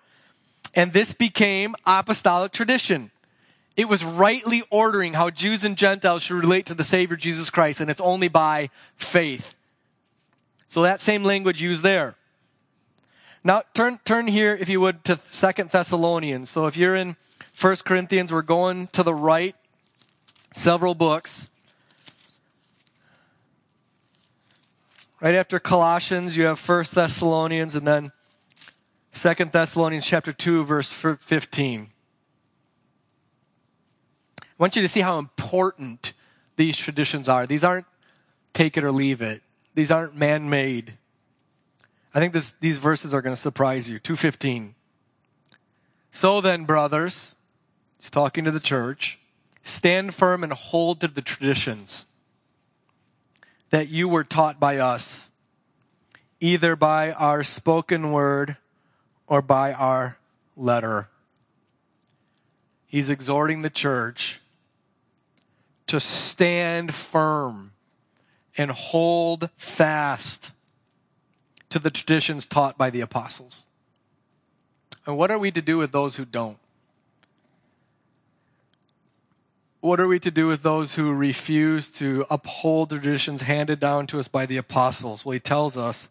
and 0.74 0.92
this 0.92 1.12
became 1.12 1.74
apostolic 1.86 2.52
tradition. 2.52 3.10
It 3.76 3.88
was 3.88 4.04
rightly 4.04 4.62
ordering 4.70 5.14
how 5.14 5.30
Jews 5.30 5.64
and 5.64 5.76
Gentiles 5.76 6.22
should 6.22 6.36
relate 6.36 6.66
to 6.66 6.74
the 6.74 6.84
Savior 6.84 7.16
Jesus 7.16 7.50
Christ, 7.50 7.80
and 7.80 7.90
it's 7.90 8.00
only 8.00 8.28
by 8.28 8.70
faith. 8.96 9.54
So 10.74 10.82
that 10.82 11.00
same 11.00 11.22
language 11.22 11.62
used 11.62 11.84
there. 11.84 12.16
Now 13.44 13.62
turn 13.74 14.00
turn 14.04 14.26
here, 14.26 14.58
if 14.60 14.68
you 14.68 14.80
would, 14.80 15.04
to 15.04 15.20
Second 15.26 15.70
Thessalonians. 15.70 16.50
So 16.50 16.66
if 16.66 16.76
you're 16.76 16.96
in 16.96 17.14
First 17.52 17.84
Corinthians, 17.84 18.32
we're 18.32 18.42
going 18.42 18.88
to 18.88 19.04
the 19.04 19.14
right, 19.14 19.54
several 20.52 20.96
books. 20.96 21.46
Right 25.20 25.36
after 25.36 25.60
Colossians, 25.60 26.36
you 26.36 26.46
have 26.46 26.58
First 26.58 26.92
Thessalonians 26.92 27.76
and 27.76 27.86
then 27.86 28.10
Second 29.12 29.52
Thessalonians 29.52 30.04
chapter 30.04 30.32
2 30.32 30.64
verse 30.64 30.88
15. 30.88 31.88
I 34.40 34.44
want 34.58 34.74
you 34.74 34.82
to 34.82 34.88
see 34.88 35.02
how 35.02 35.18
important 35.20 36.14
these 36.56 36.76
traditions 36.76 37.28
are. 37.28 37.46
These 37.46 37.62
aren't 37.62 37.86
take 38.52 38.76
it 38.76 38.82
or 38.82 38.90
leave 38.90 39.22
it. 39.22 39.43
These 39.74 39.90
aren't 39.90 40.14
man-made. 40.14 40.94
I 42.14 42.20
think 42.20 42.32
this, 42.32 42.54
these 42.60 42.78
verses 42.78 43.12
are 43.12 43.22
going 43.22 43.34
to 43.34 43.40
surprise 43.40 43.88
you. 43.88 43.98
215. 43.98 44.74
So 46.12 46.40
then, 46.40 46.64
brothers, 46.64 47.34
he's 47.98 48.08
talking 48.08 48.44
to 48.44 48.52
the 48.52 48.60
church, 48.60 49.18
stand 49.62 50.14
firm 50.14 50.44
and 50.44 50.52
hold 50.52 51.00
to 51.00 51.08
the 51.08 51.22
traditions 51.22 52.06
that 53.70 53.88
you 53.88 54.08
were 54.08 54.22
taught 54.22 54.60
by 54.60 54.78
us, 54.78 55.28
either 56.38 56.76
by 56.76 57.10
our 57.10 57.42
spoken 57.42 58.12
word 58.12 58.56
or 59.26 59.42
by 59.42 59.72
our 59.72 60.16
letter. 60.56 61.08
He's 62.86 63.08
exhorting 63.08 63.62
the 63.62 63.70
church 63.70 64.40
to 65.88 65.98
stand 65.98 66.94
firm 66.94 67.72
and 68.56 68.70
hold 68.70 69.50
fast 69.56 70.52
to 71.70 71.78
the 71.78 71.90
traditions 71.90 72.46
taught 72.46 72.78
by 72.78 72.90
the 72.90 73.00
apostles. 73.00 73.64
And 75.06 75.16
what 75.16 75.30
are 75.30 75.38
we 75.38 75.50
to 75.50 75.62
do 75.62 75.78
with 75.78 75.92
those 75.92 76.16
who 76.16 76.24
don't? 76.24 76.58
What 79.80 80.00
are 80.00 80.08
we 80.08 80.18
to 80.20 80.30
do 80.30 80.46
with 80.46 80.62
those 80.62 80.94
who 80.94 81.12
refuse 81.12 81.90
to 81.90 82.24
uphold 82.30 82.88
traditions 82.88 83.42
handed 83.42 83.80
down 83.80 84.06
to 84.06 84.18
us 84.18 84.28
by 84.28 84.46
the 84.46 84.56
apostles? 84.56 85.24
Well, 85.24 85.34
he 85.34 85.40
tells 85.40 85.76
us 85.76 86.08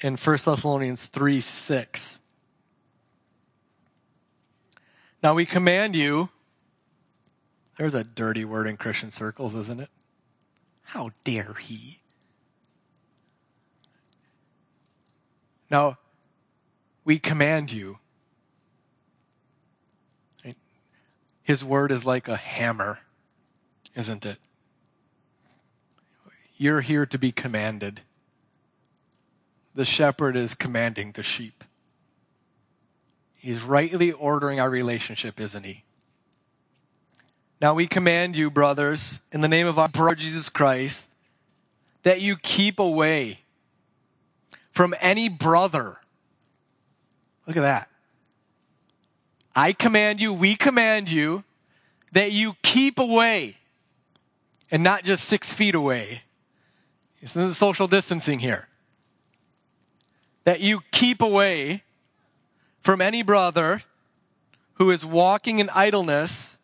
in 0.00 0.16
1 0.16 0.38
Thessalonians 0.44 1.04
3 1.04 1.40
6. 1.40 2.20
Now 5.22 5.34
we 5.34 5.44
command 5.44 5.94
you, 5.94 6.30
there's 7.76 7.94
a 7.94 8.04
dirty 8.04 8.44
word 8.44 8.66
in 8.66 8.76
Christian 8.76 9.10
circles, 9.10 9.54
isn't 9.54 9.80
it? 9.80 9.90
How 10.86 11.10
dare 11.24 11.54
he? 11.54 12.00
Now, 15.70 15.98
we 17.04 17.18
command 17.18 17.70
you 17.70 17.98
His 21.46 21.62
word 21.62 21.92
is 21.92 22.04
like 22.04 22.26
a 22.26 22.36
hammer, 22.36 22.98
isn't 23.94 24.26
it? 24.26 24.38
You're 26.56 26.80
here 26.80 27.06
to 27.06 27.18
be 27.18 27.30
commanded. 27.30 28.00
The 29.72 29.84
shepherd 29.84 30.36
is 30.36 30.54
commanding 30.54 31.12
the 31.12 31.22
sheep. 31.22 31.62
He's 33.36 33.62
rightly 33.62 34.10
ordering 34.10 34.58
our 34.58 34.68
relationship, 34.68 35.38
isn't 35.38 35.62
he? 35.62 35.84
Now 37.60 37.74
we 37.74 37.86
command 37.86 38.36
you, 38.36 38.50
brothers, 38.50 39.20
in 39.32 39.40
the 39.40 39.48
name 39.48 39.66
of 39.66 39.78
our 39.78 39.88
brother 39.88 40.14
Jesus 40.14 40.48
Christ, 40.48 41.06
that 42.02 42.20
you 42.20 42.36
keep 42.36 42.78
away 42.78 43.40
from 44.72 44.94
any 45.00 45.28
brother. 45.28 45.96
Look 47.46 47.56
at 47.56 47.62
that. 47.62 47.88
I 49.54 49.72
command 49.72 50.20
you, 50.20 50.34
we 50.34 50.54
command 50.54 51.10
you, 51.10 51.44
that 52.12 52.30
you 52.32 52.54
keep 52.62 52.98
away 52.98 53.56
and 54.70 54.82
not 54.82 55.04
just 55.04 55.24
six 55.24 55.50
feet 55.50 55.74
away. 55.74 56.22
This 57.20 57.34
is 57.34 57.56
social 57.56 57.88
distancing 57.88 58.38
here. 58.38 58.68
That 60.44 60.60
you 60.60 60.80
keep 60.92 61.22
away 61.22 61.82
from 62.82 63.00
any 63.00 63.22
brother 63.22 63.82
who 64.74 64.90
is 64.90 65.04
walking 65.04 65.58
in 65.58 65.70
idleness 65.70 66.55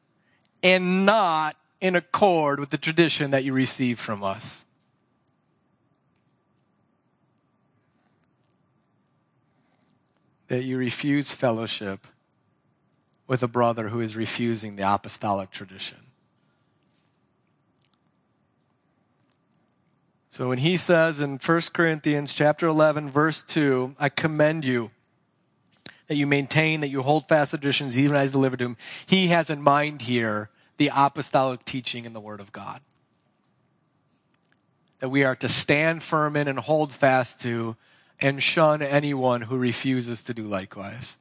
and 0.62 1.04
not 1.04 1.56
in 1.80 1.96
accord 1.96 2.60
with 2.60 2.70
the 2.70 2.78
tradition 2.78 3.32
that 3.32 3.44
you 3.44 3.52
receive 3.52 3.98
from 3.98 4.22
us. 4.22 4.64
That 10.48 10.62
you 10.62 10.76
refuse 10.76 11.30
fellowship 11.30 12.06
with 13.26 13.42
a 13.42 13.48
brother 13.48 13.88
who 13.88 14.00
is 14.00 14.14
refusing 14.14 14.76
the 14.76 14.92
apostolic 14.92 15.50
tradition. 15.50 15.98
So 20.30 20.48
when 20.48 20.58
he 20.58 20.76
says 20.76 21.20
in 21.20 21.38
1 21.38 21.60
Corinthians 21.72 22.32
chapter 22.32 22.66
11 22.66 23.10
verse 23.10 23.42
2, 23.48 23.96
I 23.98 24.08
commend 24.08 24.64
you 24.64 24.90
that 26.12 26.18
you 26.18 26.26
maintain, 26.26 26.80
that 26.80 26.90
you 26.90 27.00
hold 27.00 27.26
fast 27.26 27.52
the 27.52 27.56
traditions 27.56 27.96
even 27.96 28.14
as 28.14 28.32
delivered 28.32 28.58
to 28.58 28.66
him, 28.66 28.76
he 29.06 29.28
has 29.28 29.48
in 29.48 29.62
mind 29.62 30.02
here 30.02 30.50
the 30.76 30.90
apostolic 30.94 31.64
teaching 31.64 32.04
in 32.04 32.12
the 32.12 32.20
Word 32.20 32.38
of 32.38 32.52
God. 32.52 32.82
That 34.98 35.08
we 35.08 35.24
are 35.24 35.34
to 35.36 35.48
stand 35.48 36.02
firm 36.02 36.36
in 36.36 36.48
and 36.48 36.58
hold 36.58 36.92
fast 36.92 37.40
to 37.40 37.76
and 38.20 38.42
shun 38.42 38.82
anyone 38.82 39.40
who 39.40 39.56
refuses 39.56 40.22
to 40.24 40.34
do 40.34 40.42
likewise. 40.42 41.16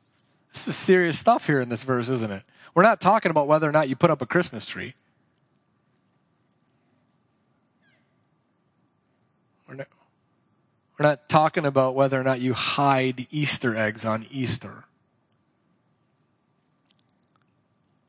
This 0.51 0.67
is 0.67 0.75
serious 0.75 1.17
stuff 1.17 1.47
here 1.47 1.61
in 1.61 1.69
this 1.69 1.83
verse, 1.83 2.09
isn't 2.09 2.29
it? 2.29 2.43
We're 2.75 2.83
not 2.83 2.99
talking 2.99 3.31
about 3.31 3.47
whether 3.47 3.69
or 3.69 3.71
not 3.71 3.87
you 3.87 3.95
put 3.95 4.09
up 4.09 4.21
a 4.21 4.25
Christmas 4.25 4.65
tree. 4.65 4.93
We're 9.69 9.75
not, 9.75 9.87
we're 10.97 11.07
not 11.07 11.29
talking 11.29 11.65
about 11.65 11.95
whether 11.95 12.19
or 12.19 12.23
not 12.23 12.39
you 12.39 12.53
hide 12.53 13.27
Easter 13.31 13.75
eggs 13.75 14.05
on 14.05 14.25
Easter. 14.29 14.85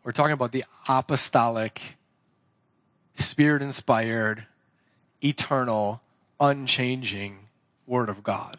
We're 0.05 0.13
talking 0.13 0.33
about 0.33 0.53
the 0.53 0.65
apostolic, 0.89 1.97
spirit 3.15 3.63
inspired, 3.63 4.47
eternal, 5.23 6.01
unchanging 6.41 7.39
Word 7.87 8.09
of 8.09 8.23
God. 8.23 8.59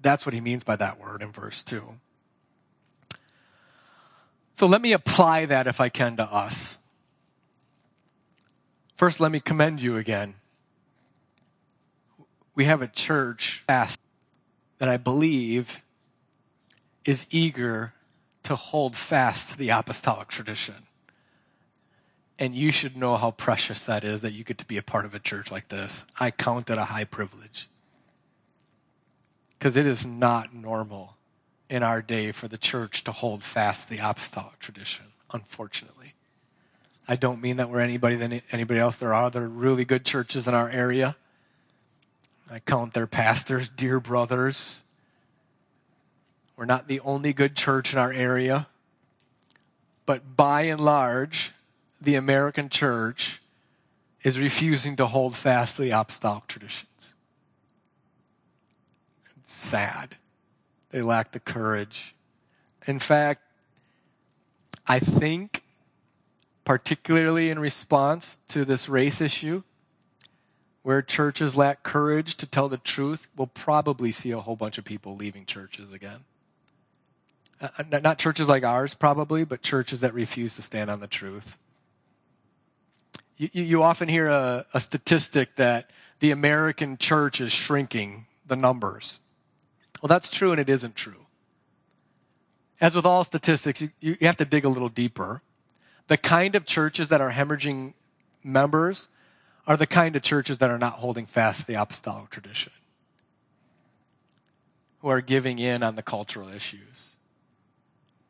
That's 0.00 0.24
what 0.24 0.34
he 0.34 0.40
means 0.40 0.64
by 0.64 0.76
that 0.76 1.00
word 1.00 1.22
in 1.22 1.32
verse 1.32 1.62
2. 1.62 1.82
So 4.56 4.66
let 4.66 4.80
me 4.80 4.92
apply 4.92 5.46
that 5.46 5.66
if 5.66 5.80
I 5.80 5.88
can 5.88 6.16
to 6.16 6.24
us. 6.24 6.78
First, 8.96 9.20
let 9.20 9.30
me 9.30 9.40
commend 9.40 9.82
you 9.82 9.96
again. 9.96 10.34
We 12.56 12.64
have 12.64 12.82
a 12.82 12.88
church 12.88 13.62
that 13.68 13.98
I 14.80 14.96
believe 14.96 15.84
is 17.04 17.26
eager 17.30 17.92
to 18.42 18.56
hold 18.56 18.96
fast 18.96 19.50
to 19.50 19.56
the 19.56 19.68
apostolic 19.68 20.28
tradition. 20.28 20.86
And 22.38 22.54
you 22.54 22.72
should 22.72 22.96
know 22.96 23.16
how 23.16 23.30
precious 23.30 23.80
that 23.80 24.04
is 24.04 24.22
that 24.22 24.32
you 24.32 24.42
get 24.42 24.58
to 24.58 24.64
be 24.64 24.78
a 24.78 24.82
part 24.82 25.04
of 25.04 25.14
a 25.14 25.18
church 25.18 25.50
like 25.50 25.68
this. 25.68 26.04
I 26.18 26.30
count 26.30 26.68
it 26.70 26.78
a 26.78 26.84
high 26.84 27.04
privilege. 27.04 27.68
Because 29.58 29.76
it 29.76 29.86
is 29.86 30.04
not 30.04 30.54
normal 30.54 31.16
in 31.68 31.82
our 31.82 32.00
day 32.02 32.32
for 32.32 32.48
the 32.48 32.58
church 32.58 33.04
to 33.04 33.12
hold 33.12 33.42
fast 33.42 33.88
the 33.88 33.98
apostolic 33.98 34.58
tradition, 34.58 35.06
unfortunately. 35.32 36.14
I 37.08 37.16
don't 37.16 37.40
mean 37.40 37.56
that 37.56 37.70
we're 37.70 37.80
anybody 37.80 38.16
than 38.16 38.42
anybody 38.50 38.80
else. 38.80 38.96
There 38.96 39.14
are 39.14 39.24
other 39.24 39.48
really 39.48 39.84
good 39.84 40.04
churches 40.04 40.46
in 40.46 40.54
our 40.54 40.68
area. 40.68 41.16
I 42.50 42.60
count 42.60 42.94
their 42.94 43.06
pastors 43.06 43.68
dear 43.68 43.98
brothers. 44.00 44.82
We're 46.56 46.64
not 46.64 46.88
the 46.88 47.00
only 47.00 47.32
good 47.32 47.56
church 47.56 47.92
in 47.92 47.98
our 47.98 48.12
area. 48.12 48.68
But 50.06 50.36
by 50.36 50.62
and 50.62 50.80
large, 50.80 51.52
the 52.00 52.14
American 52.14 52.68
church 52.68 53.42
is 54.22 54.38
refusing 54.38 54.96
to 54.96 55.06
hold 55.06 55.36
fast 55.36 55.76
to 55.76 55.82
the 55.82 55.90
apostolic 55.90 56.46
traditions. 56.46 57.14
It's 59.42 59.52
sad. 59.52 60.16
They 60.90 61.02
lack 61.02 61.32
the 61.32 61.40
courage. 61.40 62.14
In 62.86 63.00
fact, 63.00 63.42
I 64.86 65.00
think, 65.00 65.62
particularly 66.64 67.50
in 67.50 67.58
response 67.58 68.38
to 68.48 68.64
this 68.64 68.88
race 68.88 69.20
issue, 69.20 69.64
where 70.86 71.02
churches 71.02 71.56
lack 71.56 71.82
courage 71.82 72.36
to 72.36 72.46
tell 72.46 72.68
the 72.68 72.76
truth, 72.78 73.26
we'll 73.36 73.48
probably 73.48 74.12
see 74.12 74.30
a 74.30 74.38
whole 74.38 74.54
bunch 74.54 74.78
of 74.78 74.84
people 74.84 75.16
leaving 75.16 75.44
churches 75.44 75.92
again. 75.92 76.20
Uh, 77.60 77.82
not 78.04 78.20
churches 78.20 78.48
like 78.48 78.62
ours, 78.62 78.94
probably, 78.94 79.42
but 79.42 79.62
churches 79.62 79.98
that 79.98 80.14
refuse 80.14 80.54
to 80.54 80.62
stand 80.62 80.88
on 80.88 81.00
the 81.00 81.08
truth. 81.08 81.58
You, 83.36 83.48
you 83.52 83.82
often 83.82 84.08
hear 84.08 84.28
a, 84.28 84.64
a 84.72 84.80
statistic 84.80 85.56
that 85.56 85.90
the 86.20 86.30
American 86.30 86.98
church 86.98 87.40
is 87.40 87.50
shrinking 87.50 88.26
the 88.46 88.54
numbers. 88.54 89.18
Well, 90.00 90.06
that's 90.06 90.30
true 90.30 90.52
and 90.52 90.60
it 90.60 90.68
isn't 90.68 90.94
true. 90.94 91.26
As 92.80 92.94
with 92.94 93.04
all 93.04 93.24
statistics, 93.24 93.80
you, 93.80 93.90
you 93.98 94.16
have 94.20 94.36
to 94.36 94.44
dig 94.44 94.64
a 94.64 94.68
little 94.68 94.88
deeper. 94.88 95.42
The 96.06 96.16
kind 96.16 96.54
of 96.54 96.64
churches 96.64 97.08
that 97.08 97.20
are 97.20 97.32
hemorrhaging 97.32 97.94
members 98.44 99.08
are 99.66 99.76
the 99.76 99.86
kind 99.86 100.14
of 100.16 100.22
churches 100.22 100.58
that 100.58 100.70
are 100.70 100.78
not 100.78 100.94
holding 100.94 101.26
fast 101.26 101.62
to 101.62 101.66
the 101.66 101.74
apostolic 101.74 102.30
tradition, 102.30 102.72
who 105.00 105.08
are 105.08 105.20
giving 105.20 105.58
in 105.58 105.82
on 105.82 105.96
the 105.96 106.02
cultural 106.02 106.48
issues. 106.48 107.16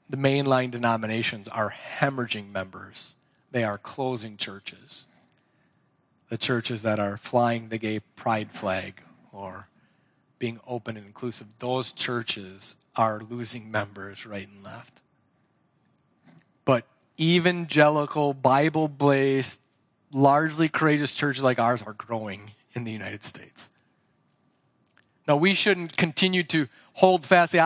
The 0.09 0.16
mainline 0.16 0.70
denominations 0.70 1.49
are 1.49 1.75
hemorrhaging 1.99 2.51
members, 2.51 3.14
they 3.51 3.64
are 3.64 3.79
closing 3.79 4.37
churches. 4.37 5.07
The 6.29 6.38
churches 6.38 6.83
that 6.83 6.99
are 6.99 7.16
flying 7.16 7.68
the 7.68 7.79
gay 7.79 8.01
pride 8.01 8.51
flag 8.51 9.01
or 9.33 9.68
being 10.40 10.59
open 10.66 10.96
and 10.96 11.07
inclusive, 11.07 11.46
those 11.61 11.92
churches 11.92 12.75
are 12.96 13.20
losing 13.20 13.70
members 13.70 14.27
right 14.27 14.49
and 14.49 14.64
left. 14.64 15.01
But 16.64 16.85
evangelical, 17.18 18.35
Bible 18.35 18.88
based, 18.88 19.61
largely 20.12 20.69
courageous 20.69 21.12
churches 21.12 21.42
like 21.42 21.59
ours 21.59 21.83
are 21.83 21.92
growing 21.92 22.53
in 22.75 22.85
the 22.85 22.92
United 22.92 23.25
States. 23.25 23.71
Now, 25.27 25.37
we 25.37 25.55
shouldn't 25.55 25.97
continue 25.97 26.45
to 26.45 26.69
hold 26.92 27.25
fast 27.25 27.53
the 27.53 27.59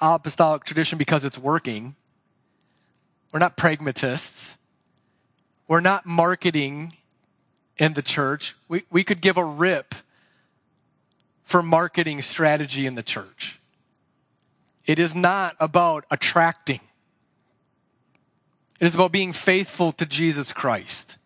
apostolic 0.00 0.64
tradition 0.64 0.98
because 0.98 1.24
it's 1.24 1.38
working. 1.38 1.96
We're 3.32 3.40
not 3.40 3.56
pragmatists. 3.56 4.54
We're 5.66 5.80
not 5.80 6.06
marketing 6.06 6.94
in 7.76 7.94
the 7.94 8.02
church. 8.02 8.56
We, 8.68 8.84
we 8.90 9.04
could 9.04 9.20
give 9.20 9.36
a 9.36 9.44
rip 9.44 9.94
for 11.44 11.62
marketing 11.62 12.22
strategy 12.22 12.86
in 12.86 12.94
the 12.94 13.02
church. 13.02 13.58
It 14.84 14.98
is 14.98 15.14
not 15.14 15.56
about 15.60 16.04
attracting. 16.10 16.80
It 18.80 18.86
is 18.86 18.94
about 18.94 19.12
being 19.12 19.32
faithful 19.32 19.92
to 19.92 20.06
Jesus 20.06 20.52
Christ, 20.52 21.17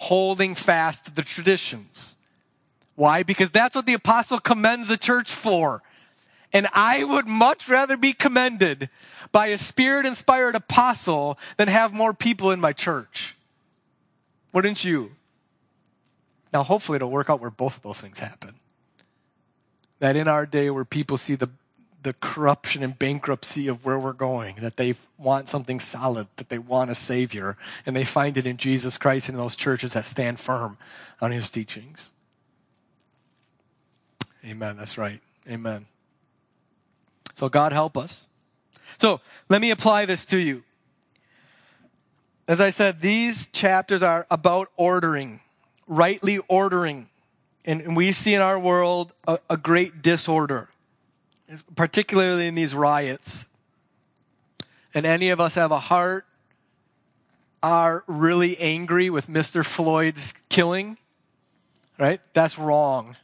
holding 0.00 0.54
fast 0.54 1.04
to 1.04 1.10
the 1.14 1.22
traditions. 1.22 2.16
Why? 2.96 3.22
Because 3.22 3.50
that's 3.50 3.74
what 3.74 3.84
the 3.84 3.92
apostle 3.92 4.38
commends 4.40 4.88
the 4.88 4.96
church 4.96 5.30
for. 5.30 5.82
And 6.52 6.66
I 6.72 7.04
would 7.04 7.28
much 7.28 7.68
rather 7.68 7.98
be 7.98 8.14
commended 8.14 8.88
by 9.30 9.48
a 9.48 9.58
spirit 9.58 10.06
inspired 10.06 10.56
apostle 10.56 11.38
than 11.58 11.68
have 11.68 11.92
more 11.92 12.14
people 12.14 12.50
in 12.50 12.60
my 12.60 12.72
church. 12.72 13.36
Wouldn't 14.52 14.84
you? 14.84 15.12
Now, 16.52 16.62
hopefully, 16.62 16.96
it'll 16.96 17.10
work 17.10 17.30
out 17.30 17.40
where 17.40 17.50
both 17.50 17.76
of 17.76 17.82
those 17.82 18.00
things 18.00 18.18
happen 18.18 18.54
that 19.98 20.16
in 20.16 20.26
our 20.26 20.46
day 20.46 20.70
where 20.70 20.84
people 20.84 21.18
see 21.18 21.34
the, 21.34 21.50
the 22.02 22.14
corruption 22.14 22.82
and 22.82 22.98
bankruptcy 22.98 23.68
of 23.68 23.84
where 23.84 23.98
we're 23.98 24.12
going, 24.12 24.56
that 24.60 24.76
they 24.76 24.94
want 25.18 25.48
something 25.48 25.80
solid, 25.80 26.26
that 26.36 26.48
they 26.48 26.58
want 26.58 26.90
a 26.90 26.94
Savior, 26.94 27.56
and 27.84 27.94
they 27.94 28.04
find 28.04 28.36
it 28.36 28.46
in 28.46 28.56
Jesus 28.56 28.96
Christ 28.96 29.28
and 29.28 29.36
in 29.36 29.40
those 29.40 29.56
churches 29.56 29.92
that 29.92 30.06
stand 30.06 30.40
firm 30.40 30.78
on 31.20 31.30
His 31.30 31.50
teachings. 31.50 32.12
Amen. 34.44 34.76
That's 34.76 34.96
right. 34.96 35.20
Amen. 35.48 35.86
So, 37.34 37.48
God 37.48 37.72
help 37.72 37.96
us. 37.96 38.26
So, 38.98 39.20
let 39.48 39.60
me 39.60 39.70
apply 39.70 40.06
this 40.06 40.24
to 40.26 40.38
you. 40.38 40.62
As 42.48 42.60
I 42.60 42.70
said, 42.70 43.00
these 43.00 43.46
chapters 43.48 44.02
are 44.02 44.26
about 44.30 44.70
ordering, 44.76 45.40
rightly 45.86 46.38
ordering. 46.48 47.08
And 47.64 47.94
we 47.94 48.12
see 48.12 48.34
in 48.34 48.40
our 48.40 48.58
world 48.58 49.12
a, 49.28 49.38
a 49.50 49.56
great 49.56 50.02
disorder 50.02 50.68
particularly 51.76 52.46
in 52.46 52.54
these 52.54 52.74
riots, 52.74 53.46
and 54.94 55.06
any 55.06 55.30
of 55.30 55.40
us 55.40 55.54
have 55.54 55.70
a 55.70 55.78
heart, 55.78 56.26
are 57.62 58.04
really 58.06 58.58
angry 58.58 59.10
with 59.10 59.26
Mr. 59.26 59.64
Floyd's 59.64 60.32
killing, 60.48 60.96
right? 61.98 62.20
That's 62.32 62.58
wrong. 62.58 63.16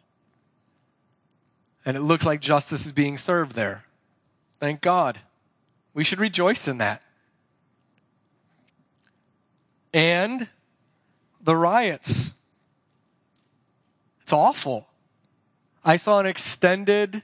And 1.85 1.97
it 1.97 2.01
looks 2.01 2.27
like 2.27 2.41
justice 2.41 2.85
is 2.85 2.93
being 2.93 3.17
served 3.17 3.53
there. 3.55 3.85
Thank 4.61 4.81
God. 4.81 5.21
We 5.95 6.05
should 6.05 6.21
rejoice 6.21 6.69
in 6.69 6.79
that. 6.79 7.03
And 9.95 10.49
the 11.41 11.57
riots. 11.57 12.33
It's 14.23 14.33
awful. 14.33 14.89
I 15.85 15.97
saw 15.97 16.19
an 16.19 16.27
extended 16.27 17.23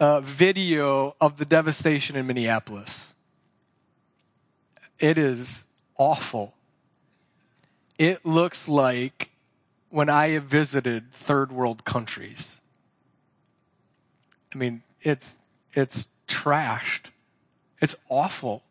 uh, 0.00 0.20
video 0.20 1.14
of 1.20 1.38
the 1.38 1.44
devastation 1.44 2.16
in 2.16 2.26
Minneapolis. 2.26 3.14
It 4.98 5.18
is 5.18 5.64
awful. 5.96 6.54
It 7.98 8.24
looks 8.24 8.68
like 8.68 9.30
when 9.90 10.08
I 10.08 10.30
have 10.30 10.44
visited 10.44 11.12
third 11.12 11.50
world 11.50 11.84
countries. 11.84 12.56
I 14.54 14.58
mean, 14.58 14.82
it's, 15.02 15.36
it's 15.72 16.06
trashed. 16.26 17.06
It's 17.80 17.96
awful. 18.08 18.62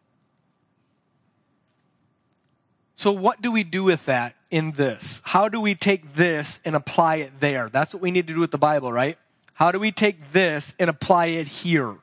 So, 2.95 3.11
what 3.11 3.41
do 3.41 3.51
we 3.51 3.63
do 3.63 3.83
with 3.83 4.05
that 4.05 4.35
in 4.49 4.71
this? 4.71 5.21
How 5.23 5.49
do 5.49 5.61
we 5.61 5.75
take 5.75 6.15
this 6.15 6.59
and 6.65 6.75
apply 6.75 7.17
it 7.17 7.39
there? 7.39 7.69
That's 7.69 7.93
what 7.93 8.01
we 8.01 8.11
need 8.11 8.27
to 8.27 8.33
do 8.33 8.39
with 8.39 8.51
the 8.51 8.57
Bible, 8.57 8.91
right? 8.91 9.17
How 9.57 9.71
do 9.71 9.79
we 9.79 9.91
take 9.91 10.33
this 10.33 10.75
and 10.77 10.87
apply 10.87 11.27
it 11.27 11.47
here? 11.47 11.95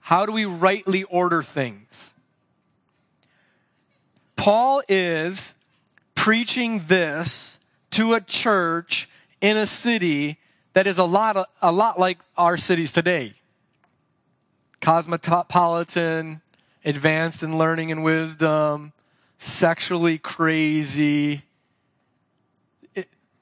How 0.00 0.24
do 0.24 0.32
we 0.32 0.46
rightly 0.46 1.02
order 1.02 1.42
things? 1.42 2.14
Paul 4.34 4.82
is 4.88 5.52
preaching 6.14 6.84
this 6.88 7.58
to 7.90 8.14
a 8.14 8.22
church 8.22 9.06
in 9.42 9.58
a 9.58 9.66
city 9.66 10.38
that 10.72 10.86
is 10.86 10.96
a 10.96 11.04
lot, 11.04 11.50
a 11.60 11.70
lot 11.70 12.00
like 12.00 12.20
our 12.38 12.56
cities 12.56 12.90
today. 12.90 13.34
Cosmopolitan, 14.80 16.40
advanced 16.82 17.42
in 17.42 17.58
learning 17.58 17.92
and 17.92 18.02
wisdom, 18.02 18.94
sexually 19.36 20.16
crazy, 20.16 21.42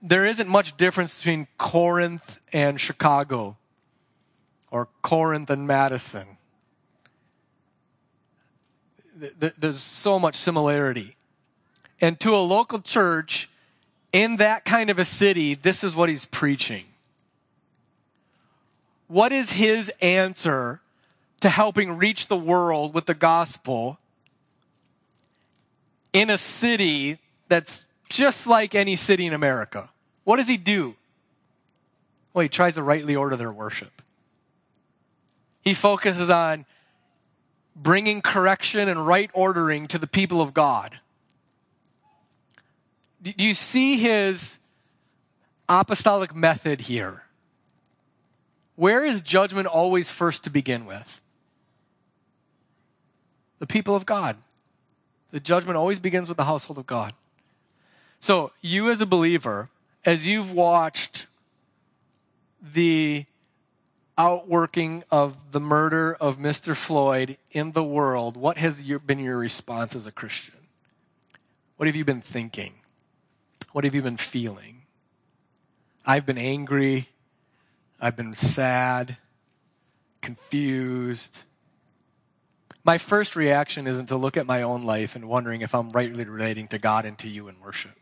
there 0.02 0.26
isn't 0.26 0.48
much 0.48 0.76
difference 0.76 1.16
between 1.16 1.46
Corinth 1.58 2.40
and 2.52 2.80
Chicago 2.80 3.56
or 4.70 4.88
Corinth 5.00 5.48
and 5.48 5.66
Madison. 5.66 6.26
There's 9.16 9.80
so 9.80 10.18
much 10.18 10.34
similarity. 10.34 11.16
And 12.00 12.18
to 12.20 12.34
a 12.34 12.42
local 12.42 12.80
church 12.80 13.48
in 14.12 14.36
that 14.36 14.64
kind 14.64 14.90
of 14.90 14.98
a 14.98 15.04
city, 15.04 15.54
this 15.54 15.84
is 15.84 15.94
what 15.94 16.08
he's 16.08 16.24
preaching. 16.24 16.86
What 19.06 19.32
is 19.32 19.52
his 19.52 19.92
answer 20.00 20.80
to 21.40 21.48
helping 21.48 21.96
reach 21.96 22.26
the 22.26 22.36
world 22.36 22.92
with 22.92 23.06
the 23.06 23.14
gospel 23.14 23.98
in 26.12 26.28
a 26.28 26.38
city 26.38 27.18
that's 27.48 27.84
just 28.08 28.48
like 28.48 28.74
any 28.74 28.96
city 28.96 29.26
in 29.26 29.32
America? 29.32 29.90
What 30.24 30.36
does 30.36 30.48
he 30.48 30.56
do? 30.56 30.94
Well, 32.32 32.42
he 32.42 32.48
tries 32.48 32.74
to 32.74 32.82
rightly 32.82 33.16
order 33.16 33.36
their 33.36 33.52
worship. 33.52 34.02
He 35.62 35.74
focuses 35.74 36.30
on 36.30 36.64
bringing 37.74 38.22
correction 38.22 38.88
and 38.88 39.06
right 39.06 39.30
ordering 39.32 39.88
to 39.88 39.98
the 39.98 40.06
people 40.06 40.40
of 40.40 40.52
God. 40.52 40.98
Do 43.22 43.32
you 43.36 43.54
see 43.54 43.98
his 43.98 44.56
apostolic 45.68 46.34
method 46.34 46.80
here? 46.80 47.22
Where 48.74 49.04
is 49.04 49.22
judgment 49.22 49.66
always 49.68 50.10
first 50.10 50.44
to 50.44 50.50
begin 50.50 50.86
with? 50.86 51.20
The 53.58 53.66
people 53.66 53.94
of 53.94 54.04
God. 54.04 54.36
The 55.30 55.40
judgment 55.40 55.76
always 55.76 55.98
begins 55.98 56.28
with 56.28 56.36
the 56.36 56.44
household 56.44 56.78
of 56.78 56.86
God. 56.86 57.14
So, 58.18 58.52
you 58.60 58.90
as 58.90 59.00
a 59.00 59.06
believer, 59.06 59.68
as 60.04 60.26
you've 60.26 60.50
watched 60.50 61.26
the 62.60 63.24
outworking 64.18 65.04
of 65.10 65.36
the 65.52 65.60
murder 65.60 66.14
of 66.14 66.38
Mr. 66.38 66.76
Floyd 66.76 67.36
in 67.50 67.72
the 67.72 67.84
world, 67.84 68.36
what 68.36 68.58
has 68.58 68.82
your, 68.82 68.98
been 68.98 69.18
your 69.18 69.38
response 69.38 69.94
as 69.94 70.06
a 70.06 70.12
Christian? 70.12 70.54
What 71.76 71.86
have 71.86 71.96
you 71.96 72.04
been 72.04 72.20
thinking? 72.20 72.74
What 73.72 73.84
have 73.84 73.94
you 73.94 74.02
been 74.02 74.16
feeling? 74.16 74.82
I've 76.04 76.26
been 76.26 76.38
angry. 76.38 77.08
I've 78.00 78.16
been 78.16 78.34
sad, 78.34 79.16
confused. 80.20 81.38
My 82.84 82.98
first 82.98 83.36
reaction 83.36 83.86
isn't 83.86 84.06
to 84.06 84.16
look 84.16 84.36
at 84.36 84.44
my 84.44 84.62
own 84.62 84.82
life 84.82 85.14
and 85.14 85.28
wondering 85.28 85.62
if 85.62 85.74
I'm 85.74 85.90
rightly 85.90 86.24
relating 86.24 86.66
to 86.68 86.78
God 86.78 87.04
and 87.04 87.16
to 87.18 87.28
you 87.28 87.46
in 87.46 87.60
worship. 87.60 87.96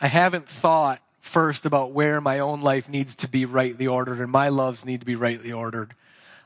I 0.00 0.06
haven't 0.06 0.48
thought 0.48 1.02
first 1.20 1.66
about 1.66 1.92
where 1.92 2.20
my 2.20 2.38
own 2.38 2.62
life 2.62 2.88
needs 2.88 3.14
to 3.16 3.28
be 3.28 3.44
rightly 3.44 3.86
ordered 3.86 4.20
and 4.20 4.30
my 4.30 4.48
loves 4.48 4.84
need 4.84 5.00
to 5.00 5.06
be 5.06 5.16
rightly 5.16 5.52
ordered. 5.52 5.94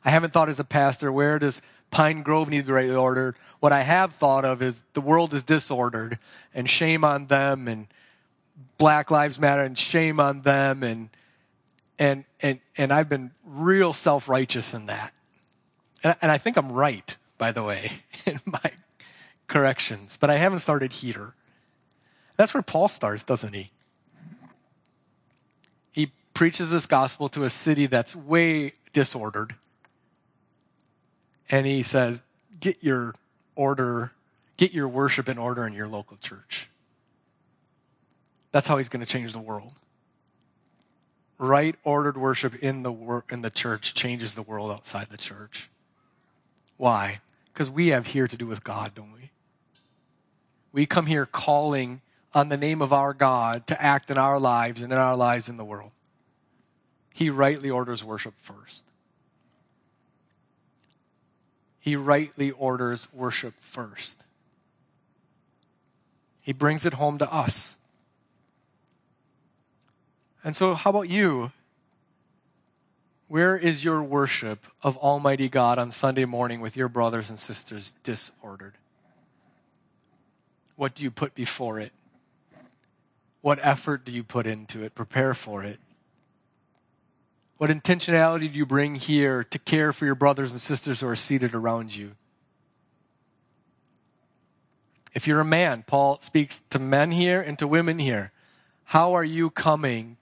I 0.05 0.11
haven't 0.11 0.33
thought 0.33 0.49
as 0.49 0.61
a 0.61 0.65
pastor, 0.65 1.11
where 1.13 1.39
does 1.39 1.63
Pine 1.91 2.23
Grove 2.23 2.51
need 2.51 2.63
to 2.63 2.67
be 2.67 2.73
rightly 2.73 2.97
ordered? 2.97 3.37
What 3.61 3.73
I 3.73 3.83
have 3.83 4.15
thought 4.15 4.45
of 4.45 4.61
is 4.61 4.83
the 4.93 5.01
world 5.01 5.33
is 5.33 5.43
disordered 5.43 6.19
and 6.53 6.69
shame 6.69 7.05
on 7.05 7.27
them 7.27 7.69
and 7.69 7.87
Black 8.77 9.11
Lives 9.11 9.39
Matter 9.39 9.63
and 9.63 9.79
shame 9.79 10.21
on 10.21 10.43
them 10.43 10.83
and 10.83 11.09
and 11.99 12.25
and 12.41 12.59
and 12.77 12.93
I've 12.93 13.09
been 13.09 13.31
real 13.45 13.93
self-righteous 13.93 14.75
in 14.75 14.87
that. 14.87 15.15
And, 16.03 16.17
and 16.21 16.31
I 16.31 16.39
think 16.39 16.57
I'm 16.57 16.73
right, 16.73 17.17
by 17.39 17.53
the 17.53 17.63
way, 17.63 17.93
in 18.27 18.41
my 18.45 18.73
corrections, 19.47 20.19
but 20.21 20.29
I 20.29 20.37
haven't 20.37 20.59
started 20.59 20.93
here. 20.93 21.35
That's 22.37 22.53
where 22.53 22.63
Paul 22.63 22.89
starts, 22.89 23.23
doesn't 23.23 23.53
he? 23.53 23.71
He 25.93 26.11
preaches 26.33 26.71
this 26.71 26.87
gospel 26.87 27.29
to 27.31 27.45
a 27.45 27.51
city 27.51 27.87
that's 27.87 28.17
way 28.17 28.73
disordered. 28.93 29.55
And 31.49 31.67
he 31.67 31.83
says, 31.83 32.23
get 32.59 32.83
your 32.83 33.15
order, 33.55 34.13
get 34.57 34.73
your 34.73 34.89
worship 34.89 35.29
in 35.29 35.39
order 35.39 35.67
in 35.67 35.73
your 35.75 35.87
local 35.87 36.17
church. 36.17 36.69
That's 38.51 38.67
how 38.67 38.79
he's 38.79 38.89
going 38.89 39.05
to 39.05 39.11
change 39.11 39.33
the 39.33 39.39
world. 39.39 39.73
Right 41.39 41.77
ordered 41.85 42.17
worship 42.17 42.55
in 42.57 42.83
the, 42.83 42.93
wor- 42.93 43.25
in 43.31 43.43
the 43.43 43.51
church 43.51 43.95
changes 43.95 44.35
the 44.35 44.43
world 44.43 44.71
outside 44.71 45.09
the 45.11 45.17
church. 45.17 45.69
Why? 46.77 47.21
Because 47.53 47.71
we 47.71 47.89
have 47.89 48.07
here 48.07 48.27
to 48.27 48.37
do 48.37 48.47
with 48.47 48.65
God, 48.65 48.93
don't 48.95 49.13
we? 49.13 49.31
We 50.73 50.87
come 50.87 51.07
here 51.07 51.27
calling 51.27 52.01
on 52.35 52.49
the 52.49 52.57
name 52.57 52.83
of 52.83 52.93
our 52.93 53.15
God 53.15 53.67
to 53.69 53.81
act 53.81 54.11
in 54.11 54.19
our 54.19 54.41
lives 54.41 54.83
and 54.83 54.93
in 54.93 54.99
our 54.99 55.17
lives 55.17 55.49
in 55.49 55.57
the 55.57 55.65
world. 55.65 55.93
He 57.15 57.31
rightly 57.31 57.71
orders 57.71 58.03
worship 58.03 58.35
first. 58.39 58.85
He 61.79 61.97
rightly 61.97 62.51
orders 62.51 63.09
worship 63.13 63.55
first. 63.61 64.17
He 66.41 66.53
brings 66.53 66.85
it 66.85 66.95
home 66.95 67.19
to 67.19 67.33
us. 67.33 67.77
And 70.43 70.57
so, 70.57 70.75
how 70.75 70.91
about 70.91 71.09
you? 71.09 71.53
Where 73.29 73.57
is 73.57 73.83
your 73.83 74.03
worship 74.03 74.67
of 74.83 74.97
Almighty 74.99 75.49
God 75.49 75.79
on 75.79 75.91
Sunday 75.91 76.25
morning 76.25 76.61
with 76.61 76.77
your 76.77 76.89
brothers 76.89 77.31
and 77.31 77.39
sisters 77.39 77.95
disordered? 78.03 78.75
What 80.77 80.95
do 80.95 81.03
you 81.03 81.11
put 81.11 81.35
before 81.35 81.81
it? 81.81 81.93
What 83.45 83.59
effort 83.61 84.07
do 84.07 84.11
you 84.11 84.25
put 84.25 84.47
into 84.47 84.83
it? 84.85 84.95
Prepare 84.95 85.35
for 85.35 85.63
it. 85.63 85.79
What 87.59 87.69
intentionality 87.69 88.51
do 88.51 88.59
you 88.59 88.65
bring 88.65 88.95
here 88.95 89.45
to 89.45 89.59
care 89.59 89.93
for 89.93 90.07
your 90.07 90.15
brothers 90.15 90.53
and 90.53 90.61
sisters 90.63 91.01
who 91.01 91.09
are 91.09 91.15
seated 91.15 91.55
around 91.55 91.95
you? 91.95 92.13
If 95.13 95.27
you're 95.27 95.41
a 95.41 95.45
man, 95.45 95.85
Paul 95.87 96.21
speaks 96.23 96.63
to 96.71 96.79
men 96.79 97.11
here 97.11 97.39
and 97.39 97.59
to 97.59 97.69
women 97.69 97.99
here. 97.99 98.33
How 98.85 99.13
are 99.13 99.23
you 99.23 99.51
coming 99.51 100.17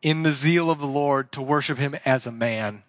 in 0.00 0.22
the 0.22 0.32
zeal 0.32 0.70
of 0.70 0.78
the 0.78 0.86
Lord 0.86 1.30
to 1.32 1.42
worship 1.42 1.76
Him 1.76 1.94
as 2.06 2.26
a 2.26 2.32
man? 2.32 2.84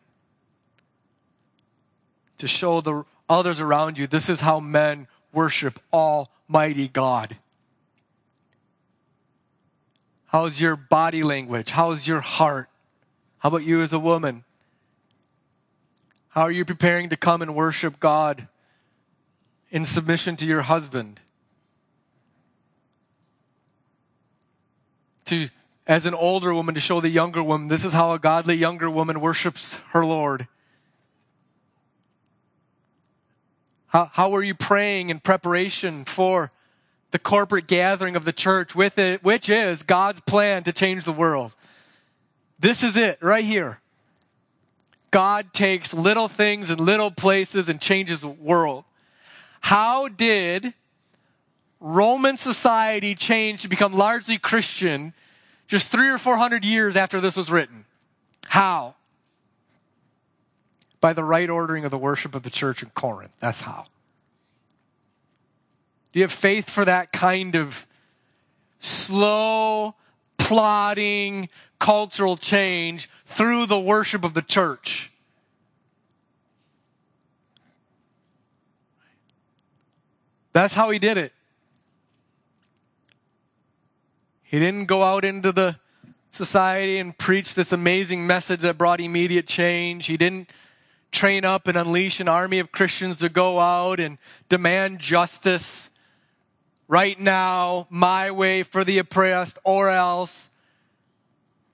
To 2.38 2.48
show 2.48 2.80
the 2.80 3.04
others 3.28 3.60
around 3.60 3.98
you 3.98 4.08
this 4.08 4.30
is 4.30 4.40
how 4.40 4.62
men 4.62 5.10
worship 5.34 5.82
Almighty 5.92 6.88
God. 6.88 7.36
How's 10.34 10.60
your 10.60 10.76
body 10.76 11.22
language? 11.22 11.70
How's 11.70 12.08
your 12.08 12.20
heart? 12.20 12.68
How 13.38 13.50
about 13.50 13.64
you 13.64 13.84
as 13.84 13.94
a 13.94 14.00
woman? 14.00 14.44
How 16.30 16.42
are 16.42 16.52
you 16.52 16.66
preparing 16.66 17.10
to 17.10 17.16
come 17.16 17.44
and 17.44 17.54
worship 17.54 18.00
God 18.00 18.48
in 19.70 19.86
submission 19.86 20.36
to 20.38 20.46
your 20.48 20.64
husband? 20.64 21.20
To, 25.26 25.50
as 25.86 26.08
an 26.08 26.16
older 26.16 26.52
woman, 26.52 26.74
to 26.74 26.82
show 26.82 27.00
the 27.00 27.10
younger 27.10 27.44
woman, 27.44 27.68
this 27.68 27.86
is 27.86 27.94
how 27.94 28.14
a 28.14 28.18
godly 28.18 28.56
younger 28.56 28.90
woman 28.90 29.22
worships 29.22 29.76
her 29.92 30.04
Lord. 30.04 30.48
How, 33.86 34.10
how 34.12 34.34
are 34.34 34.42
you 34.42 34.56
praying 34.56 35.12
in 35.12 35.20
preparation 35.20 36.06
for 36.06 36.52
the 37.14 37.20
corporate 37.20 37.68
gathering 37.68 38.16
of 38.16 38.26
the 38.26 38.34
church 38.34 38.74
with 38.74 38.98
it, 38.98 39.24
which 39.24 39.48
is 39.48 39.84
God's 39.84 40.20
plan 40.22 40.64
to 40.64 40.74
change 40.74 41.06
the 41.06 41.14
world. 41.14 41.54
This 42.60 42.82
is 42.82 42.98
it 42.98 43.20
right 43.22 43.46
here. 43.46 43.80
God 45.12 45.54
takes 45.54 45.94
little 45.94 46.28
things 46.28 46.72
and 46.72 46.80
little 46.80 47.12
places 47.12 47.70
and 47.70 47.80
changes 47.80 48.22
the 48.22 48.30
world. 48.30 48.84
How 49.62 50.08
did 50.08 50.74
Roman 51.80 52.36
society 52.36 53.14
change 53.14 53.62
to 53.62 53.68
become 53.68 53.94
largely 53.94 54.40
Christian 54.40 55.14
just 55.68 55.90
three 55.90 56.10
or 56.10 56.18
four 56.18 56.38
hundred 56.38 56.66
years 56.66 56.96
after 56.96 57.22
this 57.22 57.38
was 57.38 57.52
written? 57.52 57.86
How? 58.48 58.96
By 61.00 61.14
the 61.14 61.24
right 61.24 61.50
ordering 61.50 61.86
of 61.86 61.92
the 61.92 61.98
worship 62.00 62.34
of 62.34 62.42
the 62.42 62.50
church 62.50 62.82
in 62.82 62.90
Corinth. 62.90 63.34
That's 63.40 63.62
how. 63.62 63.86
Do 66.14 66.20
you 66.20 66.24
have 66.24 66.32
faith 66.32 66.70
for 66.70 66.86
that 66.86 67.12
kind 67.12 67.56
of 67.56 67.88
slow, 68.80 69.96
plodding 70.38 71.50
cultural 71.80 72.38
change 72.38 73.10
through 73.26 73.66
the 73.66 73.80
worship 73.80 74.24
of 74.24 74.36
the 74.36 74.44
church? 74.44 75.12
That's 80.54 80.76
how 80.76 80.92
he 80.92 81.00
did 81.00 81.18
it. 81.18 81.34
He 84.44 84.60
didn't 84.60 84.86
go 84.86 85.02
out 85.02 85.26
into 85.26 85.52
the 85.52 85.78
society 86.30 87.00
and 87.00 87.18
preach 87.18 87.56
this 87.56 87.72
amazing 87.72 88.28
message 88.28 88.60
that 88.62 88.78
brought 88.78 89.02
immediate 89.02 89.48
change. 89.48 90.06
He 90.06 90.18
didn't 90.18 90.48
train 91.12 91.44
up 91.44 91.68
and 91.68 91.76
unleash 91.76 92.20
an 92.20 92.28
army 92.28 92.60
of 92.60 92.72
Christians 92.72 93.18
to 93.18 93.30
go 93.30 93.60
out 93.60 94.00
and 94.00 94.20
demand 94.48 95.00
justice 95.00 95.90
right 96.94 97.20
now, 97.20 97.88
my 97.90 98.30
way 98.30 98.62
for 98.62 98.84
the 98.84 99.00
oppressed, 99.00 99.58
or 99.64 99.90
else. 99.90 100.52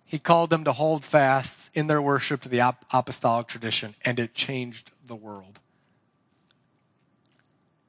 He 0.06 0.18
called 0.18 0.50
them 0.50 0.64
to 0.64 0.72
hold 0.72 1.04
fast 1.04 1.58
in 1.74 1.88
their 1.88 2.02
worship 2.02 2.40
to 2.44 2.50
the 2.50 2.60
apostolic 2.90 3.48
tradition, 3.48 3.96
and 4.06 4.18
it 4.18 4.34
changed 4.34 4.92
the 5.06 5.18
world. 5.18 5.60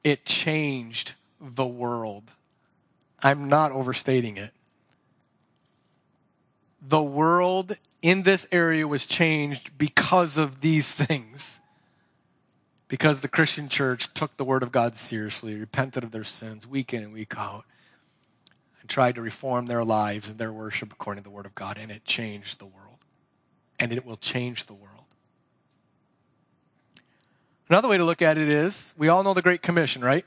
It 0.03 0.25
changed 0.25 1.13
the 1.39 1.65
world. 1.65 2.29
I'm 3.23 3.47
not 3.47 3.71
overstating 3.71 4.35
it. 4.35 4.51
The 6.81 7.01
world 7.01 7.77
in 8.01 8.23
this 8.23 8.45
area 8.51 8.85
was 8.85 9.05
changed 9.05 9.77
because 9.77 10.35
of 10.35 10.59
these 10.59 10.89
things 10.89 11.60
because 12.91 13.21
the 13.21 13.29
Christian 13.29 13.69
church 13.69 14.13
took 14.13 14.35
the 14.35 14.43
Word 14.43 14.63
of 14.63 14.71
God 14.73 14.97
seriously, 14.97 15.55
repented 15.55 16.03
of 16.03 16.11
their 16.11 16.25
sins 16.25 16.67
week 16.67 16.93
in 16.93 17.03
and 17.03 17.13
week 17.13 17.37
out, 17.37 17.63
and 18.81 18.89
tried 18.89 19.15
to 19.15 19.21
reform 19.21 19.67
their 19.67 19.85
lives 19.85 20.27
and 20.27 20.37
their 20.37 20.51
worship 20.51 20.91
according 20.91 21.23
to 21.23 21.29
the 21.29 21.33
Word 21.33 21.45
of 21.45 21.55
God, 21.55 21.77
and 21.77 21.89
it 21.89 22.03
changed 22.03 22.59
the 22.59 22.65
world. 22.65 22.97
And 23.79 23.93
it 23.93 24.05
will 24.05 24.17
change 24.17 24.65
the 24.65 24.73
world. 24.73 25.05
Another 27.69 27.87
way 27.87 27.95
to 27.95 28.03
look 28.03 28.21
at 28.21 28.37
it 28.37 28.49
is 28.49 28.93
we 28.97 29.07
all 29.07 29.23
know 29.23 29.33
the 29.33 29.41
Great 29.41 29.61
Commission, 29.61 30.01
right? 30.01 30.25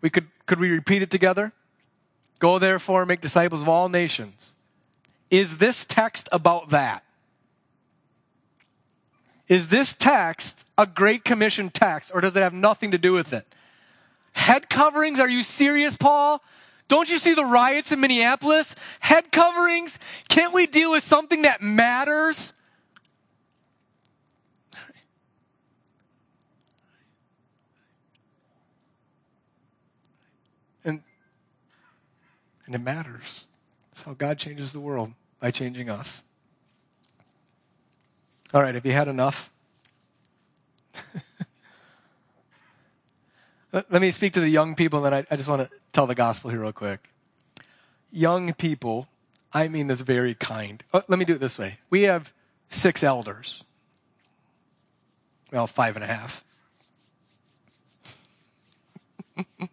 We 0.00 0.08
could, 0.08 0.28
could 0.46 0.60
we 0.60 0.70
repeat 0.70 1.02
it 1.02 1.10
together? 1.10 1.52
Go 2.38 2.60
therefore 2.60 3.02
and 3.02 3.08
make 3.08 3.20
disciples 3.20 3.60
of 3.60 3.68
all 3.68 3.88
nations. 3.88 4.54
Is 5.32 5.58
this 5.58 5.84
text 5.88 6.28
about 6.30 6.70
that? 6.70 7.02
Is 9.48 9.68
this 9.68 9.94
text 9.94 10.64
a 10.76 10.86
Great 10.86 11.24
Commission 11.24 11.70
text 11.70 12.10
or 12.12 12.20
does 12.20 12.36
it 12.36 12.40
have 12.40 12.52
nothing 12.52 12.90
to 12.90 12.98
do 12.98 13.12
with 13.12 13.32
it? 13.32 13.46
Head 14.32 14.68
coverings? 14.68 15.20
Are 15.20 15.28
you 15.28 15.42
serious, 15.42 15.96
Paul? 15.96 16.42
Don't 16.86 17.10
you 17.10 17.18
see 17.18 17.34
the 17.34 17.44
riots 17.44 17.92
in 17.92 18.00
Minneapolis? 18.00 18.74
Head 19.00 19.32
coverings? 19.32 19.98
Can't 20.28 20.54
we 20.54 20.66
deal 20.66 20.90
with 20.90 21.04
something 21.04 21.42
that 21.42 21.60
matters? 21.60 22.52
And, 30.84 31.02
and 32.66 32.74
it 32.74 32.80
matters. 32.80 33.46
It's 33.92 34.02
how 34.02 34.14
God 34.14 34.38
changes 34.38 34.72
the 34.72 34.80
world 34.80 35.12
by 35.40 35.50
changing 35.50 35.90
us. 35.90 36.22
All 38.54 38.62
right, 38.62 38.74
have 38.74 38.86
you 38.86 38.92
had 38.92 39.08
enough? 39.08 39.50
Let 43.72 43.92
me 43.92 44.10
speak 44.10 44.32
to 44.32 44.40
the 44.40 44.48
young 44.48 44.74
people, 44.74 45.04
and 45.04 45.12
then 45.12 45.26
I, 45.30 45.36
just 45.36 45.50
want 45.50 45.68
to 45.68 45.76
tell 45.92 46.06
the 46.06 46.14
gospel 46.14 46.48
here 46.48 46.60
real 46.60 46.72
quick. 46.72 47.10
Young 48.10 48.54
people, 48.54 49.06
I 49.52 49.68
mean 49.68 49.86
this 49.88 50.00
very 50.00 50.34
kind. 50.34 50.82
Oh, 50.94 51.02
let 51.08 51.18
me 51.18 51.26
do 51.26 51.34
it 51.34 51.40
this 51.40 51.58
way. 51.58 51.78
We 51.90 52.04
have 52.04 52.32
six 52.70 53.02
elders. 53.02 53.62
Well, 55.52 55.66
five 55.66 55.96
and 55.96 56.04
a 56.04 56.06
half. 56.06 56.42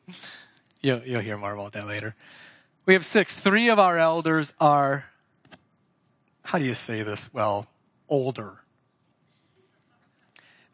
you'll, 0.82 1.00
you'll 1.04 1.22
hear 1.22 1.38
more 1.38 1.54
about 1.54 1.72
that 1.74 1.88
later. 1.88 2.14
We 2.86 2.94
have 2.94 3.06
six. 3.06 3.34
Three 3.34 3.70
of 3.70 3.80
our 3.80 3.98
elders 3.98 4.54
are, 4.60 5.06
how 6.44 6.60
do 6.60 6.66
you 6.66 6.74
say 6.74 7.04
this? 7.04 7.30
Well, 7.34 7.68
older 8.10 8.60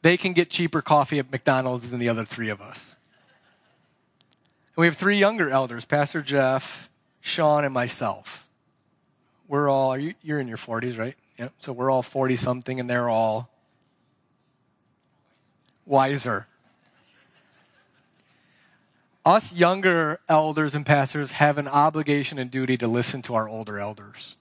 they 0.01 0.17
can 0.17 0.33
get 0.33 0.49
cheaper 0.49 0.81
coffee 0.81 1.19
at 1.19 1.31
McDonald's 1.31 1.89
than 1.89 1.99
the 1.99 2.09
other 2.09 2.25
three 2.25 2.49
of 2.49 2.61
us. 2.61 2.95
And 4.75 4.81
we 4.81 4.87
have 4.87 4.97
three 4.97 5.17
younger 5.17 5.49
elders, 5.49 5.85
Pastor 5.85 6.21
Jeff, 6.21 6.89
Sean, 7.19 7.63
and 7.65 7.73
myself. 7.73 8.47
We're 9.47 9.69
all, 9.69 9.97
you, 9.97 10.13
you're 10.21 10.39
in 10.39 10.47
your 10.47 10.57
40s, 10.57 10.97
right? 10.97 11.15
Yep. 11.37 11.53
So 11.59 11.73
we're 11.73 11.91
all 11.91 12.03
40 12.03 12.35
something 12.37 12.79
and 12.79 12.89
they're 12.89 13.09
all 13.09 13.49
wiser. 15.85 16.47
Us 19.25 19.53
younger 19.53 20.19
elders 20.27 20.73
and 20.73 20.85
pastors 20.85 21.31
have 21.31 21.57
an 21.57 21.67
obligation 21.67 22.39
and 22.39 22.49
duty 22.49 22.77
to 22.77 22.87
listen 22.87 23.21
to 23.23 23.35
our 23.35 23.47
older 23.47 23.77
elders 23.77 24.35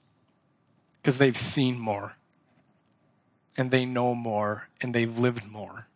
because 1.02 1.18
they've 1.18 1.36
seen 1.36 1.78
more 1.78 2.14
and 3.57 3.70
they 3.70 3.84
know 3.84 4.14
more 4.14 4.68
and 4.80 4.94
they've 4.94 5.18
lived 5.18 5.46
more. 5.51 5.86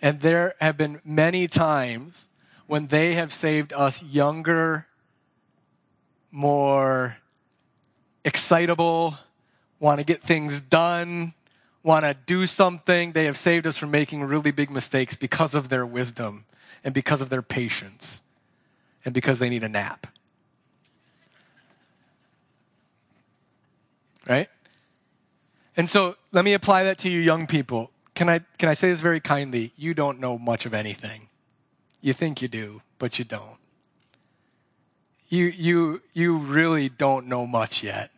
And 0.00 0.20
there 0.20 0.54
have 0.60 0.76
been 0.76 1.00
many 1.04 1.48
times 1.48 2.26
when 2.66 2.86
they 2.86 3.14
have 3.14 3.32
saved 3.32 3.72
us 3.72 4.02
younger, 4.02 4.86
more 6.30 7.16
excitable, 8.24 9.18
want 9.80 9.98
to 9.98 10.04
get 10.04 10.22
things 10.22 10.60
done, 10.60 11.32
want 11.82 12.04
to 12.04 12.14
do 12.14 12.46
something. 12.46 13.12
They 13.12 13.24
have 13.24 13.36
saved 13.36 13.66
us 13.66 13.76
from 13.76 13.90
making 13.90 14.22
really 14.22 14.50
big 14.50 14.70
mistakes 14.70 15.16
because 15.16 15.54
of 15.54 15.68
their 15.68 15.86
wisdom 15.86 16.44
and 16.84 16.94
because 16.94 17.20
of 17.20 17.30
their 17.30 17.42
patience 17.42 18.20
and 19.04 19.14
because 19.14 19.38
they 19.38 19.48
need 19.48 19.64
a 19.64 19.68
nap. 19.68 20.06
Right? 24.28 24.48
And 25.78 25.88
so 25.88 26.16
let 26.32 26.44
me 26.44 26.54
apply 26.54 26.82
that 26.82 26.98
to 26.98 27.08
you 27.08 27.20
young 27.20 27.46
people. 27.46 27.92
Can 28.16 28.28
I, 28.28 28.40
can 28.58 28.68
I 28.68 28.74
say 28.74 28.90
this 28.90 28.98
very 28.98 29.20
kindly? 29.20 29.72
You 29.76 29.94
don't 29.94 30.18
know 30.18 30.36
much 30.36 30.66
of 30.66 30.74
anything. 30.74 31.28
You 32.00 32.12
think 32.12 32.42
you 32.42 32.48
do, 32.48 32.82
but 32.98 33.20
you 33.20 33.24
don't. 33.24 33.58
You, 35.28 35.44
you, 35.44 36.02
you 36.12 36.36
really 36.36 36.88
don't 36.88 37.28
know 37.28 37.46
much 37.46 37.84
yet. 37.84 38.10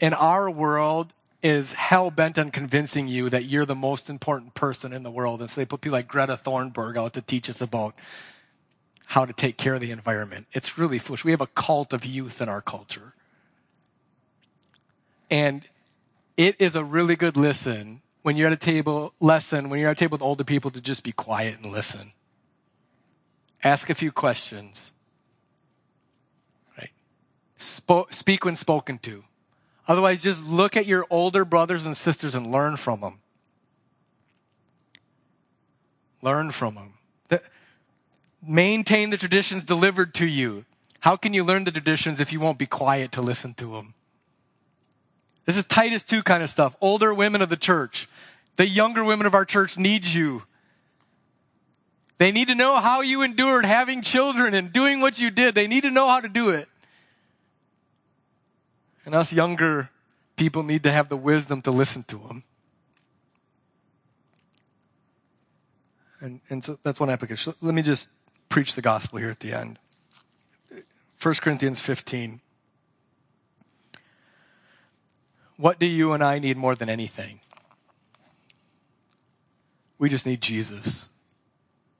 And 0.00 0.12
our 0.12 0.50
world 0.50 1.12
is 1.40 1.72
hell 1.72 2.10
bent 2.10 2.36
on 2.36 2.50
convincing 2.50 3.06
you 3.06 3.30
that 3.30 3.44
you're 3.44 3.66
the 3.66 3.76
most 3.76 4.10
important 4.10 4.54
person 4.54 4.92
in 4.92 5.04
the 5.04 5.10
world. 5.10 5.40
And 5.40 5.48
so 5.48 5.60
they 5.60 5.64
put 5.64 5.82
people 5.82 5.96
like 5.98 6.08
Greta 6.08 6.36
Thunberg 6.36 6.96
out 6.96 7.14
to 7.14 7.22
teach 7.22 7.48
us 7.48 7.60
about 7.60 7.94
how 9.06 9.24
to 9.24 9.32
take 9.32 9.56
care 9.56 9.74
of 9.74 9.80
the 9.80 9.92
environment. 9.92 10.46
It's 10.52 10.76
really 10.76 10.98
foolish. 10.98 11.24
We 11.24 11.30
have 11.30 11.40
a 11.40 11.46
cult 11.46 11.92
of 11.92 12.04
youth 12.04 12.40
in 12.40 12.48
our 12.48 12.60
culture. 12.60 13.14
And 15.30 15.62
it 16.36 16.56
is 16.58 16.74
a 16.74 16.84
really 16.84 17.16
good 17.16 17.36
listen 17.36 18.02
when 18.22 18.36
you're 18.36 18.46
at 18.46 18.52
a 18.52 18.56
table, 18.56 19.12
lesson, 19.20 19.68
when 19.68 19.80
you're 19.80 19.90
at 19.90 19.96
a 19.96 20.00
table 20.00 20.14
with 20.14 20.22
older 20.22 20.44
people 20.44 20.70
to 20.70 20.80
just 20.80 21.02
be 21.02 21.12
quiet 21.12 21.58
and 21.62 21.72
listen. 21.72 22.12
Ask 23.62 23.90
a 23.90 23.94
few 23.94 24.12
questions. 24.12 24.92
Right? 26.78 26.90
Sp- 27.56 28.10
speak 28.10 28.44
when 28.44 28.56
spoken 28.56 28.98
to. 28.98 29.24
Otherwise, 29.86 30.22
just 30.22 30.44
look 30.44 30.76
at 30.76 30.86
your 30.86 31.06
older 31.10 31.44
brothers 31.44 31.84
and 31.84 31.96
sisters 31.96 32.34
and 32.34 32.50
learn 32.50 32.76
from 32.76 33.00
them. 33.00 33.18
Learn 36.22 36.52
from 36.52 36.76
them. 36.76 36.94
The, 37.28 37.42
maintain 38.46 39.10
the 39.10 39.16
traditions 39.16 39.64
delivered 39.64 40.14
to 40.14 40.26
you. 40.26 40.64
How 41.00 41.16
can 41.16 41.34
you 41.34 41.42
learn 41.42 41.64
the 41.64 41.72
traditions 41.72 42.20
if 42.20 42.32
you 42.32 42.38
won't 42.38 42.58
be 42.58 42.66
quiet 42.66 43.10
to 43.12 43.20
listen 43.20 43.54
to 43.54 43.72
them? 43.72 43.94
This 45.44 45.56
is 45.56 45.64
Titus 45.64 46.04
2 46.04 46.22
kind 46.22 46.42
of 46.42 46.50
stuff. 46.50 46.76
Older 46.80 47.12
women 47.12 47.42
of 47.42 47.48
the 47.48 47.56
church. 47.56 48.08
The 48.56 48.66
younger 48.66 49.02
women 49.02 49.26
of 49.26 49.34
our 49.34 49.44
church 49.44 49.76
need 49.76 50.06
you. 50.06 50.42
They 52.18 52.30
need 52.30 52.48
to 52.48 52.54
know 52.54 52.80
how 52.80 53.00
you 53.00 53.22
endured 53.22 53.64
having 53.64 54.02
children 54.02 54.54
and 54.54 54.72
doing 54.72 55.00
what 55.00 55.18
you 55.18 55.30
did. 55.30 55.54
They 55.54 55.66
need 55.66 55.82
to 55.82 55.90
know 55.90 56.08
how 56.08 56.20
to 56.20 56.28
do 56.28 56.50
it. 56.50 56.68
And 59.04 59.14
us 59.14 59.32
younger 59.32 59.90
people 60.36 60.62
need 60.62 60.84
to 60.84 60.92
have 60.92 61.08
the 61.08 61.16
wisdom 61.16 61.62
to 61.62 61.70
listen 61.70 62.04
to 62.04 62.18
them. 62.18 62.44
And, 66.20 66.40
and 66.48 66.62
so 66.62 66.78
that's 66.84 67.00
one 67.00 67.10
application. 67.10 67.54
Let 67.60 67.74
me 67.74 67.82
just 67.82 68.06
preach 68.48 68.74
the 68.74 68.82
gospel 68.82 69.18
here 69.18 69.30
at 69.30 69.40
the 69.40 69.52
end. 69.52 69.78
1 71.20 71.34
Corinthians 71.36 71.80
15. 71.80 72.40
What 75.56 75.78
do 75.78 75.86
you 75.86 76.12
and 76.12 76.22
I 76.22 76.38
need 76.38 76.56
more 76.56 76.74
than 76.74 76.88
anything? 76.88 77.40
We 79.98 80.08
just 80.08 80.26
need 80.26 80.40
Jesus. 80.40 81.08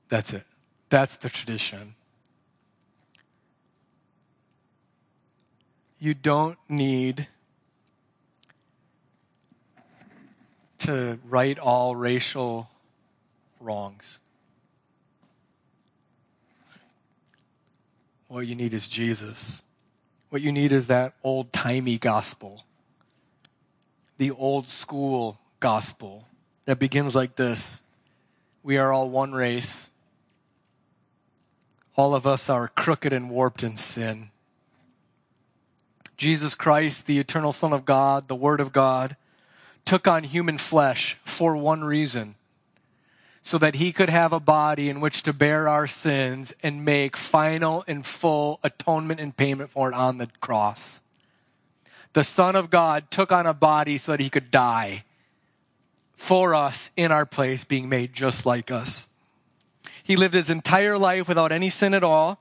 That's 0.09 0.33
it. 0.33 0.43
That's 0.89 1.15
the 1.15 1.29
tradition. 1.29 1.95
You 5.99 6.13
don't 6.13 6.57
need 6.67 7.27
to 10.79 11.17
right 11.23 11.57
all 11.57 11.95
racial 11.95 12.69
wrongs. 13.61 14.19
What 18.27 18.47
you 18.47 18.55
need 18.55 18.73
is 18.73 18.87
Jesus. 18.87 19.61
What 20.29 20.41
you 20.41 20.51
need 20.51 20.71
is 20.71 20.87
that 20.87 21.13
old 21.23 21.53
timey 21.53 21.97
gospel, 21.97 22.65
the 24.17 24.31
old 24.31 24.67
school 24.69 25.39
gospel 25.59 26.27
that 26.65 26.79
begins 26.79 27.15
like 27.15 27.35
this 27.35 27.81
We 28.61 28.77
are 28.77 28.91
all 28.91 29.09
one 29.09 29.33
race. 29.33 29.89
All 31.95 32.15
of 32.15 32.25
us 32.25 32.49
are 32.49 32.69
crooked 32.69 33.13
and 33.13 33.29
warped 33.29 33.63
in 33.63 33.77
sin. 33.77 34.29
Jesus 36.17 36.55
Christ, 36.55 37.05
the 37.05 37.19
eternal 37.19 37.53
Son 37.53 37.73
of 37.73 37.85
God, 37.85 38.27
the 38.27 38.35
Word 38.35 38.59
of 38.59 38.73
God, 38.73 39.15
took 39.85 40.07
on 40.07 40.23
human 40.23 40.57
flesh 40.57 41.17
for 41.23 41.55
one 41.55 41.83
reason 41.83 42.35
so 43.43 43.57
that 43.57 43.75
he 43.75 43.91
could 43.91 44.09
have 44.09 44.31
a 44.31 44.39
body 44.39 44.89
in 44.89 45.01
which 45.01 45.23
to 45.23 45.33
bear 45.33 45.67
our 45.67 45.85
sins 45.85 46.53
and 46.63 46.85
make 46.85 47.17
final 47.17 47.83
and 47.87 48.05
full 48.05 48.59
atonement 48.63 49.19
and 49.19 49.35
payment 49.35 49.69
for 49.69 49.91
it 49.91 49.93
on 49.93 50.17
the 50.17 50.27
cross. 50.39 51.01
The 52.13 52.23
Son 52.23 52.55
of 52.55 52.69
God 52.69 53.09
took 53.09 53.31
on 53.31 53.45
a 53.45 53.53
body 53.53 53.97
so 53.97 54.11
that 54.11 54.19
he 54.19 54.29
could 54.29 54.51
die 54.51 55.03
for 56.15 56.55
us 56.55 56.89
in 56.95 57.11
our 57.11 57.25
place, 57.25 57.63
being 57.63 57.89
made 57.89 58.13
just 58.13 58.45
like 58.45 58.71
us. 58.71 59.07
He 60.03 60.15
lived 60.15 60.33
his 60.33 60.49
entire 60.49 60.97
life 60.97 61.27
without 61.27 61.51
any 61.51 61.69
sin 61.69 61.93
at 61.93 62.03
all. 62.03 62.39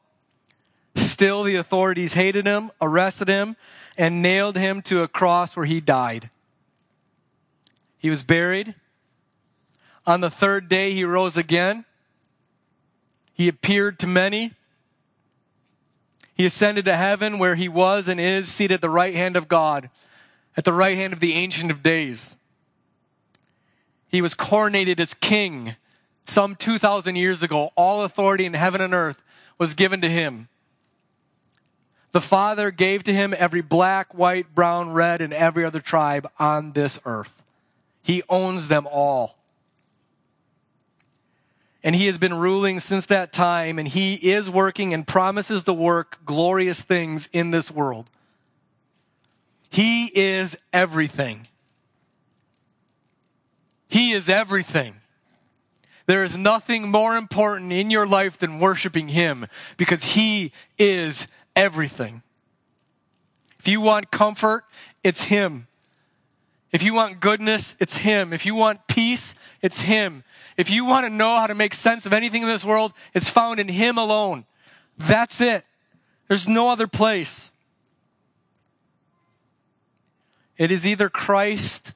Still, 0.94 1.42
the 1.42 1.56
authorities 1.56 2.12
hated 2.12 2.46
him, 2.46 2.70
arrested 2.80 3.28
him, 3.28 3.56
and 3.96 4.22
nailed 4.22 4.56
him 4.56 4.82
to 4.82 5.02
a 5.02 5.08
cross 5.08 5.56
where 5.56 5.66
he 5.66 5.80
died. 5.80 6.28
He 7.98 8.10
was 8.10 8.22
buried. 8.22 8.74
On 10.06 10.20
the 10.20 10.30
third 10.30 10.68
day, 10.68 10.92
he 10.92 11.04
rose 11.04 11.36
again. 11.36 11.84
He 13.32 13.48
appeared 13.48 13.98
to 14.00 14.06
many. 14.06 14.52
He 16.34 16.46
ascended 16.46 16.84
to 16.86 16.96
heaven 16.96 17.38
where 17.38 17.54
he 17.54 17.68
was 17.68 18.08
and 18.08 18.18
is 18.18 18.48
seated 18.48 18.74
at 18.74 18.80
the 18.80 18.90
right 18.90 19.14
hand 19.14 19.36
of 19.36 19.48
God, 19.48 19.90
at 20.56 20.64
the 20.64 20.72
right 20.72 20.96
hand 20.96 21.12
of 21.12 21.20
the 21.20 21.34
Ancient 21.34 21.70
of 21.70 21.82
Days. 21.82 22.36
He 24.08 24.22
was 24.22 24.34
coronated 24.34 25.00
as 25.00 25.14
king 25.14 25.76
some 26.26 26.54
2,000 26.56 27.16
years 27.16 27.42
ago. 27.42 27.70
All 27.76 28.04
authority 28.04 28.44
in 28.44 28.54
heaven 28.54 28.80
and 28.80 28.94
earth 28.94 29.22
was 29.58 29.74
given 29.74 30.00
to 30.02 30.08
him. 30.08 30.48
The 32.12 32.20
Father 32.20 32.70
gave 32.70 33.04
to 33.04 33.12
him 33.12 33.34
every 33.36 33.62
black, 33.62 34.12
white, 34.14 34.54
brown, 34.54 34.92
red, 34.92 35.22
and 35.22 35.32
every 35.32 35.64
other 35.64 35.80
tribe 35.80 36.30
on 36.38 36.72
this 36.72 37.00
earth. 37.06 37.42
He 38.02 38.22
owns 38.28 38.68
them 38.68 38.86
all. 38.86 39.38
And 41.84 41.94
he 41.94 42.06
has 42.06 42.18
been 42.18 42.34
ruling 42.34 42.78
since 42.78 43.06
that 43.06 43.32
time, 43.32 43.78
and 43.78 43.88
he 43.88 44.14
is 44.14 44.48
working 44.48 44.94
and 44.94 45.06
promises 45.06 45.64
to 45.64 45.72
work 45.72 46.18
glorious 46.24 46.80
things 46.80 47.28
in 47.32 47.50
this 47.50 47.70
world. 47.70 48.08
He 49.68 50.06
is 50.14 50.56
everything. 50.72 51.48
He 53.88 54.12
is 54.12 54.28
everything. 54.28 54.96
There 56.06 56.24
is 56.24 56.36
nothing 56.36 56.90
more 56.90 57.16
important 57.16 57.72
in 57.72 57.90
your 57.90 58.06
life 58.06 58.38
than 58.38 58.60
worshiping 58.60 59.08
Him 59.08 59.46
because 59.76 60.02
He 60.02 60.52
is 60.78 61.26
everything. 61.54 62.22
If 63.58 63.68
you 63.68 63.80
want 63.80 64.10
comfort, 64.10 64.64
it's 65.04 65.22
Him. 65.22 65.68
If 66.72 66.82
you 66.82 66.94
want 66.94 67.20
goodness, 67.20 67.76
it's 67.78 67.98
Him. 67.98 68.32
If 68.32 68.44
you 68.44 68.54
want 68.54 68.86
peace, 68.88 69.34
it's 69.62 69.80
Him. 69.80 70.24
If 70.56 70.68
you 70.70 70.84
want 70.84 71.06
to 71.06 71.10
know 71.10 71.38
how 71.38 71.46
to 71.46 71.54
make 71.54 71.74
sense 71.74 72.04
of 72.04 72.12
anything 72.12 72.42
in 72.42 72.48
this 72.48 72.64
world, 72.64 72.92
it's 73.14 73.30
found 73.30 73.60
in 73.60 73.68
Him 73.68 73.96
alone. 73.96 74.44
That's 74.98 75.40
it. 75.40 75.64
There's 76.28 76.48
no 76.48 76.68
other 76.68 76.86
place. 76.86 77.50
It 80.58 80.70
is 80.70 80.86
either 80.86 81.08
Christ 81.08 81.92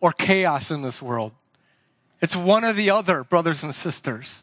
or 0.00 0.12
chaos 0.12 0.70
in 0.70 0.82
this 0.82 1.02
world. 1.02 1.32
It's 2.20 2.34
one 2.34 2.64
or 2.64 2.72
the 2.72 2.90
other, 2.90 3.24
brothers 3.24 3.62
and 3.62 3.74
sisters. 3.74 4.42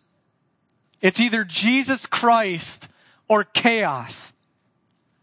It's 1.01 1.19
either 1.19 1.43
Jesus 1.43 2.05
Christ 2.05 2.87
or 3.27 3.43
chaos. 3.43 4.33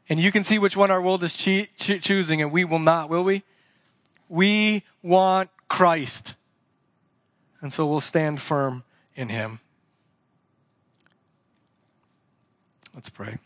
And 0.09 0.20
you 0.20 0.30
can 0.30 0.44
see 0.44 0.59
which 0.59 0.76
one 0.76 0.90
our 0.90 1.00
world 1.00 1.22
is 1.22 1.34
cho- 1.34 1.66
cho- 1.76 1.98
choosing, 1.98 2.42
and 2.42 2.53
we 2.53 2.64
will 2.64 2.78
not, 2.78 3.09
will 3.09 3.24
we? 3.24 3.42
We 4.28 4.84
want 5.03 5.50
Christ. 5.68 6.34
And 7.62 7.72
so 7.72 7.86
we'll 7.86 8.00
stand 8.00 8.40
firm 8.40 8.82
in 9.14 9.28
Him. 9.28 9.60
Let's 12.92 13.08
pray. 13.08 13.38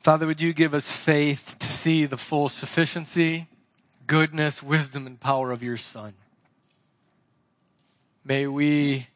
Father, 0.00 0.26
would 0.26 0.40
you 0.40 0.52
give 0.52 0.74
us 0.74 0.88
faith 0.88 1.56
to 1.58 1.66
see 1.66 2.06
the 2.06 2.16
full 2.16 2.48
sufficiency, 2.48 3.48
goodness, 4.06 4.62
wisdom, 4.62 5.06
and 5.06 5.18
power 5.18 5.50
of 5.50 5.62
your 5.62 5.76
Son? 5.76 6.14
May 8.24 8.46
we 8.46 9.08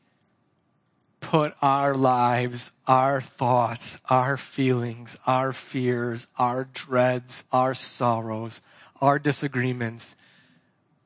put 1.21 1.55
our 1.63 1.95
lives, 1.95 2.71
our 2.87 3.21
thoughts, 3.21 3.99
our 4.09 4.37
feelings, 4.37 5.17
our 5.27 5.53
fears, 5.53 6.27
our 6.39 6.65
dreads, 6.65 7.45
our 7.53 7.75
sorrows, 7.75 8.61
our 9.01 9.19
disagreements 9.19 10.17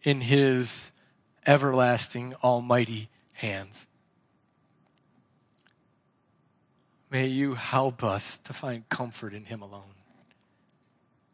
in 0.03 0.21
His 0.21 0.91
everlasting, 1.47 2.35
almighty 2.43 3.09
hands. 3.33 3.87
May 7.11 7.27
you 7.27 7.55
help 7.55 8.03
us 8.03 8.39
to 8.45 8.53
find 8.53 8.89
comfort 8.89 9.35
in 9.35 9.45
Him 9.45 9.61
alone, 9.61 9.95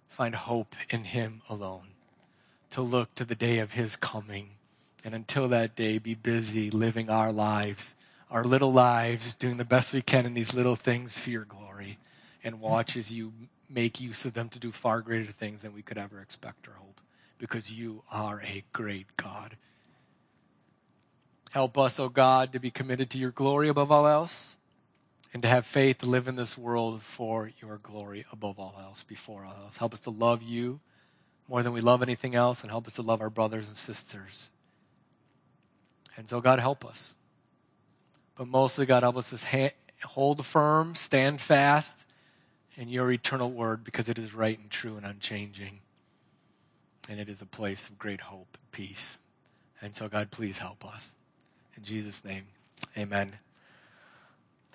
find 0.09 0.35
hope 0.35 0.75
in 0.91 1.05
Him 1.05 1.43
alone, 1.49 1.89
to 2.71 2.83
look 2.83 3.15
to 3.15 3.25
the 3.25 3.35
day 3.35 3.59
of 3.59 3.73
His 3.73 3.97
coming, 3.97 4.51
and 5.05 5.15
until 5.15 5.49
that 5.49 5.77
day, 5.77 5.99
be 5.99 6.15
busy 6.15 6.71
living 6.71 7.09
our 7.09 7.33
lives, 7.33 7.95
our 8.31 8.45
little 8.45 8.73
lives, 8.73 9.35
doing 9.35 9.57
the 9.57 9.65
best 9.65 9.93
we 9.93 10.03
can 10.03 10.27
in 10.27 10.35
these 10.35 10.53
little 10.53 10.77
things 10.77 11.17
for 11.17 11.31
your 11.31 11.45
glory, 11.45 11.99
and 12.43 12.61
watch 12.61 12.97
as 12.97 13.13
you 13.13 13.33
make 13.71 14.01
use 14.01 14.25
of 14.25 14.35
them 14.35 14.49
to 14.49 14.59
do 14.59 14.73
far 14.73 15.01
greater 15.01 15.31
things 15.31 15.63
than 15.63 15.73
we 15.73 15.83
could 15.83 15.99
ever 15.99 16.21
expect 16.21 16.67
or 16.67 16.73
hope 16.73 17.01
because 17.39 17.73
you 17.73 18.03
are 18.11 18.43
a 18.43 18.65
great 18.73 19.07
God. 19.17 19.57
Help 21.51 21.79
us, 21.79 21.99
O 21.99 22.05
oh 22.05 22.09
God, 22.09 22.53
to 22.53 22.61
be 22.61 22.71
committed 22.71 23.11
to 23.11 23.19
your 23.19 23.31
glory 23.31 23.69
above 23.69 23.91
all 23.91 24.07
else 24.07 24.57
and 25.33 25.43
to 25.43 25.49
have 25.49 25.67
faith 25.67 25.99
to 25.99 26.07
live 26.07 26.29
in 26.29 26.37
this 26.37 26.59
world 26.59 27.03
for 27.03 27.51
your 27.61 27.79
glory 27.79 28.27
above 28.33 28.59
all 28.59 28.75
else, 28.81 29.03
before 29.03 29.45
all 29.45 29.65
else. 29.65 29.77
Help 29.77 29.95
us 29.95 30.01
to 30.01 30.11
love 30.11 30.43
you 30.43 30.81
more 31.49 31.63
than 31.63 31.73
we 31.73 31.81
love 31.81 32.03
anything 32.03 32.35
else 32.35 32.63
and 32.63 32.71
help 32.71 32.87
us 32.87 32.95
to 32.95 33.03
love 33.03 33.21
our 33.21 33.31
brothers 33.31 33.67
and 33.67 33.77
sisters. 33.77 34.51
And 36.17 36.29
so, 36.29 36.41
God, 36.41 36.61
help 36.61 36.85
us. 36.85 37.15
But 38.37 38.49
mostly, 38.49 38.87
God, 38.87 39.03
help 39.03 39.17
us 39.17 39.31
to 39.31 39.73
hold 40.05 40.45
firm, 40.45 40.95
stand 40.95 41.41
fast 41.41 41.97
in 42.77 42.89
your 42.89 43.11
eternal 43.11 43.51
word 43.51 43.83
because 43.83 44.09
it 44.09 44.19
is 44.19 44.35
right 44.35 44.59
and 44.59 44.71
true 44.71 44.97
and 44.97 45.07
unchanging. 45.07 45.81
And 47.09 47.19
it 47.19 47.29
is 47.29 47.41
a 47.41 47.47
place 47.47 47.89
of 47.89 47.99
great 47.99 48.21
hope 48.21 48.59
peace. 48.71 49.17
And 49.81 49.97
so, 49.97 50.09
God, 50.09 50.31
please 50.31 50.59
help 50.59 50.85
us. 50.85 51.17
In 51.77 51.85
Jesus' 51.85 52.25
name, 52.25 52.45
amen. 52.97 53.37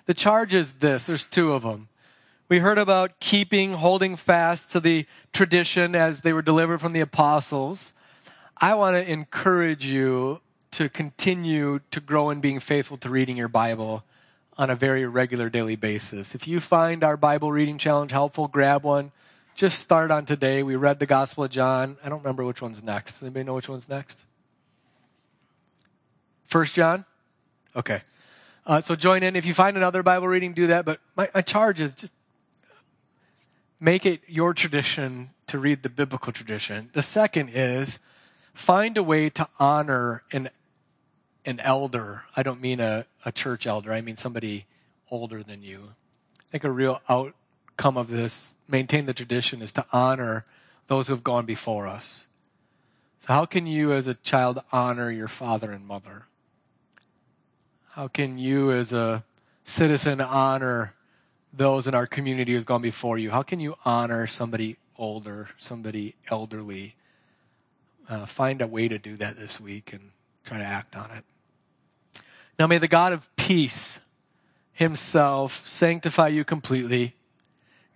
The 0.06 0.14
charge 0.14 0.52
is 0.52 0.72
this 0.74 1.04
there's 1.04 1.24
two 1.24 1.52
of 1.52 1.62
them. 1.62 1.88
We 2.48 2.58
heard 2.58 2.78
about 2.78 3.20
keeping, 3.20 3.72
holding 3.72 4.16
fast 4.16 4.70
to 4.72 4.80
the 4.80 5.06
tradition 5.32 5.94
as 5.94 6.20
they 6.20 6.32
were 6.32 6.42
delivered 6.42 6.80
from 6.80 6.92
the 6.92 7.00
apostles. 7.00 7.92
I 8.58 8.74
want 8.74 8.96
to 8.96 9.10
encourage 9.10 9.86
you 9.86 10.40
to 10.72 10.88
continue 10.88 11.80
to 11.90 12.00
grow 12.00 12.30
in 12.30 12.40
being 12.40 12.60
faithful 12.60 12.96
to 12.98 13.10
reading 13.10 13.36
your 13.36 13.48
Bible 13.48 14.04
on 14.58 14.70
a 14.70 14.76
very 14.76 15.06
regular 15.06 15.48
daily 15.48 15.76
basis. 15.76 16.34
If 16.34 16.46
you 16.46 16.60
find 16.60 17.02
our 17.02 17.16
Bible 17.16 17.50
reading 17.50 17.78
challenge 17.78 18.10
helpful, 18.10 18.46
grab 18.48 18.84
one. 18.84 19.12
Just 19.54 19.78
start 19.78 20.10
on 20.10 20.26
today. 20.26 20.64
We 20.64 20.74
read 20.74 20.98
the 20.98 21.06
Gospel 21.06 21.44
of 21.44 21.50
John. 21.50 21.96
I 22.02 22.08
don't 22.08 22.18
remember 22.18 22.44
which 22.44 22.60
one's 22.60 22.82
next. 22.82 23.22
Anybody 23.22 23.44
know 23.44 23.54
which 23.54 23.68
one's 23.68 23.88
next? 23.88 24.18
First 26.42 26.74
John? 26.74 27.04
Okay. 27.76 28.02
Uh, 28.66 28.80
so 28.80 28.96
join 28.96 29.22
in. 29.22 29.36
If 29.36 29.46
you 29.46 29.54
find 29.54 29.76
another 29.76 30.02
Bible 30.02 30.26
reading, 30.26 30.54
do 30.54 30.66
that. 30.68 30.84
But 30.84 30.98
my, 31.16 31.30
my 31.32 31.40
charge 31.40 31.80
is 31.80 31.94
just 31.94 32.12
make 33.78 34.04
it 34.04 34.22
your 34.26 34.54
tradition 34.54 35.30
to 35.46 35.60
read 35.60 35.84
the 35.84 35.88
biblical 35.88 36.32
tradition. 36.32 36.90
The 36.92 37.02
second 37.02 37.50
is 37.50 38.00
find 38.54 38.96
a 38.96 39.04
way 39.04 39.30
to 39.30 39.48
honor 39.60 40.24
an, 40.32 40.50
an 41.44 41.60
elder. 41.60 42.24
I 42.34 42.42
don't 42.42 42.60
mean 42.60 42.80
a, 42.80 43.06
a 43.24 43.30
church 43.30 43.68
elder, 43.68 43.92
I 43.92 44.00
mean 44.00 44.16
somebody 44.16 44.66
older 45.12 45.44
than 45.44 45.62
you. 45.62 45.90
Think 46.50 46.64
a 46.64 46.70
real 46.72 47.00
outcome 47.74 47.96
of 47.96 48.08
this, 48.08 48.54
maintain 48.68 49.06
the 49.06 49.14
tradition, 49.14 49.60
is 49.60 49.72
to 49.72 49.84
honor 49.92 50.44
those 50.86 51.08
who 51.08 51.14
have 51.14 51.24
gone 51.24 51.44
before 51.44 51.88
us. 51.88 52.26
So, 53.20 53.32
how 53.32 53.46
can 53.46 53.66
you 53.66 53.92
as 53.92 54.06
a 54.06 54.14
child 54.14 54.62
honor 54.70 55.10
your 55.10 55.28
father 55.28 55.72
and 55.72 55.84
mother? 55.84 56.26
How 57.90 58.06
can 58.06 58.38
you, 58.38 58.70
as 58.70 58.92
a 58.92 59.24
citizen, 59.64 60.20
honor 60.20 60.94
those 61.52 61.88
in 61.88 61.94
our 61.94 62.06
community 62.06 62.52
who's 62.52 62.64
gone 62.64 62.82
before 62.82 63.18
you? 63.18 63.30
How 63.30 63.42
can 63.42 63.58
you 63.58 63.76
honor 63.84 64.28
somebody 64.28 64.76
older, 64.96 65.48
somebody 65.58 66.14
elderly? 66.30 66.94
Uh, 68.08 68.26
find 68.26 68.62
a 68.62 68.68
way 68.68 68.86
to 68.86 68.98
do 68.98 69.16
that 69.16 69.36
this 69.36 69.60
week 69.60 69.92
and 69.92 70.10
try 70.44 70.58
to 70.58 70.64
act 70.64 70.94
on 70.94 71.10
it. 71.10 71.24
Now, 72.56 72.68
may 72.68 72.78
the 72.78 72.88
God 72.88 73.12
of 73.12 73.34
peace 73.34 73.98
himself 74.72 75.66
sanctify 75.66 76.28
you 76.28 76.44
completely. 76.44 77.14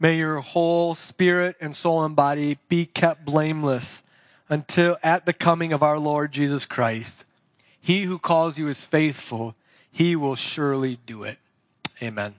May 0.01 0.17
your 0.17 0.39
whole 0.41 0.95
spirit 0.95 1.57
and 1.61 1.75
soul 1.75 2.05
and 2.05 2.15
body 2.15 2.59
be 2.69 2.87
kept 2.87 3.25
blameless 3.25 4.03
until 4.49 4.97
at 5.03 5.27
the 5.27 5.33
coming 5.33 5.73
of 5.73 5.83
our 5.83 5.99
Lord 5.99 6.33
Jesus 6.33 6.67
Christ. 6.67 7.25
He 7.81 8.03
who 8.05 8.19
calls 8.19 8.59
you 8.59 8.69
is 8.69 8.83
faithful 8.83 9.55
he 9.99 10.15
will 10.15 10.37
surely 10.37 11.01
do 11.07 11.25
it. 11.25 11.39
Amen. 12.01 12.37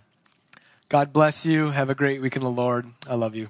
God 0.87 1.11
bless 1.11 1.43
you. 1.43 1.71
Have 1.71 1.89
a 1.89 1.95
great 1.95 2.21
week 2.21 2.37
in 2.37 2.41
the 2.41 2.49
Lord. 2.49 2.87
I 3.05 3.15
love 3.15 3.35
you. 3.35 3.49